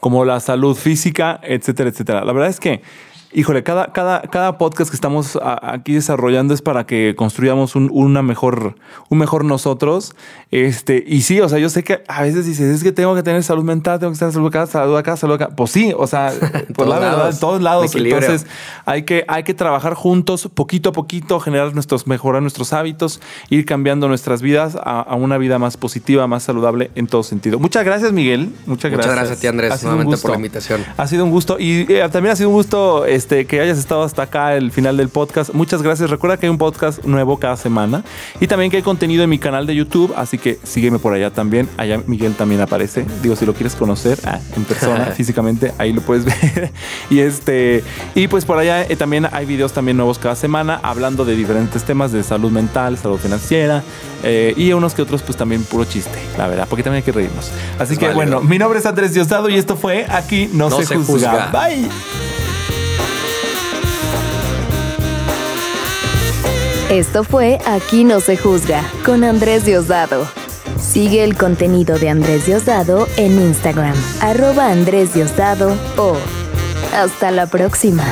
como 0.00 0.24
la 0.24 0.40
salud 0.40 0.74
física, 0.74 1.38
etcétera, 1.42 1.90
etcétera. 1.90 2.24
La 2.24 2.32
verdad 2.32 2.48
es 2.48 2.58
que, 2.58 2.80
híjole, 3.32 3.62
cada, 3.62 3.92
cada, 3.92 4.22
cada 4.22 4.58
podcast 4.58 4.90
que 4.90 4.96
estamos 4.96 5.36
a- 5.36 5.72
aquí 5.74 5.94
desarrollando 5.94 6.54
es 6.54 6.62
para 6.62 6.86
que 6.86 7.14
construyamos 7.16 7.74
un, 7.76 7.90
una 7.92 8.22
mejor, 8.22 8.76
un 9.08 9.18
mejor 9.18 9.44
nosotros. 9.44 10.14
Este, 10.50 11.02
y 11.06 11.22
sí, 11.22 11.40
o 11.40 11.48
sea, 11.48 11.58
yo 11.58 11.68
sé 11.68 11.82
que 11.84 12.02
a 12.08 12.22
veces 12.22 12.46
dices, 12.46 12.74
es 12.76 12.82
que 12.82 12.92
tengo 12.92 13.14
que 13.14 13.22
tener 13.22 13.42
salud 13.42 13.64
mental, 13.64 13.98
tengo 13.98 14.12
que 14.12 14.18
tener 14.18 14.32
salud 14.32 14.48
acá, 14.48 14.66
salud 14.66 14.96
acá, 14.96 15.16
salud 15.16 15.34
acá. 15.34 15.48
Pues 15.54 15.70
sí, 15.70 15.92
o 15.96 16.06
sea, 16.06 16.32
todos 16.76 16.88
la 16.88 16.98
verdad, 16.98 17.30
en 17.30 17.38
todos 17.38 17.60
lados. 17.62 17.94
Entonces, 17.94 18.46
hay 18.84 19.02
que, 19.02 19.24
hay 19.28 19.42
que 19.42 19.54
trabajar 19.54 19.94
juntos, 19.94 20.48
poquito 20.54 20.90
a 20.90 20.92
poquito, 20.92 21.40
generar 21.40 21.74
nuestros, 21.74 22.06
mejorar 22.06 22.42
nuestros 22.42 22.72
hábitos, 22.72 23.20
ir 23.50 23.64
cambiando 23.64 24.08
nuestras 24.08 24.40
vidas 24.42 24.76
a, 24.76 25.00
a 25.00 25.14
una 25.16 25.36
vida 25.38 25.58
más 25.58 25.76
positiva, 25.76 26.26
más 26.26 26.44
saludable 26.44 26.90
en 26.94 27.06
todo 27.06 27.22
sentido. 27.22 27.58
Muchas 27.58 27.84
gracias, 27.84 28.12
Miguel. 28.12 28.50
Muchas 28.66 28.90
Muchas 28.90 28.90
gracias. 28.92 29.14
gracias 29.14 29.38
a 29.38 29.40
ti, 29.40 29.46
Andrés, 29.48 29.82
nuevamente 29.82 30.16
por 30.18 30.30
la 30.30 30.36
invitación. 30.36 30.84
Ha 30.96 31.06
sido 31.06 31.24
un 31.24 31.30
gusto 31.30 31.56
y 31.58 31.86
eh, 31.92 32.08
también 32.12 32.32
ha 32.32 32.36
sido 32.36 32.48
un 32.50 32.54
gusto 32.54 33.04
este, 33.16 33.46
que 33.46 33.60
hayas 33.60 33.78
estado 33.78 34.02
hasta 34.02 34.22
acá 34.22 34.56
el 34.56 34.70
final 34.70 34.96
del 34.98 35.08
podcast. 35.08 35.54
Muchas 35.54 35.82
gracias. 35.82 36.10
Recuerda 36.10 36.36
que 36.36 36.46
hay 36.46 36.50
un 36.50 36.58
podcast 36.58 37.02
nuevo 37.04 37.38
cada 37.38 37.56
semana 37.56 38.04
y 38.40 38.46
también 38.46 38.70
que 38.70 38.76
hay 38.76 38.82
contenido 38.82 39.24
en 39.24 39.30
mi 39.30 39.38
canal 39.38 39.66
de 39.66 39.74
YouTube, 39.74 40.12
así 40.16 40.36
que 40.36 40.58
sígueme 40.62 40.98
por 40.98 41.14
allá 41.14 41.30
también. 41.30 41.68
Allá 41.78 42.02
Miguel 42.06 42.34
también 42.34 42.60
aparece. 42.60 43.06
Digo, 43.22 43.34
si 43.34 43.46
lo 43.46 43.54
quieres 43.54 43.74
conocer 43.74 44.18
ah, 44.24 44.38
en 44.54 44.64
persona, 44.64 45.06
físicamente, 45.16 45.72
ahí 45.78 45.92
lo 45.94 46.02
puedes 46.02 46.26
ver. 46.26 46.70
y 47.10 47.20
este 47.20 47.82
y 48.14 48.28
pues 48.28 48.44
por 48.44 48.58
allá 48.58 48.82
eh, 48.82 48.96
también 48.96 49.26
hay 49.32 49.46
videos 49.46 49.72
también 49.72 49.96
nuevos 49.96 50.18
cada 50.18 50.36
semana 50.36 50.78
hablando 50.82 51.24
de 51.24 51.34
diferentes 51.34 51.84
temas 51.84 52.12
de 52.12 52.22
salud 52.22 52.50
mental, 52.50 52.98
salud 52.98 53.18
financiera 53.18 53.82
eh, 54.22 54.52
y 54.58 54.72
unos 54.74 54.92
que 54.92 55.00
otros 55.00 55.22
pues 55.22 55.38
también 55.38 55.64
puro 55.64 55.84
chiste, 55.86 56.18
la 56.36 56.48
verdad, 56.48 56.66
porque 56.68 56.82
también 56.82 57.02
hay 57.02 57.04
que 57.04 57.12
reírnos. 57.12 57.50
Así 57.78 57.96
que 57.96 58.12
bueno, 58.12 58.42
mi 58.42 58.58
nombre 58.58 58.78
es 58.78 58.84
Andrés 58.86 59.14
Diosdado 59.14 59.48
y 59.48 59.56
esto 59.56 59.76
fue 59.76 60.04
Aquí 60.08 60.50
no, 60.52 60.68
No 60.68 60.76
se, 60.76 60.84
se 60.84 60.96
juzga. 60.96 61.50
juzga. 61.50 61.50
Bye. 61.52 62.55
Esto 66.90 67.24
fue 67.24 67.58
Aquí 67.66 68.04
no 68.04 68.20
se 68.20 68.36
juzga 68.36 68.80
con 69.04 69.24
Andrés 69.24 69.64
Diosdado. 69.64 70.24
Sigue 70.78 71.24
el 71.24 71.36
contenido 71.36 71.98
de 71.98 72.10
Andrés 72.10 72.46
Diosdado 72.46 73.08
en 73.16 73.32
Instagram, 73.32 73.96
arroba 74.20 74.70
Andrés 74.70 75.12
Diosdado 75.12 75.76
o. 75.96 76.16
Hasta 76.94 77.32
la 77.32 77.48
próxima. 77.48 78.04